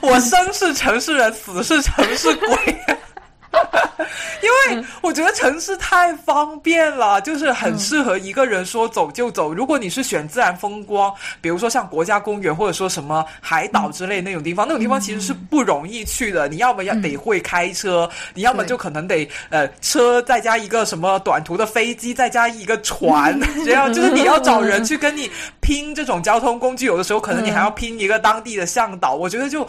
[0.00, 2.56] 我生是城市人，死是城市鬼。
[4.42, 9.52] 因为我觉得城市太方便了，就是很适合一个人说走就走。
[9.52, 16.48] 如果你是选自然风光，比如说像国家公园或者说什么海岛之类那种地方，那种地方其实是不容易去的。
[16.48, 26.86] 你要么要得会开车，你要么就可能得呃车再加一个什么短途的飞机，再加一个船，这样就是你要找人去跟你拼这种交通工具。
[26.86, 29.14] 有的时候可能你还要拼一个当地的向导。
[29.14, 29.66] 我觉得就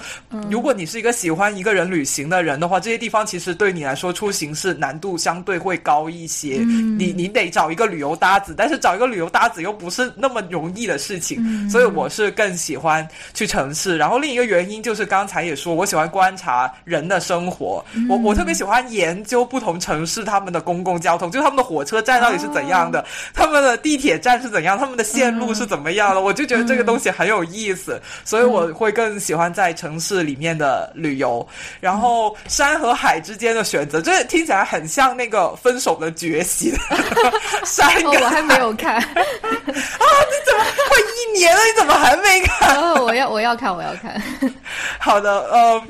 [0.49, 6.57] 如果你是一个喜欢一个人旅行的人的话，这些地方其实对你来说出行是难度相对会高一些，
[6.97, 13.97] 你你得找一个旅游搭子，但是找一个旅游搭子又不是那么容易的事情，所以我是更喜欢去城市。
[13.97, 31.47] 然后另一个原因就是刚才也说，我喜欢观察人的生活，我我特别喜欢研究不同城市他们的公共交通，就他们的火车站到底是怎样的，他们的地铁站是怎样，他们的线路是怎么样的，我就觉得这个东西很有意思，所以我会更喜欢在城市里面的旅游。
[31.79, 36.73] 然后山和海之间的选择，这听起来很像那个分手的决心。
[37.63, 39.01] 山，我还没有看 啊！
[39.05, 41.61] 你怎么快一年了？
[41.63, 42.75] 你怎么还没看？
[42.81, 44.19] 哦，我要我要看，我要看。
[44.97, 45.83] 好的，呃，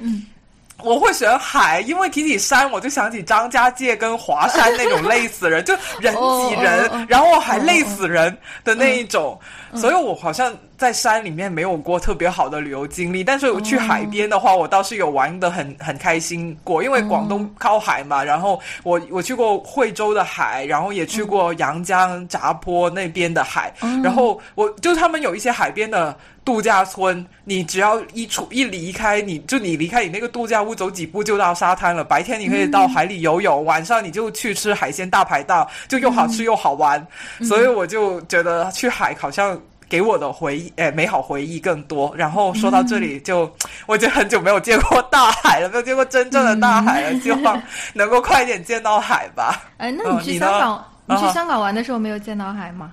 [0.83, 9.39] 我会选海，因为提起山，我就想起张家界跟华山那种累死人，就人挤人，然后还累死人的那一种，
[9.75, 10.53] 所以我好像。
[10.79, 16.81] 在山里面没有过特别好的旅游经历，但是我去海边的话，我倒是有玩的很很开心过。
[16.81, 32.05] 因为广东靠海嘛，然后我我去过惠州的海，然后也去过阳江闸坡那边的海，然后我就他们有一些海边的度假村，你只要一出一离开，你就你离开你那个度假屋，走几步就到沙滩了。
[32.05, 37.05] 白天你可以到海里游泳，晚上你就去吃海鲜大排档，就又好吃又好玩。
[37.41, 39.58] 所以我就觉得去海好像。
[39.89, 42.13] 给我的回忆，哎，美好回忆更多。
[42.15, 43.51] 然后说到这里，就
[43.87, 47.19] 我已经很久没有见过大海了，没有见过真正的大海了。
[47.19, 47.61] 希望
[47.93, 49.63] 能够快点见到海吧。
[49.77, 52.91] 哎，那你去香港，你去香港玩的时候没有见到海吗？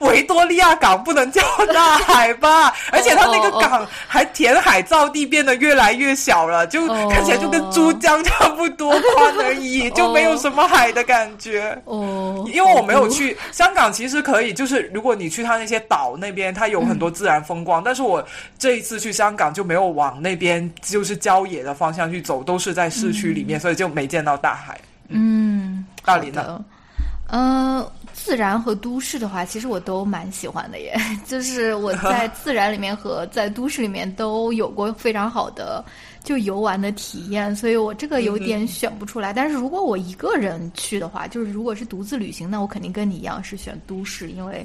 [0.00, 1.42] 维多利亚港不能叫
[1.72, 2.72] 大海吧？
[2.90, 11.76] 而且它那个港还填海造地，变得越来越小了，就看起来就跟珠江差不多宽而已，就没有什么海的感觉。
[11.84, 17.82] 哦，因为我没有去香港，其实可以，就是如果你去它那些岛那边，它有很多自然风光。
[17.84, 18.24] 但是我
[18.58, 24.80] 这一次去香港就没有往那边就是郊野的方向去走，都是在市区里面，所以就没见到大海。
[25.08, 26.64] 嗯，大理呢？
[27.28, 27.86] 嗯。
[28.24, 30.96] 自然和都市的话，其实我都蛮喜欢的耶。
[31.26, 35.84] 就是我在自然里面和在都市里面都有过非常好的
[36.22, 39.32] 就游玩的体验，所以我这个有点选不出来。
[39.32, 44.64] 但是如果我一个人去的话，就是如果是独自旅行，那我肯定跟你一样是选都市，因为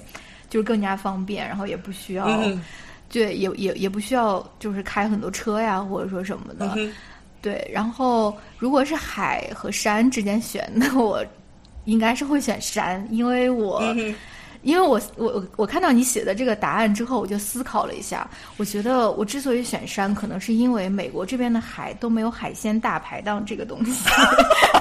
[0.51, 2.27] 就是更加方便，然后也不需要，
[3.09, 6.77] 对，也也也不需要就是开很多车呀，或者说什么的。
[7.41, 11.25] 对，然后如果是海和山之间选， 那我。
[11.87, 13.81] 应该是会选山，因为我，
[14.61, 18.29] 因为我我我我看到你写的这个答案之后，我就思考了一下。
[18.57, 24.09] 我觉得我之所以选山，可能是因为美国这边的海都没有海鲜大排档这个东西，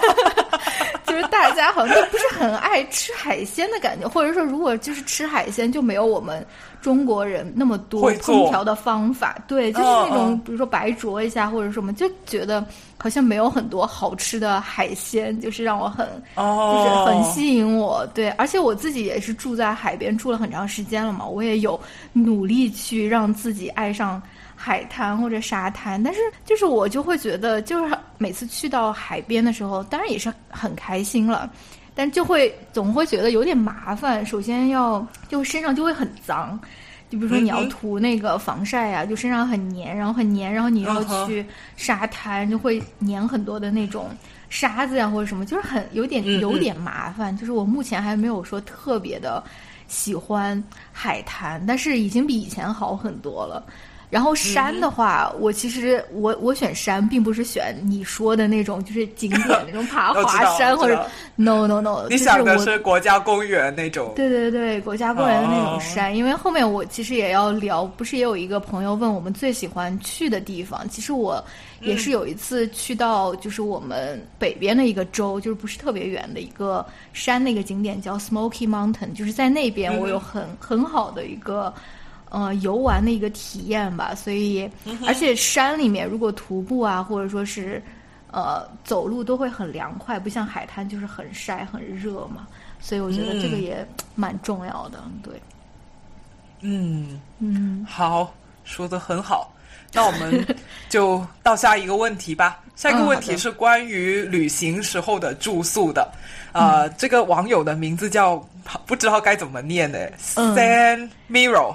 [1.16, 6.46] 就是大家好像都不是很爱吃海鲜的感觉，或者说如果就是吃海鲜，就没有我们
[6.82, 9.38] 中国人那么多烹调的方法。
[9.48, 12.62] 对，就是那种比如说白灼一下或者什么，就觉得。
[12.98, 18.04] 好像没有很多好吃的海鲜，就是让我很，就是很吸引我。
[18.14, 21.78] 对，而且我自己也是住在海边住了很长时间了嘛，我也有
[22.14, 24.20] 努力去让自己爱上
[24.56, 26.02] 海滩或者沙滩。
[26.02, 31.48] 但是，就是我就会觉得，就是每次去到海边的时候，当然也是很开心了，
[31.94, 34.26] 但就会总会觉得有点麻烦。
[34.26, 36.58] 首先要就身上就会很脏。
[37.08, 41.46] 就比如说你要涂那个防晒啊，就身上很黏，然后很黏，然后你要去
[41.76, 44.08] 沙滩，就会粘很多的那种
[44.48, 47.36] 沙子呀或者什么，就是很有点有点麻烦。
[47.36, 49.40] 就是我目前还没有说特别的
[49.86, 50.60] 喜欢
[50.90, 53.64] 海滩，但是已经比以前好很多了。
[54.08, 61.04] 然后山的话，我其实我我选山，并不是选你说的那种，就是景点那种爬 华山或者
[61.34, 62.06] no no no。
[62.08, 64.12] 你想的是国家公园那种？
[64.14, 66.16] 对对对，国家公园的那种山。
[66.16, 70.88] 因为后面我其实也要聊，不是也有一个朋友问我们最喜欢去的地方？
[70.88, 71.44] 其实我
[71.80, 81.74] 也是有一次去到，就是我们北边的一个州，就是不是特别远的一个山，那个景点叫 Smoky Mountain，就是在那边我有很很好的一个。
[82.28, 84.68] 呃，游玩的一个体验吧，所以
[85.06, 87.80] 而且山里面如果徒步啊，或者说是
[88.32, 92.46] 呃走路都会很凉快，不像海滩就是很晒很热嘛，
[92.80, 93.86] 所以我觉得这个也
[94.16, 95.40] 蛮重要的，对。
[96.62, 98.34] 嗯嗯，好，
[98.64, 99.52] 说的很好，
[99.92, 100.44] 那我们
[100.88, 102.60] 就到下一个问题吧。
[102.74, 106.12] 下一个问题是关于旅行时候的住宿的，
[106.52, 108.36] 呃，这个网友的名字叫
[108.84, 111.74] 不知道该怎么念的，San Miro。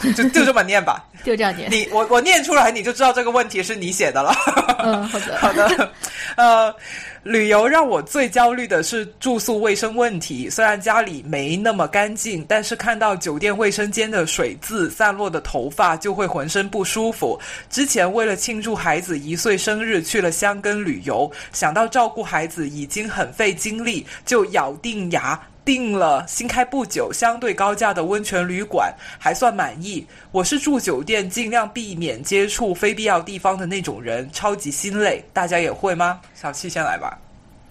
[0.00, 1.70] 就就这么念吧， 就这样念。
[1.70, 4.34] 你我我念出来，你就知道这个问题是你写的了。
[4.78, 5.92] 嗯，好的 好的。
[6.36, 6.74] 呃，
[7.22, 10.50] 旅游让我最焦虑的是住宿卫生问题。
[10.50, 17.40] 虽然家里没那么干净，但是看到酒店卫生间的水渍、散落的头发，就会浑身不舒服。
[17.70, 25.40] 之前为了庆祝孩子一岁生日去了香根旅游，想到照顾孩子已经很费精力，就咬定牙。
[25.64, 30.06] 订了新开不久、相对高价的温泉旅馆，还算满意。
[30.30, 35.24] 我是住酒店，尽量避免接触非必要地方的那种人，超级心累。
[35.32, 36.20] 大家也会吗？
[36.34, 37.18] 小七先来吧。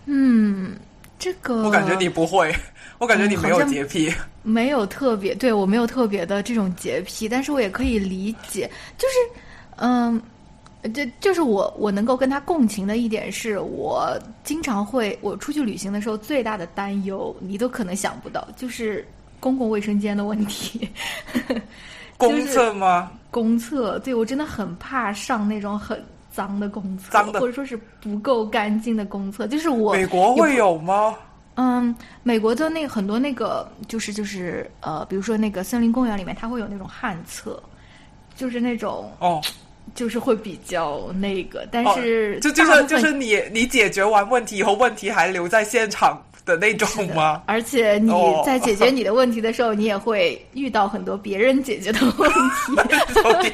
[0.06, 0.76] 嗯，
[1.20, 2.53] 这个我感觉你不会，
[2.98, 4.11] 我感觉你没有洁癖，
[4.41, 9.40] 没有特别对我没有特别的这种洁癖，但是我也可以理解，就是
[9.76, 10.22] 嗯。
[10.92, 19.08] 就就是我我能够跟他共情的一点是，我经常会我出去旅行的时候最大的担忧，你都可能想不到，就是
[19.40, 20.90] 公共卫生间的问题。
[22.18, 23.12] 公厕吗？
[23.32, 26.02] 公厕，对我真的很怕上那种很
[26.32, 29.48] 脏的公厕，脏的或者说是不够干净的公厕。
[29.48, 31.16] 就是我美国会有吗？
[31.56, 37.62] 嗯，美国的那很多那个就是就是呃，比如说那个森林公园里面，它会有那种旱厕，
[38.36, 39.42] 就是那种哦。
[39.96, 47.44] 就是会比较那个，但是就就是就是你你解决完问题以后，问题还留在现场的那种吗？
[47.46, 48.12] 而且你
[48.46, 53.52] 在解决你的问题的时候，你也会遇到很多别人解决的问题。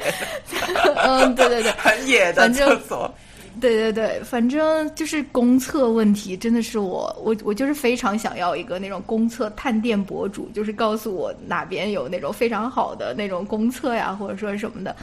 [0.96, 3.12] 嗯，对对对， 很野的厕所。
[3.60, 14.96] 对对对，反正就是公厕问题，真的是我我我就是非常想要一个那种公厕探店博主，就是告诉我哪边有那种非常好的那种公厕呀，或者说什么的。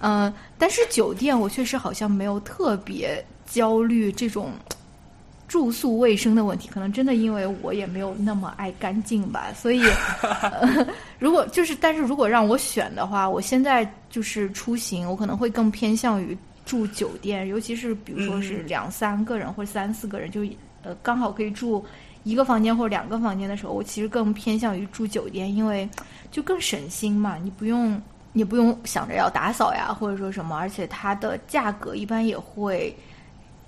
[0.00, 4.52] 嗯，但是酒店我确实好像没有特别焦虑这种
[5.46, 9.48] 住宿卫生的问题，可能真的因为我也没有那么爱干净吧。
[9.54, 9.82] 所以，
[11.18, 20.42] 如果就是，但是如果让我选的话，我现在就是出行，我可能会更偏向于住酒店，尤其是比如说是两三个人或者三四个人，就
[20.82, 21.84] 呃刚好可以住
[22.22, 25.86] 一个房间或者两个房间的时候，我其实更偏向于住酒店，因为
[26.30, 28.00] 就更省心嘛，你不用。
[28.32, 32.96] 你不用想着要打扫呀，或者说什么，而且它的价格一般也会，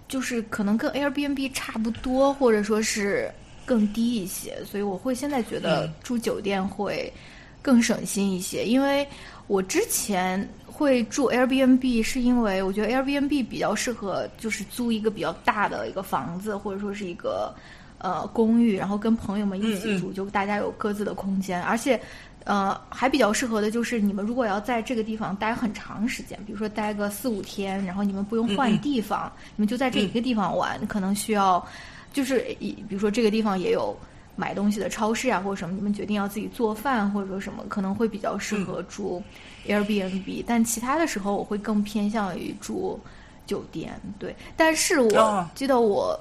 [0.07, 3.29] 就是可能跟 Airbnb 差不多，或者说是
[3.67, 4.57] 更低一些。
[4.65, 7.13] 所以我会现在觉得住酒店会
[7.61, 8.65] 更省心一些。
[8.65, 9.05] 因为
[9.49, 17.53] 我之前会住 Airbnb，是因为我觉得 Airbnb 比较适合就是租一个比较大的一个房子，或者说是一个
[17.99, 22.01] 呃公寓，然后跟朋友们一起住，就大家有各自的空间，而且。
[22.45, 31.65] 呃，还比较适合的就是你们如果要在这个地方待很长时间，比如说待个四五天，然后你们不用换地方，你们就在这一个地方玩，可能需要，
[32.13, 33.97] 就是一比如说这个地方也有
[34.35, 39.23] 买东西的超市啊，或者什么，你们决定要自己做饭，或者说什么，可能会比较适合住
[39.69, 40.45] Airbnb。
[40.47, 42.99] 但其他的时候，我会更偏向于住
[43.47, 43.93] 酒店。
[44.19, 46.19] 对，但是我记得我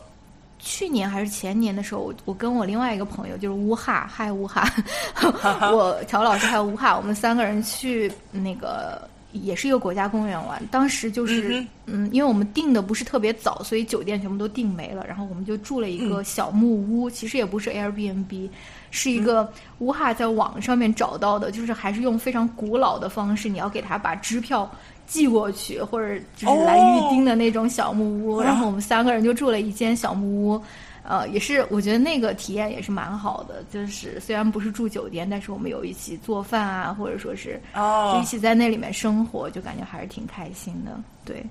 [0.62, 4.72] 去年还是前年的时候，我我跟我另外一个朋友就是乌哈，嗨乌哈，
[5.74, 9.10] 我乔老师还有乌哈，我们三个人去那个。
[9.34, 18.50] 也是一个国家公园玩，当时就是，嗯，因为我们订的不是特别早，所以酒店全部都订没了，然后我们就住了一个小木屋，其实也不是 Airbnb，
[18.90, 24.70] 是一个乌哈在网上面找到的，就是还是用非常古老的方式，你要给他把支票
[25.12, 30.64] 寄过去，或者就是来预定的那种小木屋，然后我们三个人就住了一间小木屋。
[31.04, 33.62] 呃，也是，我觉得那个体验也是蛮好的。
[33.74, 40.98] 就是虽然不是住酒店，但是我们有一起做饭啊，或者说是哦，一起在那里面生活，就感觉还是挺开心的。
[41.26, 41.44] 对，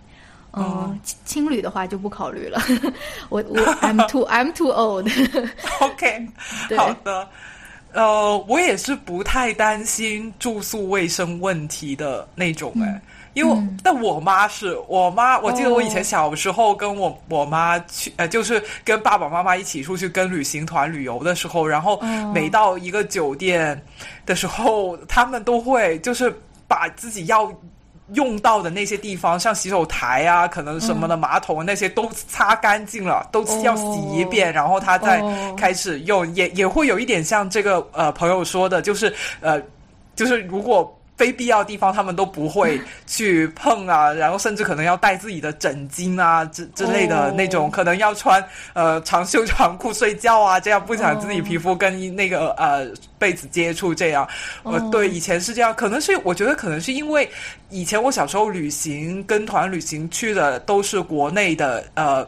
[0.53, 2.62] 嗯，青旅的话就不考虑了。
[3.28, 5.07] 我我 I'm too I'm too old。
[5.82, 6.27] OK，
[6.78, 7.28] 好的。
[7.93, 13.03] 呃，我也是不太担心住宿卫生问题的那种哎。
[13.35, 22.01] 因为，但我妈是我妈，我记得我以前小时候跟我我妈去，呃，就是跟爸爸妈妈一起出去跟旅行团旅游的时候，然后
[22.35, 23.81] 每到一个酒店
[24.27, 26.35] 的时候，他们都会就是
[26.66, 27.48] 把自己要
[28.15, 35.23] 用到的那些地方，像洗手台啊，可能什么的马桶那些都擦干净了，都要洗一遍，然后他再
[35.57, 39.62] 开始用，也也会有一点像这个呃朋友说的，就是呃，
[40.16, 40.93] 就是如果。
[41.20, 48.42] 非必要地方，他们都不会去碰啊， 然后甚至可能要带自己的枕巾啊之之类的那种，可能要穿
[48.72, 54.26] 呃长袖长裤睡觉啊，这样不想自己皮肤跟那个呃被子接触，这样。
[54.62, 57.28] 呃，对，以前是这样，可能是我觉得可能是因为
[57.68, 62.26] 以前我小时候旅行跟团旅行去的都是国内的呃。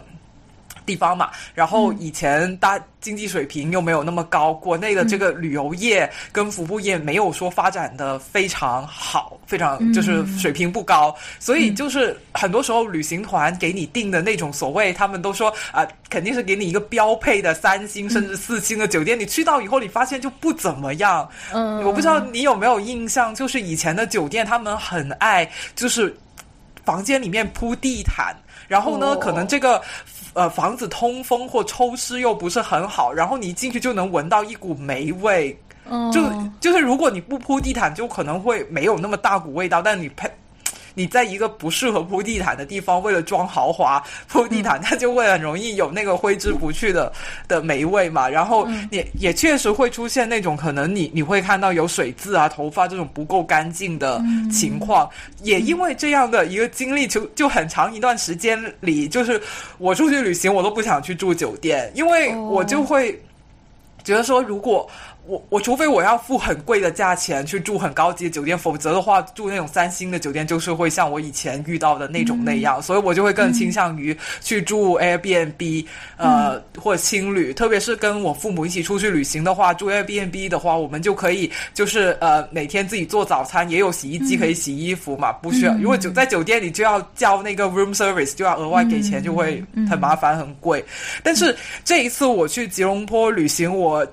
[0.85, 21.29] 地方嘛，然后以前大经济水平又没有那么高，国内的这个旅游业跟服务业没有说发展的非常好，非常就是水平不高，所以就是很多时候旅行团给你订的那种所谓，他们都说啊，肯定是给你一个标配的三星甚至四星的酒店，你去到以后你发现就不怎么样。
[21.53, 26.15] 嗯，我不知道你有没有印象，就是以前的酒店他们很爱就是
[26.85, 28.33] 房间里面铺地毯，
[28.69, 29.83] 然后呢，可能这个。
[30.35, 35.57] 呃，房子通风或抽湿又不是很好，然后你进去就能闻到一股霉味，
[36.13, 36.23] 就
[36.61, 40.31] 就是如果你不铺地毯，就可能会没有那么大股味道，但你配。
[40.95, 47.13] 你在一个不适合铺地毯的地方，为了装豪华铺地毯，它就会很容易有那个挥之不去的
[47.49, 48.29] 的霉味嘛。
[48.29, 55.09] 然后也也确实会出现那种可能你你会看到有水渍啊、头发这种不够干净的情况。
[55.43, 59.41] 也因为这样的一个经历，就就很长一段时间里，就是
[59.79, 63.21] 我出去旅行，我都不想去住酒店，因为我就会
[64.05, 64.89] 觉得说如果。
[65.25, 75.87] 我我除非我要付很贵的价钱去住很高级的酒店，否则的话住那种三星的酒店就是会像我以前遇到的那种那样，所以我就会更倾向于去住 Airbnb，
[76.17, 77.55] 呃或者青旅。
[77.55, 85.75] 特别是跟我父母一起出去旅行的话，住 Airbnb 的话，我们就可以就是呃每天自己做早餐，也有洗衣机可以洗衣服嘛，不需要。
[85.75, 90.85] 如果酒在酒店里就要交那个 room service，就要额外给钱，就会很麻烦很贵。
[91.23, 94.05] 但是这一次我去吉隆坡旅行，我。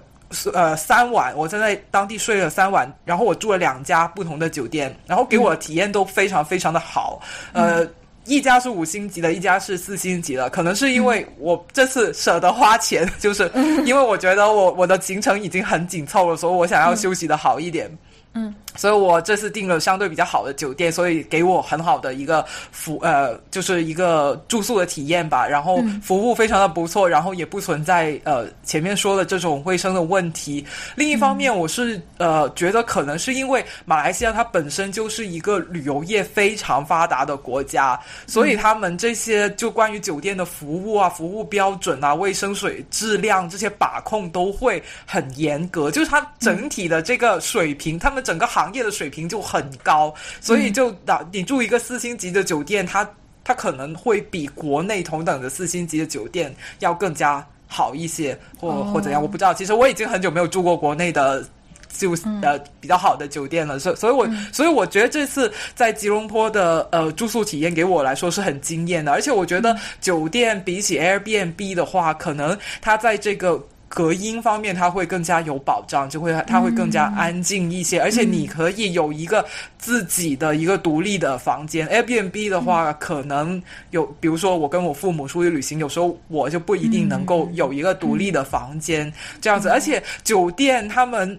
[0.54, 7.20] 呃，三晚，我在在当地睡了三晚，然后我住了两家不同的酒店，然后给我的体验都非常非常的好。
[7.52, 7.88] 呃，
[8.26, 10.48] 一家是五星级的，一家是四星级的。
[10.52, 13.52] 可能是因为我这次舍得花钱，就是
[13.86, 17.90] 因为我觉得我我的行程已经很紧凑了，所以我想要休息的好一点。
[18.36, 25.46] 嗯，所以我这次订了相对比较好的酒店，所以给我很好的一个服呃，就是一个住宿的体验吧。
[25.46, 30.66] 然后服务非常的不错，然后也不存在呃前面说的这种卫生的问题。
[30.96, 48.24] 另一方面，我是呃觉得可能是因为马来西亚它本身就是一个旅游业非常发达的国家，所以他们这些就关于酒店的服务啊、服务标准啊、卫生水质量这些把控都会很严格，就是它整体的这个水平，他们。
[48.30, 53.10] 整个行业的水平就很高，所以就打你住一个四星级的酒店，它
[53.44, 59.54] 它可能会比国内同等的四星级的酒店要更加好一些，或或怎样，我不知道。
[59.54, 61.44] 其实我已经很久没有住过国内的
[61.90, 73.60] 就呃比较好的酒店了，所所以，我所以我觉得这次在吉隆坡的呃住宿体验给我来说是很惊艳的，而且我觉得酒店比起 Airbnb 的话，可能它在这个。
[73.90, 79.44] 隔音方面，它会更加有保障，就会它会更加安静一些，而且你可以有一个
[79.80, 81.88] 自己的一个独立的房间。
[81.88, 89.12] Airbnb 的话，可能有，比如说我跟我父母出去旅行，有时候我就不一定能够有一个独立的房间
[89.42, 91.38] 这样子，而且酒店他们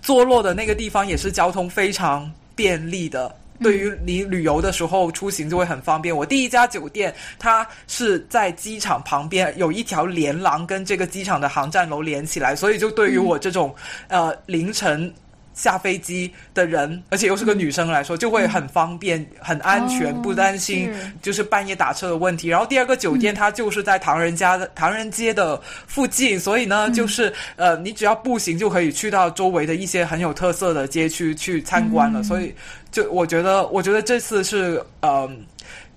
[0.00, 3.34] 坐落的那个地方也是交通非常便利的。
[3.62, 6.14] 对于你旅游的时候出行就会很方便。
[6.14, 13.74] 我第一家酒店它是在机场旁边，有一条连廊跟这个机场的航站楼连起来，所以就对于我这种
[14.08, 15.12] 呃凌晨。
[15.54, 22.48] 下飞机的人，而且又是个女生来说，就会很方便、很安全，不担心就是半夜打车的问题。
[22.48, 32.22] 然后第二个酒店，它就是在唐人家的唐人街的附近，所以呢，就是呃，你只要步行就可以去到周围的一些很有特色的街区去参观了。
[32.22, 32.54] 所以，
[32.90, 35.30] 就我觉得，我觉得这次是呃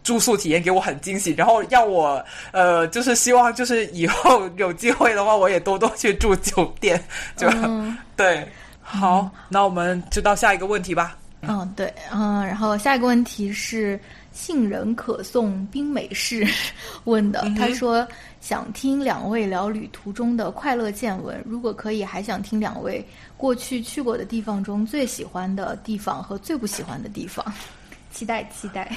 [0.04, 7.02] 住宿体验给我很惊喜，然后要我呃，就是希望就是以后有机会的话，我也多多去住酒店，
[7.38, 7.48] 就
[8.18, 8.46] 对。
[8.88, 11.18] 好，那我们就到下一个问题吧。
[11.42, 14.00] 嗯，对，嗯，然后下一个问题是
[14.32, 16.48] 杏仁可颂冰美式
[17.06, 18.08] 问的，他说
[18.42, 23.06] 想听两位聊旅途中的快乐见闻，如果可以，还想听两位
[23.38, 27.46] 过去去过的地方中最喜欢的地方和最不喜欢的地方，
[28.12, 28.96] 期待期待。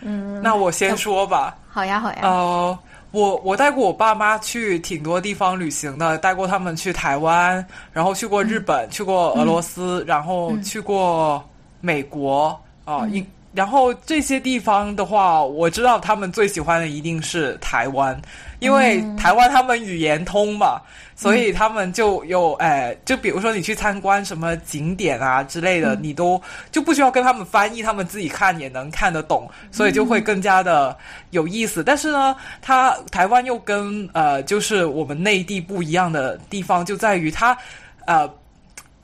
[0.00, 1.56] 嗯，那我先说吧。
[1.68, 2.20] 好呀，好呀。
[2.22, 2.78] 哦。
[3.12, 11.42] 我我带过我爸妈去挺多地方旅行的，带过他们去台湾，然后去过日本，去过俄罗斯，然后去过
[11.80, 18.20] 美国啊，一然后这些地方的话，我知道他们最喜欢的一定是台湾。
[18.60, 20.80] 因为台湾他们语言通嘛，
[21.16, 30.96] 所以他们就有哎，就比如说你去参观什么景点啊之类的，你都就不需要跟他们翻译，他们自己看也能看得懂，所以就会更加的
[31.30, 31.82] 有意思。
[31.82, 37.58] 但是呢，它台湾又跟呃，就是我们内地不一样的地方就在于它
[38.06, 38.32] 呃，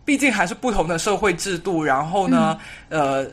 [0.05, 2.57] 毕竟还是不同的社会制度，然后呢，
[2.91, 3.27] 呃，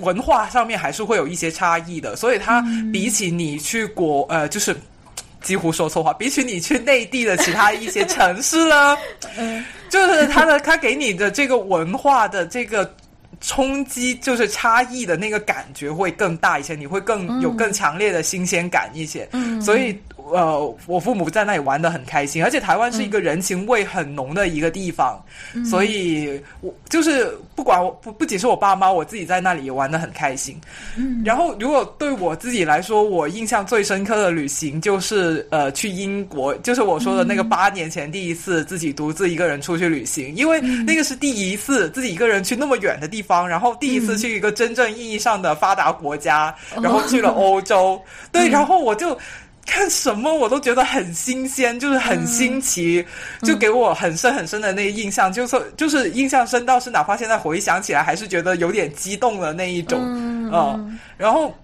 [0.00, 2.62] 文化上面还是会有一些差异的，所以它
[2.92, 4.76] 比起你去国呃，就是。
[5.42, 8.94] 几乎说错话，比起你去内地的其他一些城市呢，
[9.38, 12.94] 嗯，就是他的他给你的这个文化的这个
[13.40, 19.98] 冲击，就是差异的那个感觉会更大一些，你会更有更强烈的新鲜感一些，嗯，所以。
[20.32, 25.22] 呃，我父母在那里玩的很开心，而且台湾是一个人情味很浓的一个地方，
[25.64, 30.58] 所以我就是不管不不仅是我爸妈，我自己在那里也玩的很开心。
[31.24, 48.00] 然后，如果对我自己来说，我印象最深刻的旅行就是呃去英国，就是我说的那个八年前第一次自己独自一个人出去旅行，因为那个是第一次自己一个人去那么远的地方，然后第一次去一个真正意义上的发达国家，然后去了欧洲，
[48.32, 49.18] 对，然后我就。
[49.70, 53.06] 看什么我都觉得很新鲜，就是很新奇，
[53.42, 60.00] 就给我很深很深的那个印象，就是就是印象深到是哪怕现在回想起来还是觉得有点激动的那一种，
[60.52, 61.54] 嗯，然后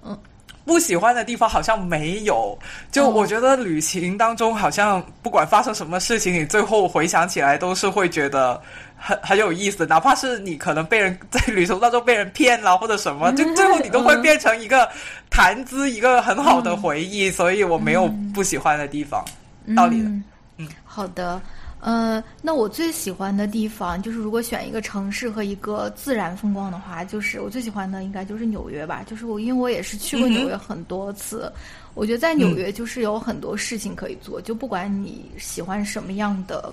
[0.65, 2.57] 不喜欢的地方好像没有，
[2.93, 8.63] 就我觉得旅行当中好像不管发生什么事情，你最后回想起来都是会觉得。
[8.97, 14.89] 很很有意思，哪怕是你可能被人在旅途当中被人骗了或者什么，就最后你都会变成一个
[15.31, 17.31] 谈资，一个很好的回忆。
[17.31, 19.25] 所以我没有不喜欢的地方，
[19.77, 20.09] 道理的。
[20.59, 21.41] 嗯，好的。
[21.79, 29.05] 呃，那我最喜欢的地方就是，如果选一个城市和一个自然风光的话，就是我最喜欢的应该就是纽约吧。
[29.07, 31.53] 就是我因为我也是去过纽约很多次，
[31.95, 36.73] 我觉得在纽约就是有很多事情可以做，就不管你喜欢什么样的。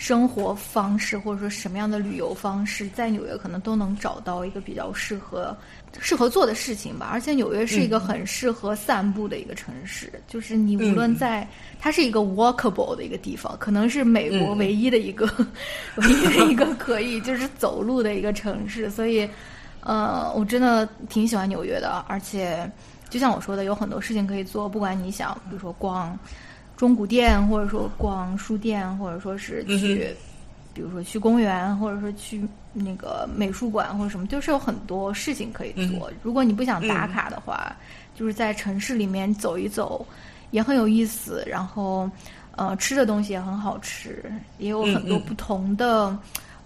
[0.00, 5.54] 生活方式或者说什么样的旅游方式，在纽约可能都能找到一个比较适合
[6.00, 7.10] 适合做的事情吧。
[7.12, 11.46] 而且纽约是一个很适合散步的一个城市，就是你无论在
[11.78, 15.26] 它是一个 walkable 的一个地方，可能是美国唯一的一个
[15.96, 18.88] 唯一的一个可以就是走路的一个城市。
[18.88, 19.28] 所以，
[19.80, 22.02] 呃，我真的挺喜欢纽约的。
[22.08, 22.66] 而且，
[23.10, 26.18] 就像我说的，有很多事情可以做，不管你想，比如说逛。
[26.80, 30.16] 中古店，或者说逛书店，或者说是去，
[30.72, 32.40] 比如说去公园，或者说去
[32.72, 36.10] 那个美术馆或者什么，就是有很多事情可以做。
[36.22, 37.76] 如果你不想打卡的话，
[38.14, 40.06] 就是在城市里面走一走，
[40.52, 41.44] 也很有意思。
[41.46, 42.10] 然后，
[42.56, 46.18] 呃，吃的东西也很好吃，也有很多不同的。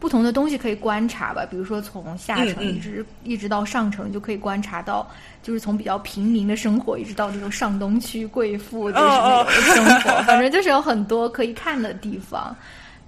[0.05, 5.11] 不同的东西可以观察吧，比如说从下城一直一直到上城，就可以观察到，
[5.43, 12.55] 就是从比较平民的生活，一直到这种上东区贵妇就是那种生活， 反正就是有很多可以看的地方。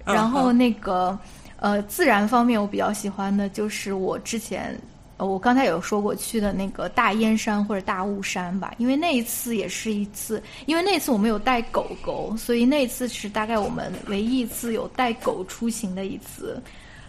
[0.03, 1.15] 然后那个
[1.57, 4.75] 呃，自然方面我比较喜欢的就是我之前
[5.17, 16.61] 呃，我刚才有说过去的那个大燕山或者大雾山吧，因为那一次也是一次，因为那次我们有带狗狗，所以那次是大概我们唯一一次有带狗出行的一次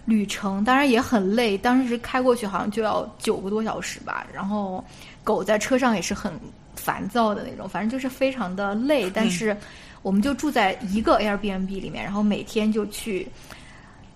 [0.08, 4.82] 旅程，当然也很累，当时开过去好像就要九个多小时吧，然后
[5.22, 6.32] 狗在车上也是很
[6.74, 9.54] 烦躁的那种，反正就是非常的累，但是
[10.00, 13.28] 我们就住在一个 Airbnb 里面，然后每天就去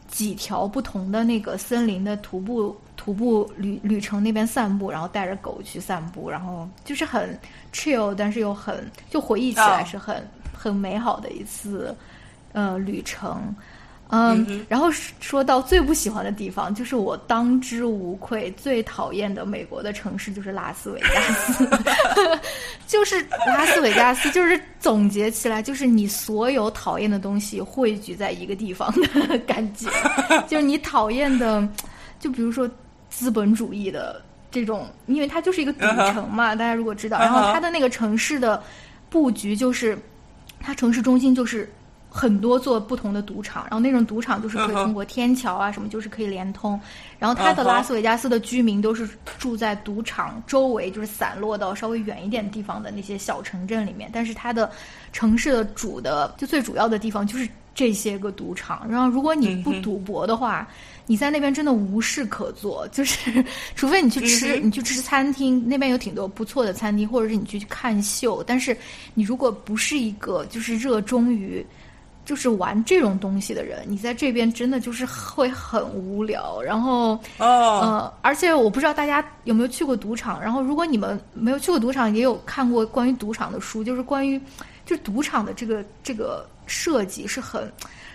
[0.09, 2.75] 几条不同的那个森林的徒步。
[2.95, 7.37] 徒步旅旅程那边散步，然后带着狗去散步，然后就是很
[7.73, 10.25] chill，但是又很就回忆起来是很
[10.57, 11.93] 很美好的一次
[12.53, 13.53] 呃旅程。
[14.13, 14.91] 嗯，然后
[15.21, 21.69] 说到最不喜欢的地方，就是我当之无愧最讨厌的美国的城市就是拉斯维加斯，
[22.87, 29.89] 就是拉斯维加斯，就是总结起来就是你所有讨厌的东西汇聚在一个地方的感觉，
[30.47, 31.67] 就是你讨厌的，
[32.21, 32.71] 就比如说。
[33.15, 35.81] 资本主义的这种，因为它就是一个赌
[36.15, 38.61] 城嘛，大家如果知道，然后它的那个城市的
[39.11, 39.97] 布局就是，
[40.59, 41.71] 它城市中心就是
[42.15, 46.79] 很多座不同的赌场，然后那种赌场就是可以通过天桥啊什么，就是可以连通。
[47.19, 49.09] 然后它的拉斯维加斯的居民都是
[49.39, 54.11] 住在赌场周围，就是散落到稍微远一点地方的那些小城镇里面。
[54.13, 54.71] 但是它的
[55.11, 58.87] 城市的主的就最主要的地方就是这些个赌场。
[58.91, 60.69] 然后如果你不赌博的话。
[61.05, 63.45] 你在那边真的无事可做，就是
[63.75, 68.41] 除非你去吃，你去吃餐厅，那边有挺多不错的餐厅，或者是你去看秀。
[68.45, 68.75] 但是
[69.13, 71.67] 你如果不是一个就是热衷于
[72.25, 76.61] 就是玩这种东西的人，你在这边真的就是会很无聊。
[76.63, 80.41] 然后，哦呃，而且我不知道大家有没有去过赌场。
[80.41, 84.41] 然后，如果你们没有去过赌场，也有看过关于赌场的书，就是关于
[84.85, 87.71] 就赌场的这个这个设计是很。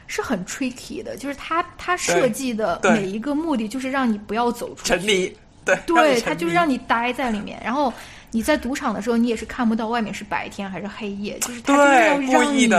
[0.09, 5.29] 是很 tricky 的，就是他他设计的每一个目的就是让你不要走出去，沉迷，
[5.65, 7.61] 对，对他就是让你待在里面。
[7.61, 7.93] 然后
[8.31, 12.69] 你在赌场的时候，你也是看不到外面是白天还是黑夜，就是他就是要让你，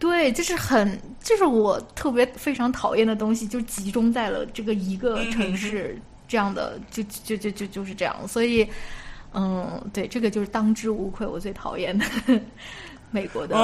[0.00, 8.16] 对，就是很，就是我特别非常讨厌的东西，就集中在了这个一个城市这样的，就就就就就是这样。
[8.26, 8.66] 所以，
[9.34, 12.06] 嗯，对，这个就是当之无愧我最讨厌的
[13.12, 13.54] 美国的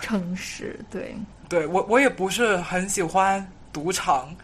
[0.00, 1.14] 城市，对。
[1.48, 4.34] 对我，我也不是很喜欢赌场。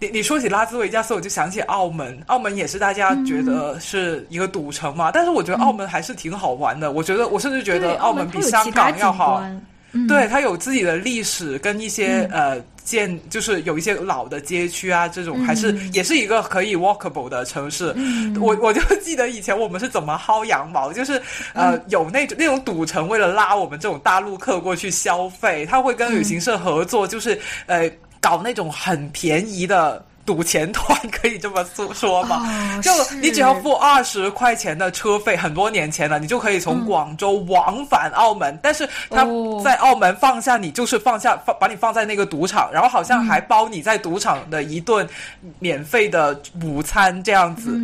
[0.00, 2.20] 你你说起拉斯维加斯，我就想起澳门。
[2.26, 6.90] 澳门也是大家觉得是一个赌城嘛，但是我觉得澳门还是挺好玩的。
[6.90, 9.42] 我觉得我甚至觉得澳门比香港要好。
[10.08, 12.60] 对，它有自己的历史跟一些呃。
[12.88, 17.94] 建就是有一些老的街区啊，这种还是也是一个可以 walkable 的城市。
[18.40, 21.20] 我我就记得以前我们是怎么薅羊毛，就是
[21.52, 27.86] 呃有那种那种赌城，为了拉我们这种大陆客过去消费，他会跟旅行社合作，就是呃
[28.22, 30.02] 搞那种很便宜的。
[30.28, 32.46] 赌钱团可以这么说说吗？
[32.82, 32.92] 就
[33.22, 38.58] 你只要付二十块钱的车费，很多年前了，你就可以从广州往返澳门。
[38.62, 39.26] 但是他
[39.64, 45.08] 在澳门放下你，就是放下放把你放在那个赌场，然后好像还包你在赌场的一顿
[45.60, 47.80] 免费的午餐这样子。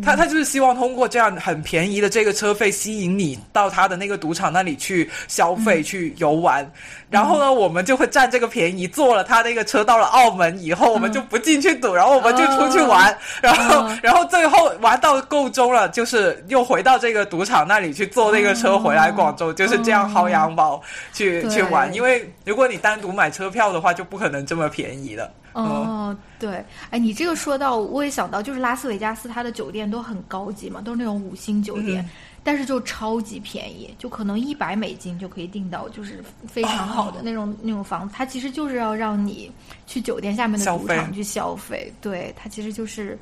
[0.00, 6.64] 他他就是希望通过这样很便宜的这个车费吸引你到他的那个赌场那里去消费去游玩。
[7.10, 20.80] 然后呢，我们就会占这个便宜，坐了他那个车到了澳门以后，我们就不进去赌，然后我们就出去玩，然后然后最后玩到够钟了，就是又回到这个赌场那里去坐那个车回来广州，就是这样薅羊毛
[21.12, 21.92] 去去玩。
[21.94, 25.30] 因为如果你单独买车票的话，就不可能这么便宜了。
[25.54, 32.08] 哦，对，哎，你这个说到，我也想到，就是拉斯维加斯它的酒店都很高级嘛，都是那种五星酒店。
[32.42, 38.14] 但是就超级便宜，就可能一百美金就可以订到，就是非常好的那种那种房子。
[38.16, 39.50] 它其实就是要让你
[39.86, 43.18] 去酒店下面的赌场去消费，对，它其实就是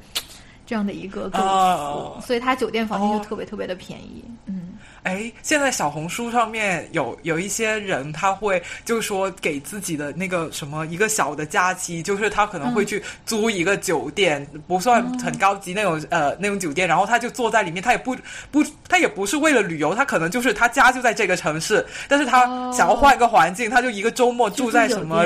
[0.64, 4.74] 这样的一个构思，所以它酒店房间就特别特别的便宜，嗯。
[5.06, 18.16] 哎，现在小红书上面有有一些人，他会就是说给自己的那个什么一个小的假期，就是他可能会去租一个酒店，不算很高级那种呃那种酒店，然后他就坐在里面，他也不
[18.50, 25.24] 不他也不是为了旅游，他可能就是他家就在这个城市，但是他想要换一个环境，他就一个周末住在什么。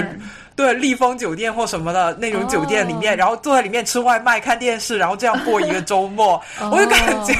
[0.56, 6.40] 对，丽枫酒店或什么的那种酒店里面，然后坐在里面吃外卖、看电视，然后这样过一个周末，
[6.70, 7.34] 我就感觉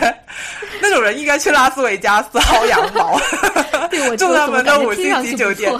[0.80, 3.18] 那种人应该去拉斯维加斯薅羊毛，
[4.16, 5.72] 住他们的五星级酒店。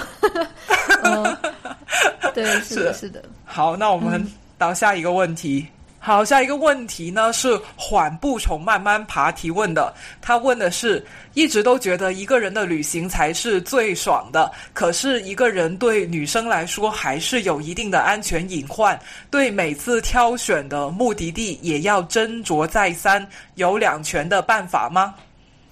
[2.35, 3.09] 对，是的，是。
[3.09, 3.23] 的。
[3.45, 4.25] 好，那我们
[4.59, 5.67] 到下一个问题。
[6.03, 9.93] 好，下一个问题呢是缓步虫慢慢爬提问的。
[10.23, 11.05] 他问的是，
[11.35, 18.99] 一直都觉得一个人的旅行才是最爽的，可是一个人对女生来说还是有一定的安全隐患，
[19.31, 25.15] 对每次挑选的目的地也要斟酌再三，有两全的办法吗？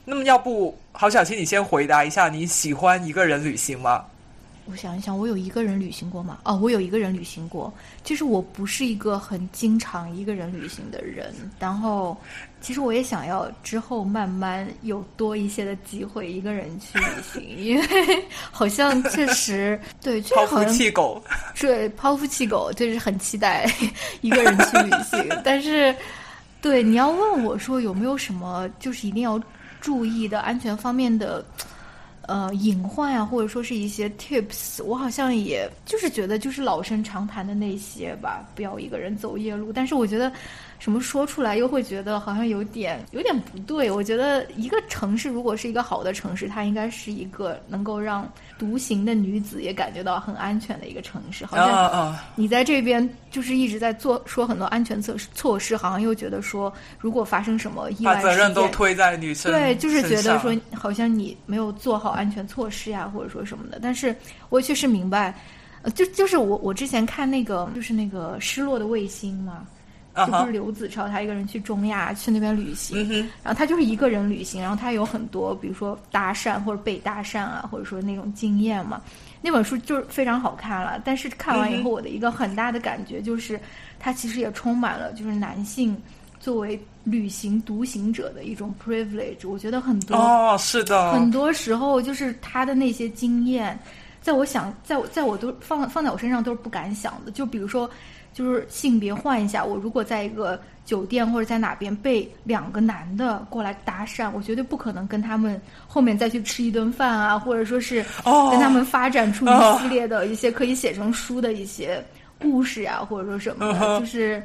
[0.04, 4.04] 那么，要不郝小青你先回答一下，你喜欢一个人旅行吗？
[4.70, 6.38] 我想一想，我有一个人旅行过吗？
[6.44, 7.72] 哦，我有一个人旅行过。
[8.04, 12.14] 其实我不是一个很经常一个人旅行的人，然后
[12.60, 17.86] 其实我也想要之后慢慢有多一些的机会一个人去旅行，因为
[18.52, 21.22] 好像确实对抛夫弃狗，
[21.58, 23.66] 对抛夫弃狗就是很期待
[24.20, 25.26] 一个人去旅行。
[25.42, 25.94] 但是
[26.60, 29.40] 对你要问我说有没有什么就是一定要
[29.80, 31.42] 注意的安全方面的。
[32.28, 39.72] 呃，隐患啊，或者说是一些 tips，我好像也就是觉得就是老生常谈的那些吧，不要一个人走夜路。
[39.72, 40.32] 但是我觉得。
[40.78, 43.90] 什么说出来又会觉得好像有点有点不对？
[43.90, 51.44] 我觉得一个城市如果是一个好的城市，它应该是一个能够让独行的女子也感觉到很安全的一个城市。
[51.44, 63.80] 好像你在这边就是一直在做说很多安全措施措施，好像又觉得说如果发生什么意外，把责任都推在女生对，就是觉得说好像你没有做好安全措施呀，或者说什么的。
[63.82, 64.14] 但是
[64.48, 65.34] 我确实明白，
[65.82, 69.66] 呃，就就是我我之前看那个就是那个失落的卫星嘛。
[70.26, 73.08] 就不是刘子超，他一个人去中亚去那边旅行，
[73.42, 79.00] 然后他就是一个人旅行，然后他有很多，比如说搭讪或者被搭讪啊，或者说那种经验嘛。
[79.40, 83.58] 那本书就是非常好看了，但是看完以后，我的一个很大的感觉就是，
[84.00, 85.96] 它其实也充满了就是男性
[86.40, 89.48] 作为旅行独行者的一种 privilege。
[89.48, 93.78] 我觉得很多哦，是的，很多时候就是他的那些经验，
[94.20, 97.30] 在我想，在我在我都放放在我身上都是不敢想的。
[97.30, 97.88] 就比如说。
[98.32, 112.02] 就是性别换一下，我如果在一个酒店或者在哪边被两个男的过来搭讪，我绝对不可能跟他们后面再去吃一顿饭啊，或者说是跟他们发展出一系列的一些可以写成书的一些
[112.40, 114.00] 故事啊，或者说什么的。
[114.00, 114.42] 就是，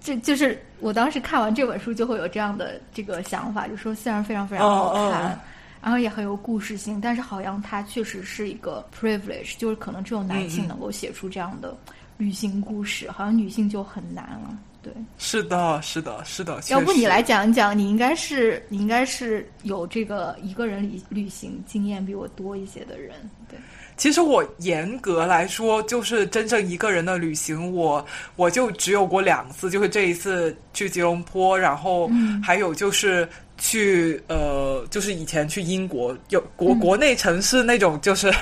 [0.00, 5.38] 这就是我当时看完这本书就会有这样的这个想法，就说虽然非常非常好看，
[5.82, 11.76] 然后也很有故事性，但是好像它确实是一个 privilege，就是可能只有男性能够写出这样的。
[12.18, 16.60] 旅行故事好像女性就很难了，对，是的，是的，是的。
[16.68, 23.14] 要不你来讲一讲，你应该是你应该是有这个一个人旅旅行经验比我多一些的人，
[23.48, 23.58] 对。
[23.96, 28.04] 其实我严格来说，就是真正一个人的旅行，我
[28.36, 32.10] 我就只有过两次，就是这一次去吉隆坡，然后
[32.42, 33.28] 还有就是。
[33.64, 38.34] 去呃，就是以前去英国，有国国内城市那种，就是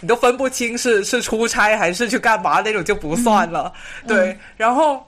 [0.00, 3.72] 你都分不清是是出差还是去干嘛那种就不算了。
[4.06, 5.04] 对，然后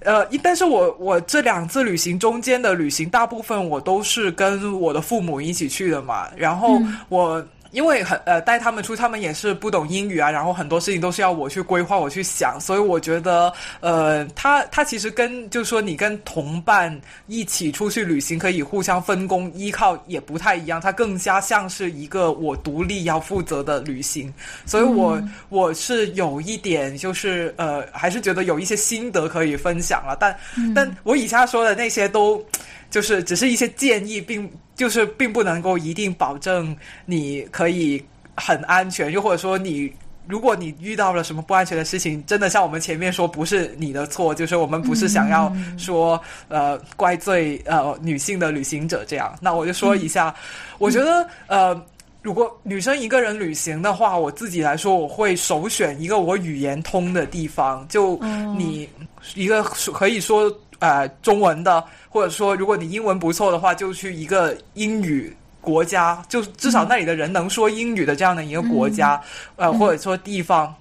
[0.00, 6.78] 呃，但是我我这两次旅行中间的旅行，大部分我都是跟我的父母一起去的嘛，然后
[7.08, 7.42] 我。
[7.70, 24.32] 因为很呃带他们出，他们也是不懂英语啊，然后很多事情都是要我去规划，我去想，所以我觉得呃，他他其实跟就是说你跟同伴一起出去旅行，可以互相分工依靠，也不太一样，它更加像是一个我独立要负责的旅行，
[24.64, 30.36] 所以我我是有一点就是呃，还是觉得有一些心得可以分享了，但
[30.74, 32.44] 但我以下说的那些都。
[32.88, 36.76] 就是只是一些建议，并就是并不能够一定保证
[37.06, 38.00] 你可以
[38.36, 39.90] 很安全，又或者说你
[40.28, 49.34] 如果你遇到了什么不安全的事情，真的像我们前面说，不是你的错，就是我们不是想要说呃怪罪呃女性的旅行者这样。
[49.40, 50.34] 那我就说一下，
[50.78, 51.80] 我觉得呃，
[52.20, 58.18] 如果女生一个人旅行的话，我自己来说，我会首选一个我语言通的地方，就
[58.58, 58.86] 你
[59.34, 60.54] 一个可以说。
[60.78, 69.20] 呃，中文的，或者说，如果你英文不错的话，就去一个英语国家，就至少那里的人能说英语的这样的一个国家，
[69.56, 70.74] 呃，或者说地方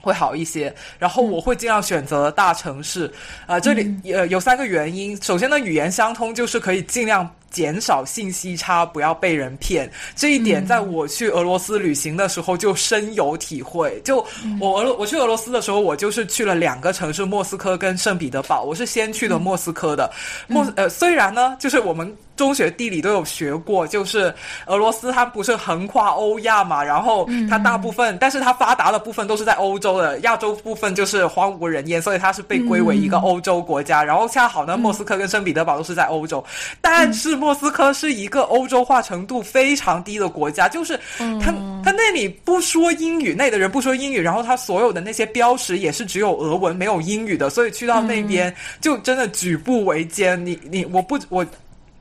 [0.00, 0.74] 会好一些。
[0.98, 3.12] 然后我会尽量选择大城市，
[3.46, 5.20] 啊，这里呃有三个原因。
[5.22, 7.28] 首先呢，语言相通就是可以尽量。
[7.54, 9.88] 减少信息差，不要被人骗。
[10.16, 14.00] 这一点，在我去俄罗斯旅行的时候就深有体会。
[14.04, 14.16] 就
[14.60, 18.64] 我俄我去俄罗斯的时候，我就是去了两个城市，莫斯科跟圣彼得堡。
[18.64, 20.10] 我是先去的莫斯科的。
[20.48, 24.34] 莫呃，虽然呢，就是我们中学地理都有学过，就是
[24.66, 34.02] 俄罗斯它不是横跨欧亚嘛，然后它大部分，但是它发达的部分都是在欧洲的，亚洲部分就是荒无人烟，所以它是被归为一个欧洲国家。
[34.02, 36.44] 然后恰好呢，莫斯科跟圣彼得堡都是在欧洲，
[36.80, 37.43] 但是。
[37.44, 41.52] 莫斯科是一个欧洲化程度非常低的国家，就是他
[41.84, 50.44] 他那那里不说英语，那里的人不说英语，然后他所有的那些标识也是只有俄文没有英语的，所以去到那边就真的举步维艰。
[50.44, 51.44] 你你我不我。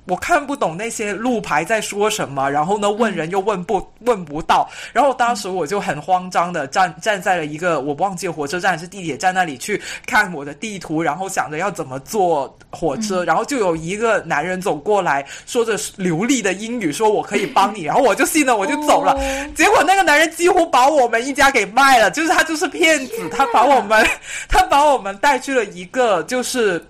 [0.06, 19.18] 我看不懂那些路牌在说什么，然后呢，问人又问不问不到，然后当时我就很慌张的站站在了一个我忘记火车站还是地铁站那里去看我的地图，然后想着要怎么坐火车，然后就有一个男人走过来，说着流利的英语，说我可以帮你，然后我就信了，我就走了。
[19.56, 24.06] 结果那个男人几乎把我们一家给卖了，就是他就是骗子，他把我们
[24.50, 26.84] 他把我们带去了一个就是。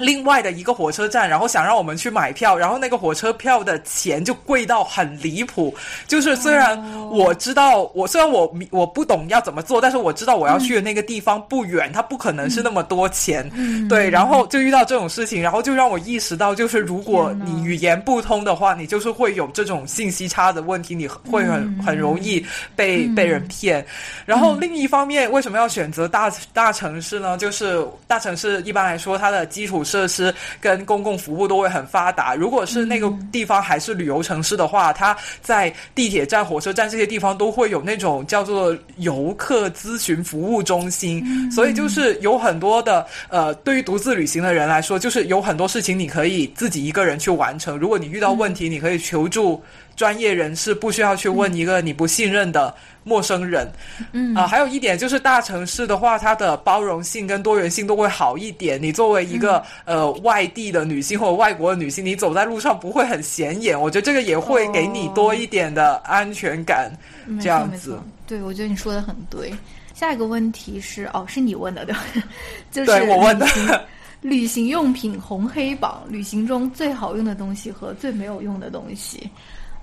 [0.00, 5.74] 另外的一个火车站，然后想让我们去买票，然后那个火车票的钱就贵到很离谱。
[6.08, 13.48] 就是虽然我知道，我虽然我我不懂要怎么做，但是我知道我要去的那个地方不远，它不可能是那么多钱。
[13.88, 22.42] 对，然后就遇到这种事情，然后就让我意识到，就是如果你语言不通的话，你就是会有这种信息差的问题，你会很很容易
[22.74, 23.84] 被被人骗。
[24.24, 27.36] 然后另一方面，为什么要选择大大城市呢？
[27.36, 29.84] 就是大城市一般来说，它的基础。
[29.90, 32.34] 设施跟公共服务都会很发达。
[32.34, 41.24] 如果是那个地方还是旅游城市的话，它在地铁站、火车站这些地方都会有那种叫做游客咨询服务中心。
[41.50, 47.76] 所以就是有很多的呃，对于独自旅行的人来说，就是有很多事情你可以自己一个人去完成。
[47.76, 49.60] 如果你遇到问题，你可以求助。
[50.00, 52.74] 专业人士不需要去问一个你不信任的
[53.04, 53.70] 陌生人，
[54.12, 58.82] 嗯啊，还有一点就是大城市的话，它的包容性跟多元性都会好一点。
[58.82, 66.90] 你作为一个呃外地的女性或者外国的女性，你走在路上不会很显眼，我觉得这个也会给你多一点的安全感。
[67.38, 69.52] 这样子，对，我觉得你说的很对。
[69.92, 72.00] 下一个问题是，哦，是你问的对吧？
[72.72, 73.46] 就是我问的。
[74.22, 79.28] 旅行用品红黑榜，旅行中最好用的东西和最没有用的东西。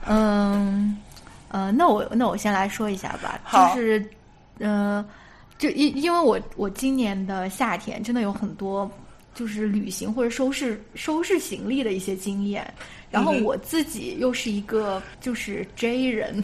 [0.08, 0.98] 嗯，
[1.50, 4.10] 呃，那我那我先来说一下吧，就是，
[4.60, 5.04] 呃，
[5.58, 8.90] 就因因为我我今年的夏天真的有很多
[9.36, 12.74] 就是旅行或者收拾收拾行李的一些经验，
[13.12, 16.44] 然后我自己又是一个就是 J 人，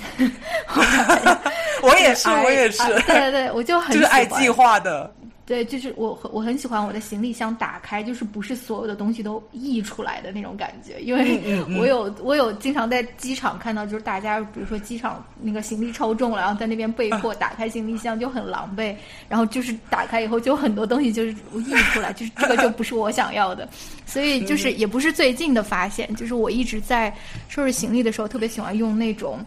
[1.81, 5.11] 我也是我也是， 对对对，我就很就是爱计划的。
[5.45, 18.95] 对，就是我我很喜欢我的行李箱打开，就是不是所有的东西都溢出来的那种感觉，因为我有我有经常在机场看到，就是大家比如说机场那个行李超重了，然后在那边被迫打开行李箱就很狼狈，
[19.28, 23.68] 然后就是打开以后就很多东西就是溢出来，就是这个就不是我想要的，
[24.06, 27.14] 所以就是也不是最近的发现，就是我一直在
[27.49, 29.44] 收拾行李的时候特别喜欢用那种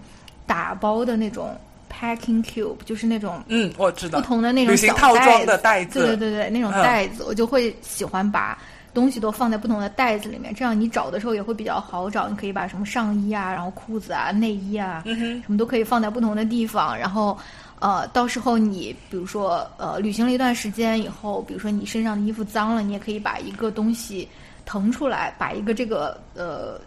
[0.47, 1.59] 打包的那种。
[1.98, 8.59] Packing cube 就是那种，嗯，我知道不同的那种旅行套装的袋子，对对对对，那种袋子，我就会喜欢把
[8.93, 12.28] 东西都放在不同的袋子里面，这样你找的时候也会比较好找。
[12.28, 16.94] 你可以把什么上衣啊，然后裤子啊、内衣啊，什么都可以放在不同的地方。
[16.98, 17.35] 然后，
[17.78, 24.28] 呃，到时候你比如说，呃，旅行了一段时间以后，比如说你身上的衣服脏了，你也可以把一个东西
[24.66, 26.78] 腾出来，把一个这个呃。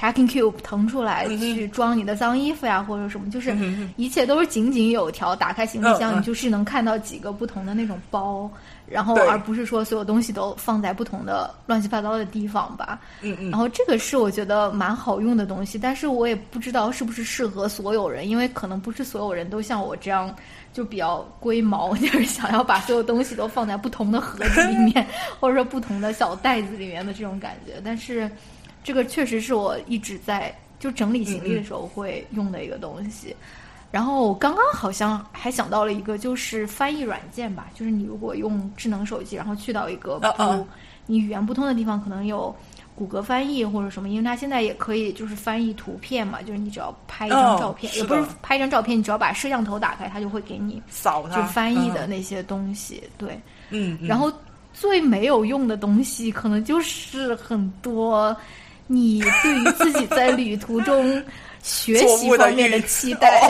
[0.00, 3.54] Packing cube 腾出来去装你的脏衣服呀，或者什么，就是
[3.96, 5.36] 一切都是井井有条。
[5.36, 8.50] 打开行李箱，你就是能看到几个不同的那种包，
[8.86, 12.98] 然后而不是说所有东西都放在不同的乱七八糟的地方吧。
[13.20, 13.50] 嗯嗯。
[13.50, 20.34] 然后这个是我觉得蛮好用的东西，但是我也不知道是不是适合所有人，因为可能不是所有人都像我这样
[20.72, 25.06] 就比较龟毛， 就是想要把所有东西都放在不同的盒子里面，
[25.38, 28.30] 或者说不同的小袋子里面的这种感觉，但是。
[28.82, 33.36] 这个确实是我一直在就整理行李的时候会用的一个东西，
[33.90, 40.66] 然后我刚刚好像还想到了一个，就是翻译软件吧，就是你如果用智能手机，然后去到一个不
[41.06, 42.54] 你语言不通的地方，可能有
[42.94, 53.38] 谷歌翻译或者什么，因为它现在也可以就是翻译图片嘛，就是你只要拍一张照片，也不是拍一张照片，你只要把摄像头打开，它就会给你扫就翻译的那些东西，对，
[53.70, 54.32] 嗯，然后
[54.72, 58.34] 最没有用的东西，可能就是很多。
[58.92, 61.22] 你对于自己在旅途中
[61.62, 63.48] 学习方面的期待，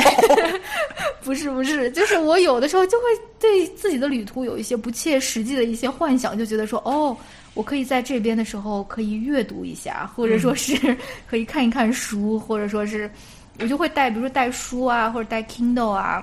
[1.24, 3.04] 不是不是，就是我有的时候就会
[3.38, 7.16] 对自己的旅途有一些不切实际的一些幻想，就觉得说，哦，
[7.54, 10.94] 我可以在这边的时候可以阅读一下，或者说是
[11.26, 13.10] 可以看一看书，或者说是，
[13.60, 16.22] 我就会带，比如说带书啊，或者带 Kindle 啊，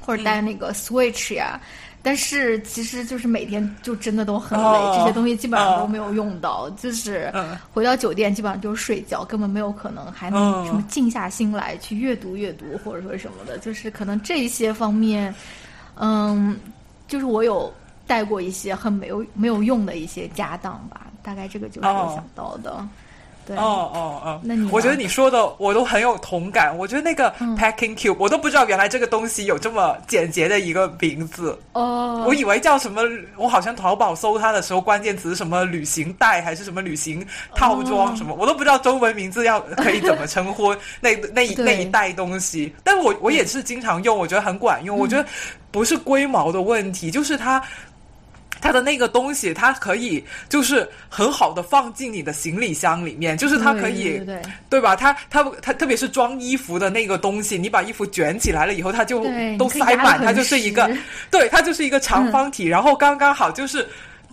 [0.00, 1.60] 或者带那个 Switch 呀。
[2.02, 7.32] 但是其实就是每天就真的都很累，这些东西基本上都没有用到，就是
[7.72, 15.34] 回到酒店基本上就是睡觉，根本没有可能还能什么静下心来去阅读阅读或者说什么的，就是可能这些方面，
[15.96, 16.58] 嗯，
[17.06, 17.72] 就是我有
[18.06, 22.86] 带过一些很没有没有用的一些家当吧，大概这个就是我想到的。
[23.48, 26.76] 哦哦哦，那你我觉得你说的我都很有同感。
[26.76, 31.58] 我觉得那个嗯 packing cube 我都不知道原来这个东西有这么简洁的一个名字。
[31.72, 33.02] 哦，我以为叫什么，
[33.36, 42.72] 我好像淘宝搜它的时候，关键词什么旅行袋还是什么旅行套装哦什么，我都不知道中文名字要可以怎么称呼那那一 那一袋东西。
[42.84, 44.96] 但我我也是经常用，我觉得很管用。
[44.96, 45.26] 我觉得
[45.72, 47.60] 不是龟毛的问题，就是它。
[48.60, 54.18] 它的那个东西，它可以就是很好的放进你的行李箱里面，就是它可以
[54.68, 54.94] 对吧？
[54.96, 59.24] 它它它特别是装衣服的那个东西，你把衣服卷起来了以后，它就
[59.58, 60.90] 都塞满，它就是一个，
[61.30, 63.86] 对，它就是一个长方体，然后刚刚好就是。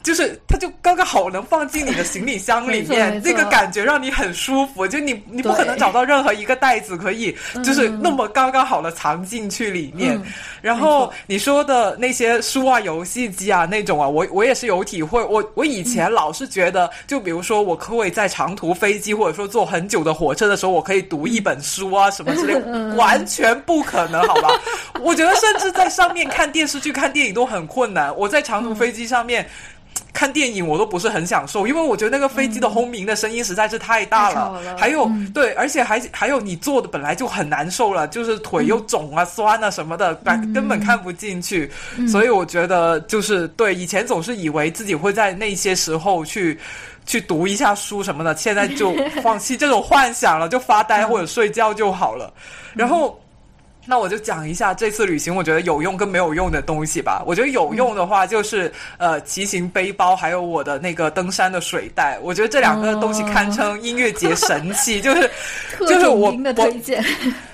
[0.08, 4.88] 就是它就刚刚好能放进你的行李箱里面那，个感觉让你很舒服。
[4.88, 10.18] 就你你不可能找到任何一个袋子可以就是那么刚刚好的藏进去里面。
[10.62, 15.22] 然后你说的那些书啊、游戏机啊那种啊，我我也是有体会。
[15.22, 22.56] 我我以前老是觉得，就比如说我可以在长途飞机或者说坐很久的火车的时候，我可以读一本书啊什么之类，
[22.96, 24.58] 完全不可能，好吧？
[25.02, 28.16] 我觉得甚至在上面看电视剧、看电影都很困难。
[28.18, 29.46] 我在长途飞机上面。
[30.14, 34.62] 看电影我都不是很享受，因为我觉得那个飞机的轰鸣的声音实在是太大了。
[34.62, 41.72] 了还有、嗯对，而且还还有你坐的本来就很难受了，就是腿又肿啊、酸啊什么的，根根本看不进去。
[42.08, 46.60] 所以我觉得就是对，以前总是以为自己会在那些时候去。
[47.06, 48.94] 去读一下书什么的，现在就
[49.24, 52.34] 放弃这种幻想了，就发呆 或者睡觉就好了。
[52.74, 53.18] 然后，
[53.88, 57.24] 那我就讲一下这次旅行我觉得有用跟没有用的东西吧。
[57.26, 62.20] 我觉得有用的话就是、呃骑行背包，还有我的那个登山的水袋。
[62.22, 65.32] 我觉得这两个东西堪称音乐节神器，就是
[65.88, 66.54] 就是我的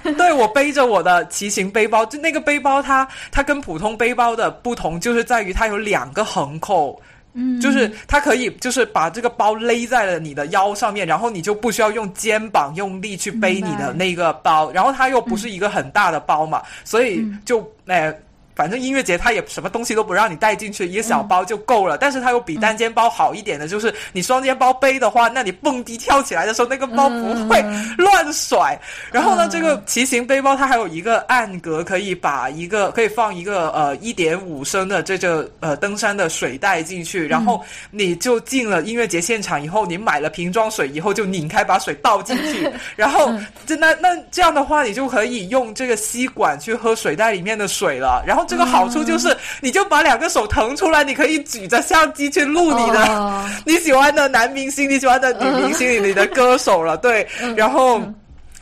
[0.03, 6.99] 我对我背着我的骑行背包，就那个背包它它跟普通背包的不同，就是在于它有两个横扣。
[7.33, 18.13] 嗯，就是它可以，就是把这个包勒在了你的腰上面，然后你就不需要用肩膀用力去背你的那个包，然后它又不是一个很大的包嘛，所以就呃。
[18.55, 21.97] 反正音乐节它也什么东西都不让你带进去，一个小包就够了。
[21.97, 27.63] 但是它有比单肩包好一点的，就是你双肩包背的话，那你蹦迪跳起来的时候，那个包不会
[27.97, 28.79] 乱甩。
[29.11, 37.61] 然后呢，这个骑行背包它还有一个暗格，可以把一个可以放一个呃一点五升的这个呃登山的水带进去，然后
[37.91, 43.31] 你就进了音乐节现场以后，你买了瓶装水以后就拧开把水倒进去， 然后
[43.65, 48.23] 就那那这样的话，你就可以用这个吸管去喝水袋里面的水了。
[48.25, 53.49] 然后这个好处就是，你就把两个手腾出来，你可以举着相机去录你的、哦。
[53.65, 58.01] 你喜欢的男明星，你喜欢的女明星，你的歌手了，对，然后。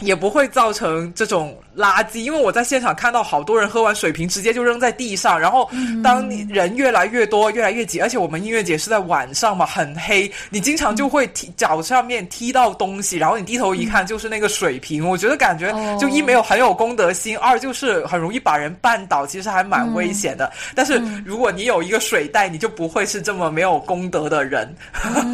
[0.03, 5.69] 也不会造成这种垃圾，因为我在现场看到好多人喝完水瓶直接就扔在地上，然后
[6.03, 20.51] 当你人越来越多、越来越挤，而且我们音乐节是在晚上嘛，很黑，你经常就会踢脚上面踢到东西，然后你低头一看就是那个水瓶，我觉得感觉就一没有很有公德心，二就是很容易把人绊倒，其实还蛮危险的。
[20.75, 24.75] 但是如果你有一个水袋，你就不会是这么没有公德的人。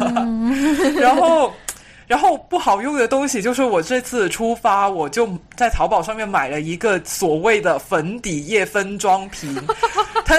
[1.00, 1.52] 然后。
[2.08, 9.54] 然后不好用的东西就是我这次出发，我就在淘宝上面买了一个所谓的粉底液分装瓶，
[10.26, 10.34] 它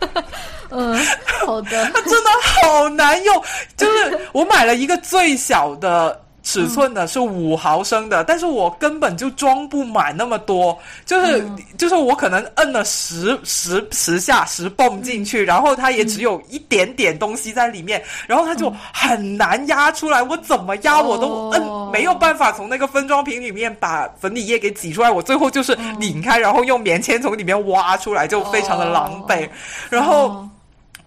[0.70, 0.94] 嗯，
[1.24, 3.42] 好的，它真的好难用，
[3.76, 6.20] 就是我买了一个最小的。
[6.48, 11.46] 尺寸的是五毫升的，但是我根本就装不满那么多，就是、
[11.76, 29.46] 就是我可能摁了十十十下十泵进去，然后它也只有一点点东西在里面，然后它就很难压出来，我怎么压我都摁、哦没有办法从那个分装瓶里面把粉底液给挤出来，我最后就是拧开，然后用棉签从里面挖出来，就非常的狼狈，
[29.90, 30.48] 然后。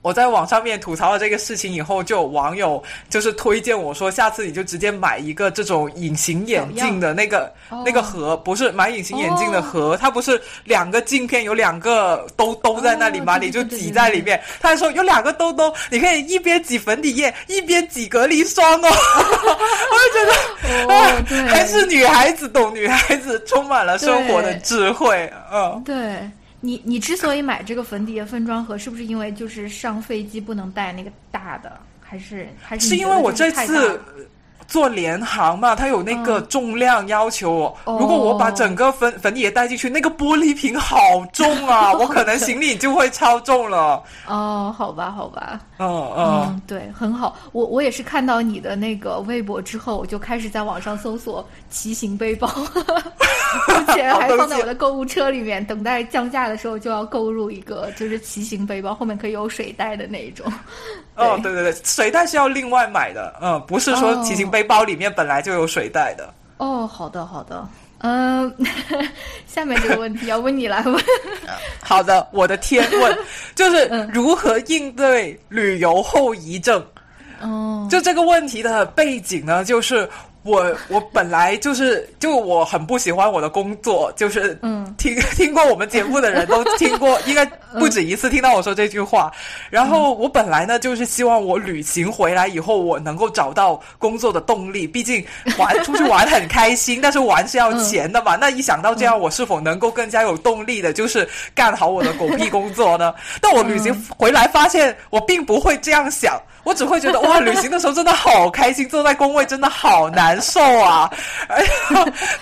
[0.03, 13.37] 哦我在网上面吐槽了这个事情以后，就有网友就是推荐我说，下次你就直接买一个这种隐形眼镜的那个哦那个盒，不是买隐形眼镜的盒，它不是两个镜片有两个兜兜在那里吗？
[13.37, 14.41] 你就挤在里面。
[14.59, 18.89] 他还说有两个兜兜，你可以一边挤粉底液一边挤隔离霜哦。
[18.89, 25.31] 我就觉得，哦啊对还是女孩子懂女孩子，充满了生活的智慧。
[25.53, 26.27] 嗯，对
[26.61, 33.99] 你，你之所以买这个粉底液分装盒，是不是因为就是上飞机不能带那个大的，还是还是是因为我这次了
[34.71, 40.97] 做联航嘛，它有那个嗯重量要求如果我把整个粉粉底液带进去，那个玻璃瓶好
[41.33, 44.01] 重啊， 我可能行李就会超重了。
[44.25, 47.35] 哦，好吧，好吧，嗯嗯，嗯，对，很好。
[47.51, 52.47] 我我也是看到你的那个微博之后，我就开始在网上搜索骑行背包，
[53.67, 60.45] 而且还放在我的购物车里面，等待降价的时候就要购入一个，就是骑行背包，后面可以有水袋的那一种。
[61.15, 66.33] 哦，对对对，水袋是要另外买的，嗯，不是说哦骑行背包里面本来就有水袋的。
[66.57, 67.67] 哦，好的，好的。
[68.03, 68.51] 嗯，
[69.45, 71.03] 下面这个问题要不你来问？
[71.81, 73.17] 好的，我的天问
[73.53, 76.83] 就是如何应对旅游后遗症。
[77.41, 80.07] 哦，就这个问题的背景呢，就是
[80.43, 87.45] 我我本来就是就我很不喜欢我的工作，就是嗯，听 听过我们节目的人都听过，应该
[87.79, 89.31] 不止一次听到我说这句话。
[89.69, 94.87] 然后我本来呢，就是希望我旅行回来以后，我能够找到工作的动力。
[94.87, 95.23] 毕竟
[95.59, 98.35] 玩出去玩很开心，但是玩是要钱的嘛。
[98.35, 103.13] 那一想到这样，我是否能够更加有动力的，就是干好我的狗屁工作呢？
[103.39, 106.41] 但我旅行回来发现，我并不会这样想。
[106.63, 111.11] 我只会觉得 哇，旅行的时候真的好开心，坐在工位真的好难受啊！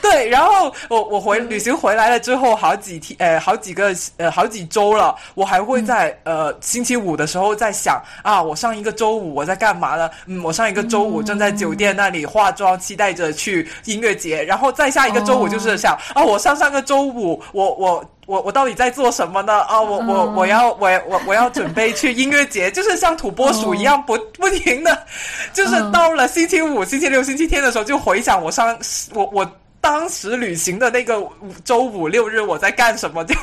[0.02, 10.10] 对，然后我我回旅行回来了之后，好几天呃，好几个呃，好几周了，我还会在呃星期五的时候在想啊，我上一个周五我在干嘛呢？
[10.26, 18.06] 嗯，我上一个周五正在酒店那里化妆，期待着去音乐节，然后再下一个周五就是想啊，我上上个周五我我。
[18.30, 19.62] 我我到底在做什么呢？
[19.62, 25.04] 啊，我我我要我我我要准备去音乐节，就是像土拨鼠一样不不停的，
[25.52, 28.78] 就是到了星期五、星期六、星期天的时候，就回想我上
[29.16, 29.52] 我我
[29.82, 31.20] 当时旅行的那个
[31.66, 33.34] 周五六日我在干什么，就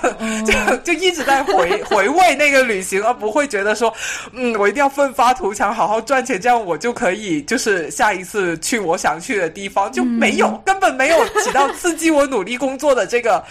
[0.45, 3.93] 就就一直在回 回味那个旅行，而不会觉得说，
[4.35, 13.43] 嗯，我一定要奋发图强，好好赚钱，这样我就可以就是下一次去我想去的地方，就没有根本没有起到刺激我努力工作的这个。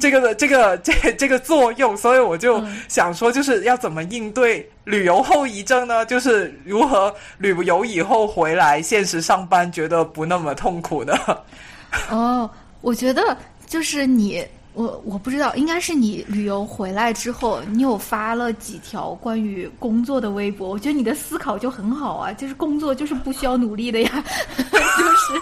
[0.00, 6.04] 这个的这个这这个作用，所以我就想说，就是要怎么应对旅游后遗症呢？
[6.06, 11.14] 就是如何旅游以后回来现实上班，觉得不那么痛苦呢？
[12.10, 12.50] 哦，
[12.80, 13.36] 我觉得
[13.66, 14.46] 就是你。
[14.76, 20.68] 我我不知道，应该是你旅游回来之后，你有发了几条关于工作的微博。
[20.68, 24.24] 我觉得你的思考就很好啊，就是工作就是不需要努力的呀，
[24.60, 25.40] 就是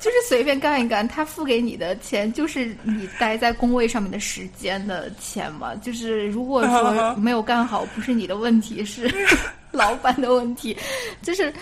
[0.00, 5.72] 就是随便干一干，他付给你的钱就是你待在工位上面的时间的钱嘛。
[5.76, 9.08] 就是如果说 没有干好，不是你的问题，是
[9.70, 10.76] 老板的问题，
[11.22, 11.52] 就是。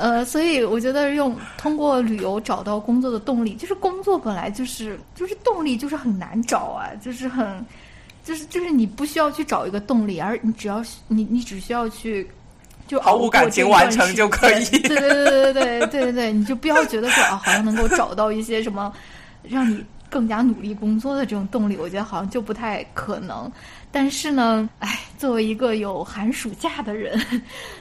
[0.00, 7.62] 呃，所以我觉得用通过旅游找到工作的动力，就是工作本来就是就是动力就是很难找啊，就是很，
[8.24, 12.26] 就是就是你不需要去找一个动力，而你只要你你只需要去
[12.88, 14.64] 就毫无感情完成就可以。
[14.64, 18.90] 对对对对对对对对，你就不要觉得说啊，好像能够找到一些什么
[19.42, 23.52] 让你更加努力工作的这种动力，我觉得好像就不太可能。
[23.92, 27.20] 但是呢，哎，作为一个有寒暑假的人，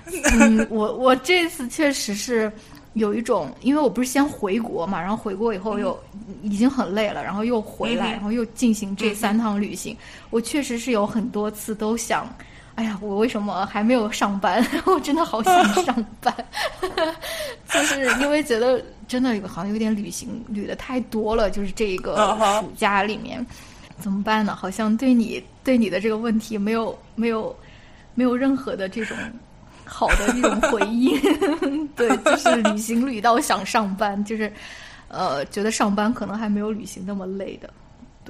[0.33, 2.51] 嗯，我我这次确实是
[2.93, 5.97] 有一种，因为我不是先回国嘛，然后回国以后又
[6.41, 9.95] 已经很累了，然后又回来，然后又进行这三趟旅行，
[10.31, 12.27] 我确实是有很多次都想，
[12.73, 14.65] 哎呀，我为什么还没有上班？
[14.85, 16.33] 我真的好想上班，
[17.69, 23.45] 就是因为觉得真的好像有点旅行旅的太多了，就是这个暑假里面。
[23.99, 24.55] 怎么办呢？
[24.55, 27.55] 好像对你对你的这个问题没有没有
[28.15, 29.17] 没有任何的这种
[29.85, 31.19] 好的一种回应。
[31.95, 34.51] 对，就是旅行旅到想上班，就是
[35.07, 37.69] 呃，觉得上班可能还没有旅行那么累的。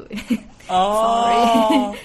[0.07, 1.95] 对，哦。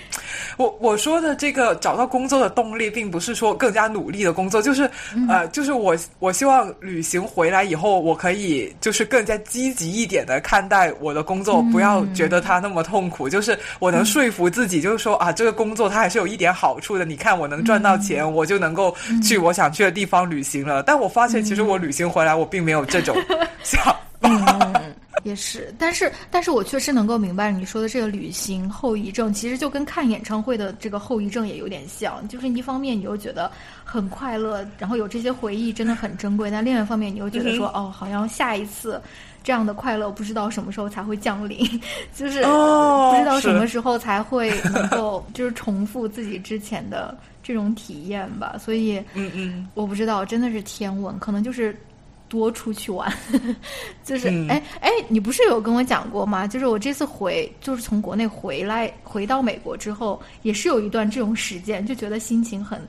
[0.57, 4.89] 我我说的这个找到工作的动力，并不是说更加努力的工作，就是
[5.29, 13.29] 呃，就是我我希望旅行回来以后，我可以就是更加积极一点的看待我的工作，不要觉得它那么痛苦。
[13.29, 17.05] 就是我能说服自己，就是说啊，这个工作它还是有一点好处的。
[17.05, 18.95] 你看，我能赚到钱，我就能够
[19.25, 20.85] 去我想去的地方旅行了。
[20.85, 23.17] 但我发现，其实我旅行回来，我并没有这种
[23.65, 23.83] 想
[24.21, 24.81] 法。
[25.23, 32.27] 也是，但是，但是我确实能够明白你说的这个旅行后遗症，其实就跟看演唱会的这个后遗症也有点像。
[32.29, 33.51] 就是一方面你又觉得
[33.85, 39.01] 很快乐，然后有这些回忆真的很珍贵，但另外一方面你又觉得说，哦，好像下一次
[39.43, 41.59] 这样的快乐不知道什么时候才会降临，
[42.15, 48.57] 就是不知道什么时候才会能够就是重复自己之前的这种体验吧。
[48.59, 51.77] 所以，嗯嗯，我不知道，真的是天文，可能就是。
[52.29, 53.13] 多出去玩，
[54.05, 56.47] 就是哎哎，你不是有跟我讲过吗？
[56.47, 62.81] 就是我这次回，就是从国内回来，回到美国之后，也是有一段这种时间，就觉得心情很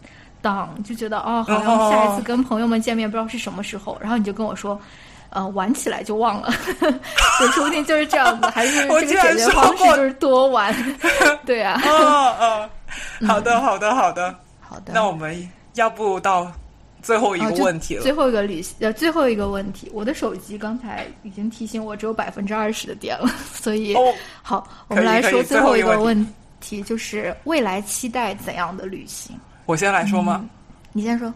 [0.41, 3.97] down，，就觉得哦，好像下一次跟朋友们见面不知道是什么时候。
[4.01, 4.79] 然后你就跟我说，
[5.29, 6.49] 呃，玩起来就忘了，
[6.81, 10.73] 我说不定就是这样子，还是 这个解决方式就是多玩，
[11.45, 11.79] 对啊。
[11.85, 12.69] 嗯
[13.19, 14.33] 嗯，好的好的好的。
[14.67, 16.51] 好的，那我们要不到。
[17.05, 18.01] 最后一个问题了。
[18.01, 23.95] 最后一个旅呃，最后一个问题，我的手机刚才已经提醒我只有百分之二十的电了， 所以
[24.41, 26.27] 好，我们来说最后一个问
[26.59, 29.39] 题，就是未来期待怎样的旅行？
[29.67, 30.43] 我先来说吗？
[30.93, 31.31] 你先说。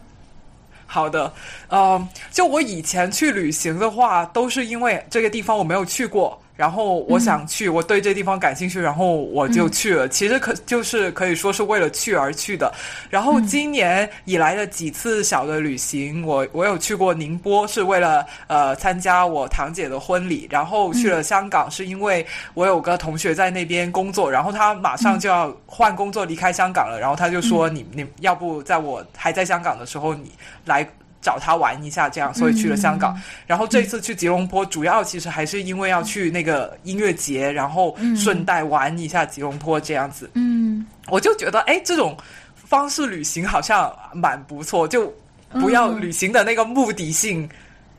[0.88, 1.32] 好的，
[1.68, 6.42] 呃，就我以前去旅行的话，都是因为这个地方我没有去过。
[6.60, 10.10] 然后我想去，我对这地方感兴趣，然后我就去了。
[10.10, 12.70] 其实可就是可以说是为了去而去的。
[13.10, 20.50] 然后今年以来的几次小的旅行，我我有去过宁波，是为了呃参加我堂姐的婚礼。
[20.52, 22.26] 然后去了香港，是因为
[22.56, 30.30] 我有个同学在那边工作，然后他马上就要换工作离开香港了，然后他就说你你要不在我还在香港的时候你
[30.66, 30.86] 来。
[31.22, 33.20] 找他玩一下，这样，所以去了香港。
[33.46, 40.30] 然后这次去吉隆坡，主要其实还是因为要去那个音乐节，然后顺带玩一下吉隆坡这样子。
[40.34, 42.16] 嗯，我就觉得，哎，这种
[42.56, 45.14] 方式旅行好像蛮不错，就
[45.52, 47.50] 不要旅行的那个目的性，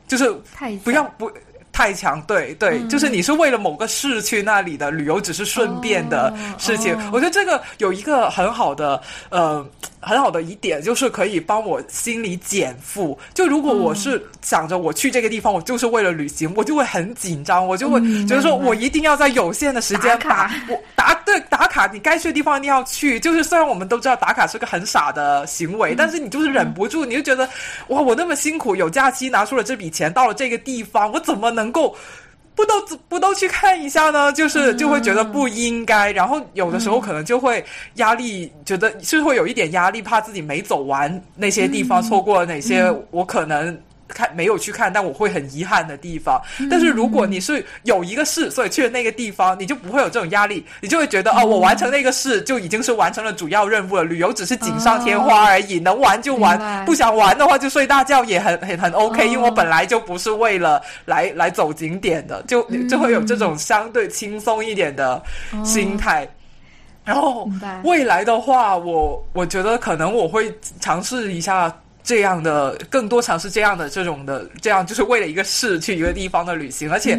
[0.07, 0.31] 就是
[0.85, 1.31] 不要不。
[1.73, 6.95] 太强，对对，就是你是为了某个事去那里的旅游，只是顺便的事情。
[7.13, 9.65] 我觉得这个有一个很好的呃
[10.01, 13.17] 很好的一点，就是可以帮我心里减负。
[13.33, 23.21] 就如果我是想着我去这个地方，我就是为了旅行，我就会很紧张，我就会觉得说我一定要在有限的时间把我打对打卡，你该去的地方一定要去。
[23.21, 27.49] 就是虽然我们都知道打卡是个很傻的行为，但是你就是忍不住，你就觉得
[27.89, 31.61] 哇，我那么辛苦，有假期拿出了这笔钱，到了这个地方，我怎么能？
[31.61, 31.95] 能够
[32.61, 34.31] 不都不都去看一下呢？
[34.35, 37.65] 就是就会觉得不应该，然后有的时候可能就会
[37.95, 43.77] 压力，觉得是会有一点压力，怕自己没走完那些地方，错过了哪些，我可能。
[44.11, 46.41] 看没有去看，但我会很遗憾的地方。
[46.71, 54.05] 但是如果你是有一个事，所以去了那个地方，你就不会有这种压力，你就会觉得哦，我完成那个事就已经是完成了主要任务了。
[54.05, 59.27] 旅游只是锦上添花而已，能玩就玩，不想玩的话就睡大觉也很很很 OK。
[59.29, 65.23] 因为我本来就不是为了来来走景点的，就就会有这种相对轻松一点的
[65.65, 66.29] 心态。
[67.05, 67.49] 然后
[67.85, 71.75] 未来的话，我我觉得可能我会尝试一下。
[72.11, 77.17] 这样的更多尝试这样的这种的这样就是为了一个事去一个地方的旅行，而且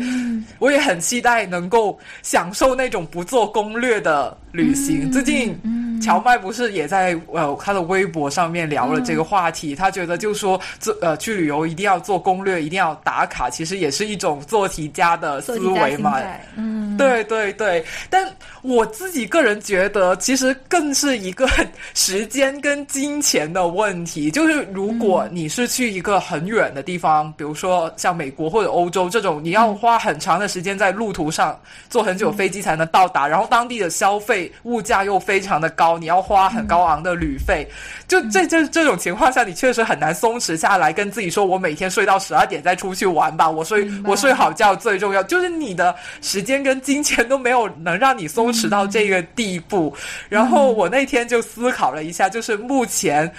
[0.60, 5.10] 我也很期待能够享受那种不做攻略的旅行。
[5.10, 5.58] 最近
[6.02, 16.20] 乔麦不是也在呃他的微博上面聊了这个话题，他觉得就说做呃去旅游一定要做攻略，一定要打卡，其实也是一种做题家的思维嘛。
[16.56, 18.28] 嗯，对对对，但
[18.62, 21.48] 我自己个人觉得，其实更是一个
[21.94, 24.68] 时间跟金钱的问题，就是。
[24.72, 31.60] 如果你是去一个很远的地方，比如说像美国或者欧洲这种，你要花很长的时间在路途上
[31.90, 37.68] 坐很久飞机才能到达，然后当地的消费物价又非常的高，你要花很高昂的旅费，
[38.08, 49.96] 就这这这种情况下，你确实很难松弛下来，跟自己说我每天睡到十二点再出去玩吧，我睡我睡好觉最重要，就是你的时间跟金钱都没有能让你松弛到这个地步。
[50.30, 53.32] 然后我那天就思考了一下，就是目前。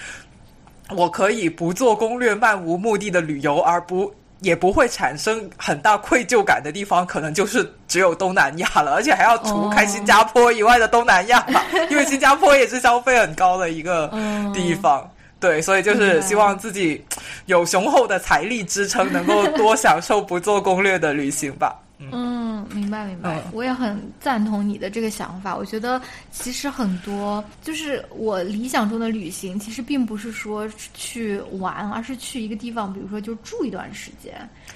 [0.89, 7.63] 我可以不做攻略、漫无目的的旅游，而不也不会产生很大愧疚感的地方，可能就是
[7.93, 11.45] 只有东南亚了，而且还要除开新加坡以外的东南亚，
[11.91, 14.09] 因为新加坡也是消费很高的一个
[14.51, 15.07] 地方。
[15.39, 17.05] 对，所以就是希望自己
[17.45, 21.75] 有雄厚的财力支撑， 能够多享受不做攻略的旅行吧。
[22.11, 25.55] 嗯，明白明白，我也很赞同你的这个想法。
[25.55, 26.01] 我觉得
[26.31, 34.33] 其实很多就是我理想中的旅行，其实并不是说去玩，而是去一个地方，比如说就住一段时间，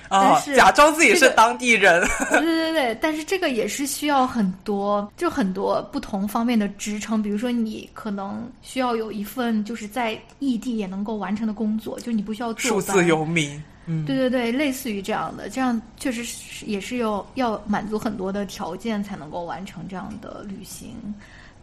[0.10, 2.08] 但是假装自己是当地人。
[2.30, 7.22] 对对对，但是这个也是需要很多，就很多不同方面的支撑。
[7.22, 13.62] 比如说你可能需要有一份就是在异地也能够完成的工作，就你不需要数字游民。
[14.06, 20.96] 对对对，类似于这样的，这样确实是也是要要满足很多的条件才能够完成这样的旅行，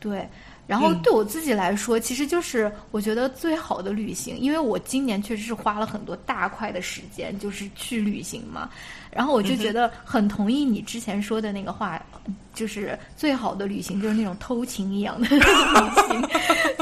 [0.01, 0.27] 对。
[0.67, 8.71] 然后对我自己来说，其实就是我觉得最好的旅行，因为我今年确实是花了很多大块的时间，就是去旅行嘛。
[9.11, 12.03] 然后我就觉得很同意你之前说的那个话，
[12.55, 16.23] 就是最好的旅行就是那种偷情一样的旅行，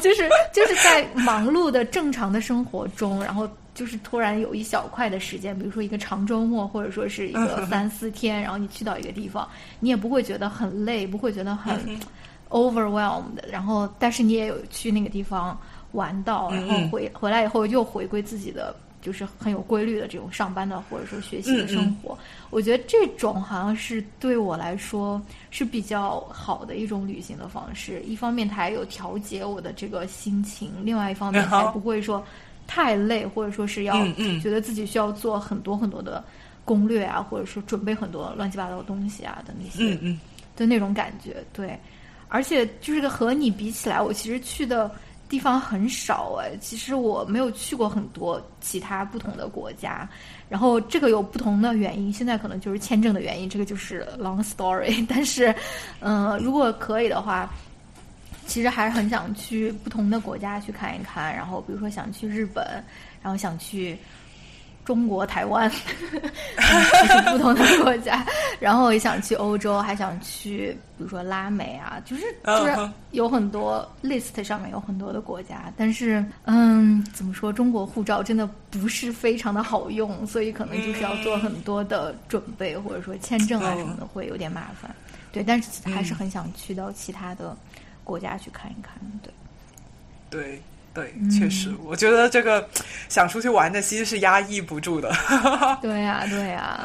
[0.00, 3.50] 就是就是在忙碌的正常的生活中，然后。
[3.74, 9.48] 就是突然有一小块的时间，比如说一个长周末，或者说是一个三四天，然后你去到一个地方，
[9.80, 11.80] 你也不会觉得很累，不会觉得很
[12.50, 13.42] overwhelmed。
[13.50, 15.58] 然后，但是你也有去那个地方
[15.92, 22.16] 玩到，然后回回来以后又回归自己的，就是很有规律的这种上班的或者说学习的生活。
[22.50, 25.20] 我觉得这种好像是对我来说
[25.50, 28.02] 是比较好的一种旅行的方式。
[28.02, 32.22] 一方面，它还有调节我的这个心情；，另外一方面，还不会说。
[32.66, 33.94] 太累，或者说是要
[34.40, 36.22] 觉得自己需要做很多很多的
[36.64, 39.98] 攻略啊，或者说准备很多乱七八糟的东西啊的那些，
[40.56, 41.44] 的那种感觉。
[41.52, 41.78] 对，
[42.28, 44.90] 而且就是和你比起来，我其实去的
[45.28, 50.08] 地方很少哎，其实我没有去过很多其他不同的国家，
[50.48, 55.04] 然后这个有不同的原因，现在可能就是签证的原因，这个就是 long story。
[55.08, 55.54] 但是，
[56.00, 57.50] 嗯，如果可以的话，
[58.46, 62.64] 其实还是很想去不同的国家去看一看，然后比如说想去日本，
[63.22, 63.98] 然后想去。
[64.84, 68.26] 中国台湾， 就是不同的国家，
[68.58, 84.92] 然后也想去欧洲，还想去，比如说拉美啊，就是就是有很多 list 上面有很多的国家，但是嗯，怎么说，中国护照真的不是非常的好用，所以可能就是要做很多的准备，或者说签证啊什么的会有点麻烦。
[85.30, 87.56] 对，但是还是很想去到其他的
[88.04, 88.94] 国家去看一看。
[89.22, 89.32] 对，
[90.30, 90.62] 对。
[90.94, 92.68] 对，确实，我觉得这个
[93.08, 95.10] 想出去玩的心是压抑不住的。
[95.80, 96.80] 对呀，对呀。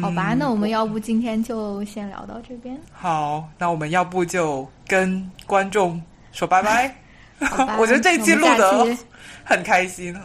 [0.00, 2.74] 好吧，那我们要不今天就先聊到这边。
[2.90, 6.00] 好，那我们要不就跟观众
[6.32, 6.96] 说拜拜。
[7.78, 8.96] 我觉得这期录的
[9.44, 10.18] 很开心。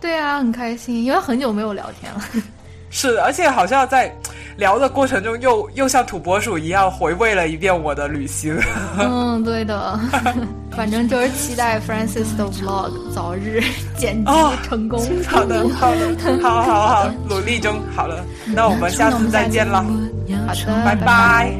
[0.00, 2.24] 对啊，很开心，因为很久没有聊天了。
[2.96, 4.10] 是，而且好像在
[4.56, 8.58] 聊的过程中，又又像土拨鼠一样回味了一遍我的旅行。
[8.98, 10.00] 嗯，对的，
[10.74, 13.62] 反正就是期待 Francis 的 Vlog 早日
[13.98, 14.32] 剪辑
[14.66, 14.98] 成功。
[15.26, 16.08] 好的，好的，
[16.42, 17.82] 好好好，努力中。
[17.94, 19.84] 好了，那我们下次再见了。
[20.46, 21.54] 好的，拜拜。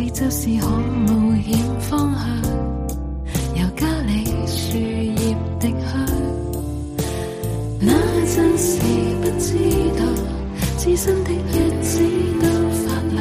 [0.00, 2.22] 四周是可冒险方向，
[3.54, 6.06] 由家里树叶的香。
[7.78, 7.92] 那
[8.24, 8.80] 阵时
[9.20, 9.52] 不知
[9.98, 10.02] 道，
[10.78, 12.00] 自身的日子
[12.40, 12.46] 都
[12.78, 13.20] 发亮，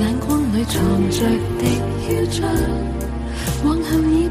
[0.00, 0.76] 眼光里藏
[1.10, 1.26] 着
[1.58, 1.64] 的
[2.06, 2.48] 嚣张，
[3.64, 4.28] 往后已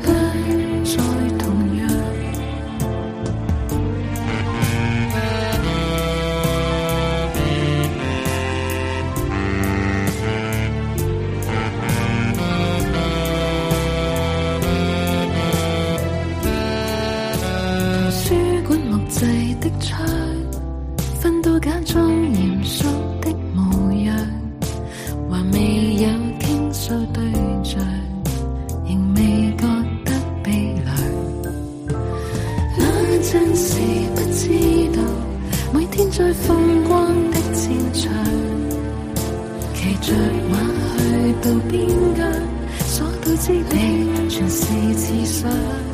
[41.48, 42.30] 到边疆，
[42.88, 44.66] 所到之地全是
[44.96, 45.87] 刺伤。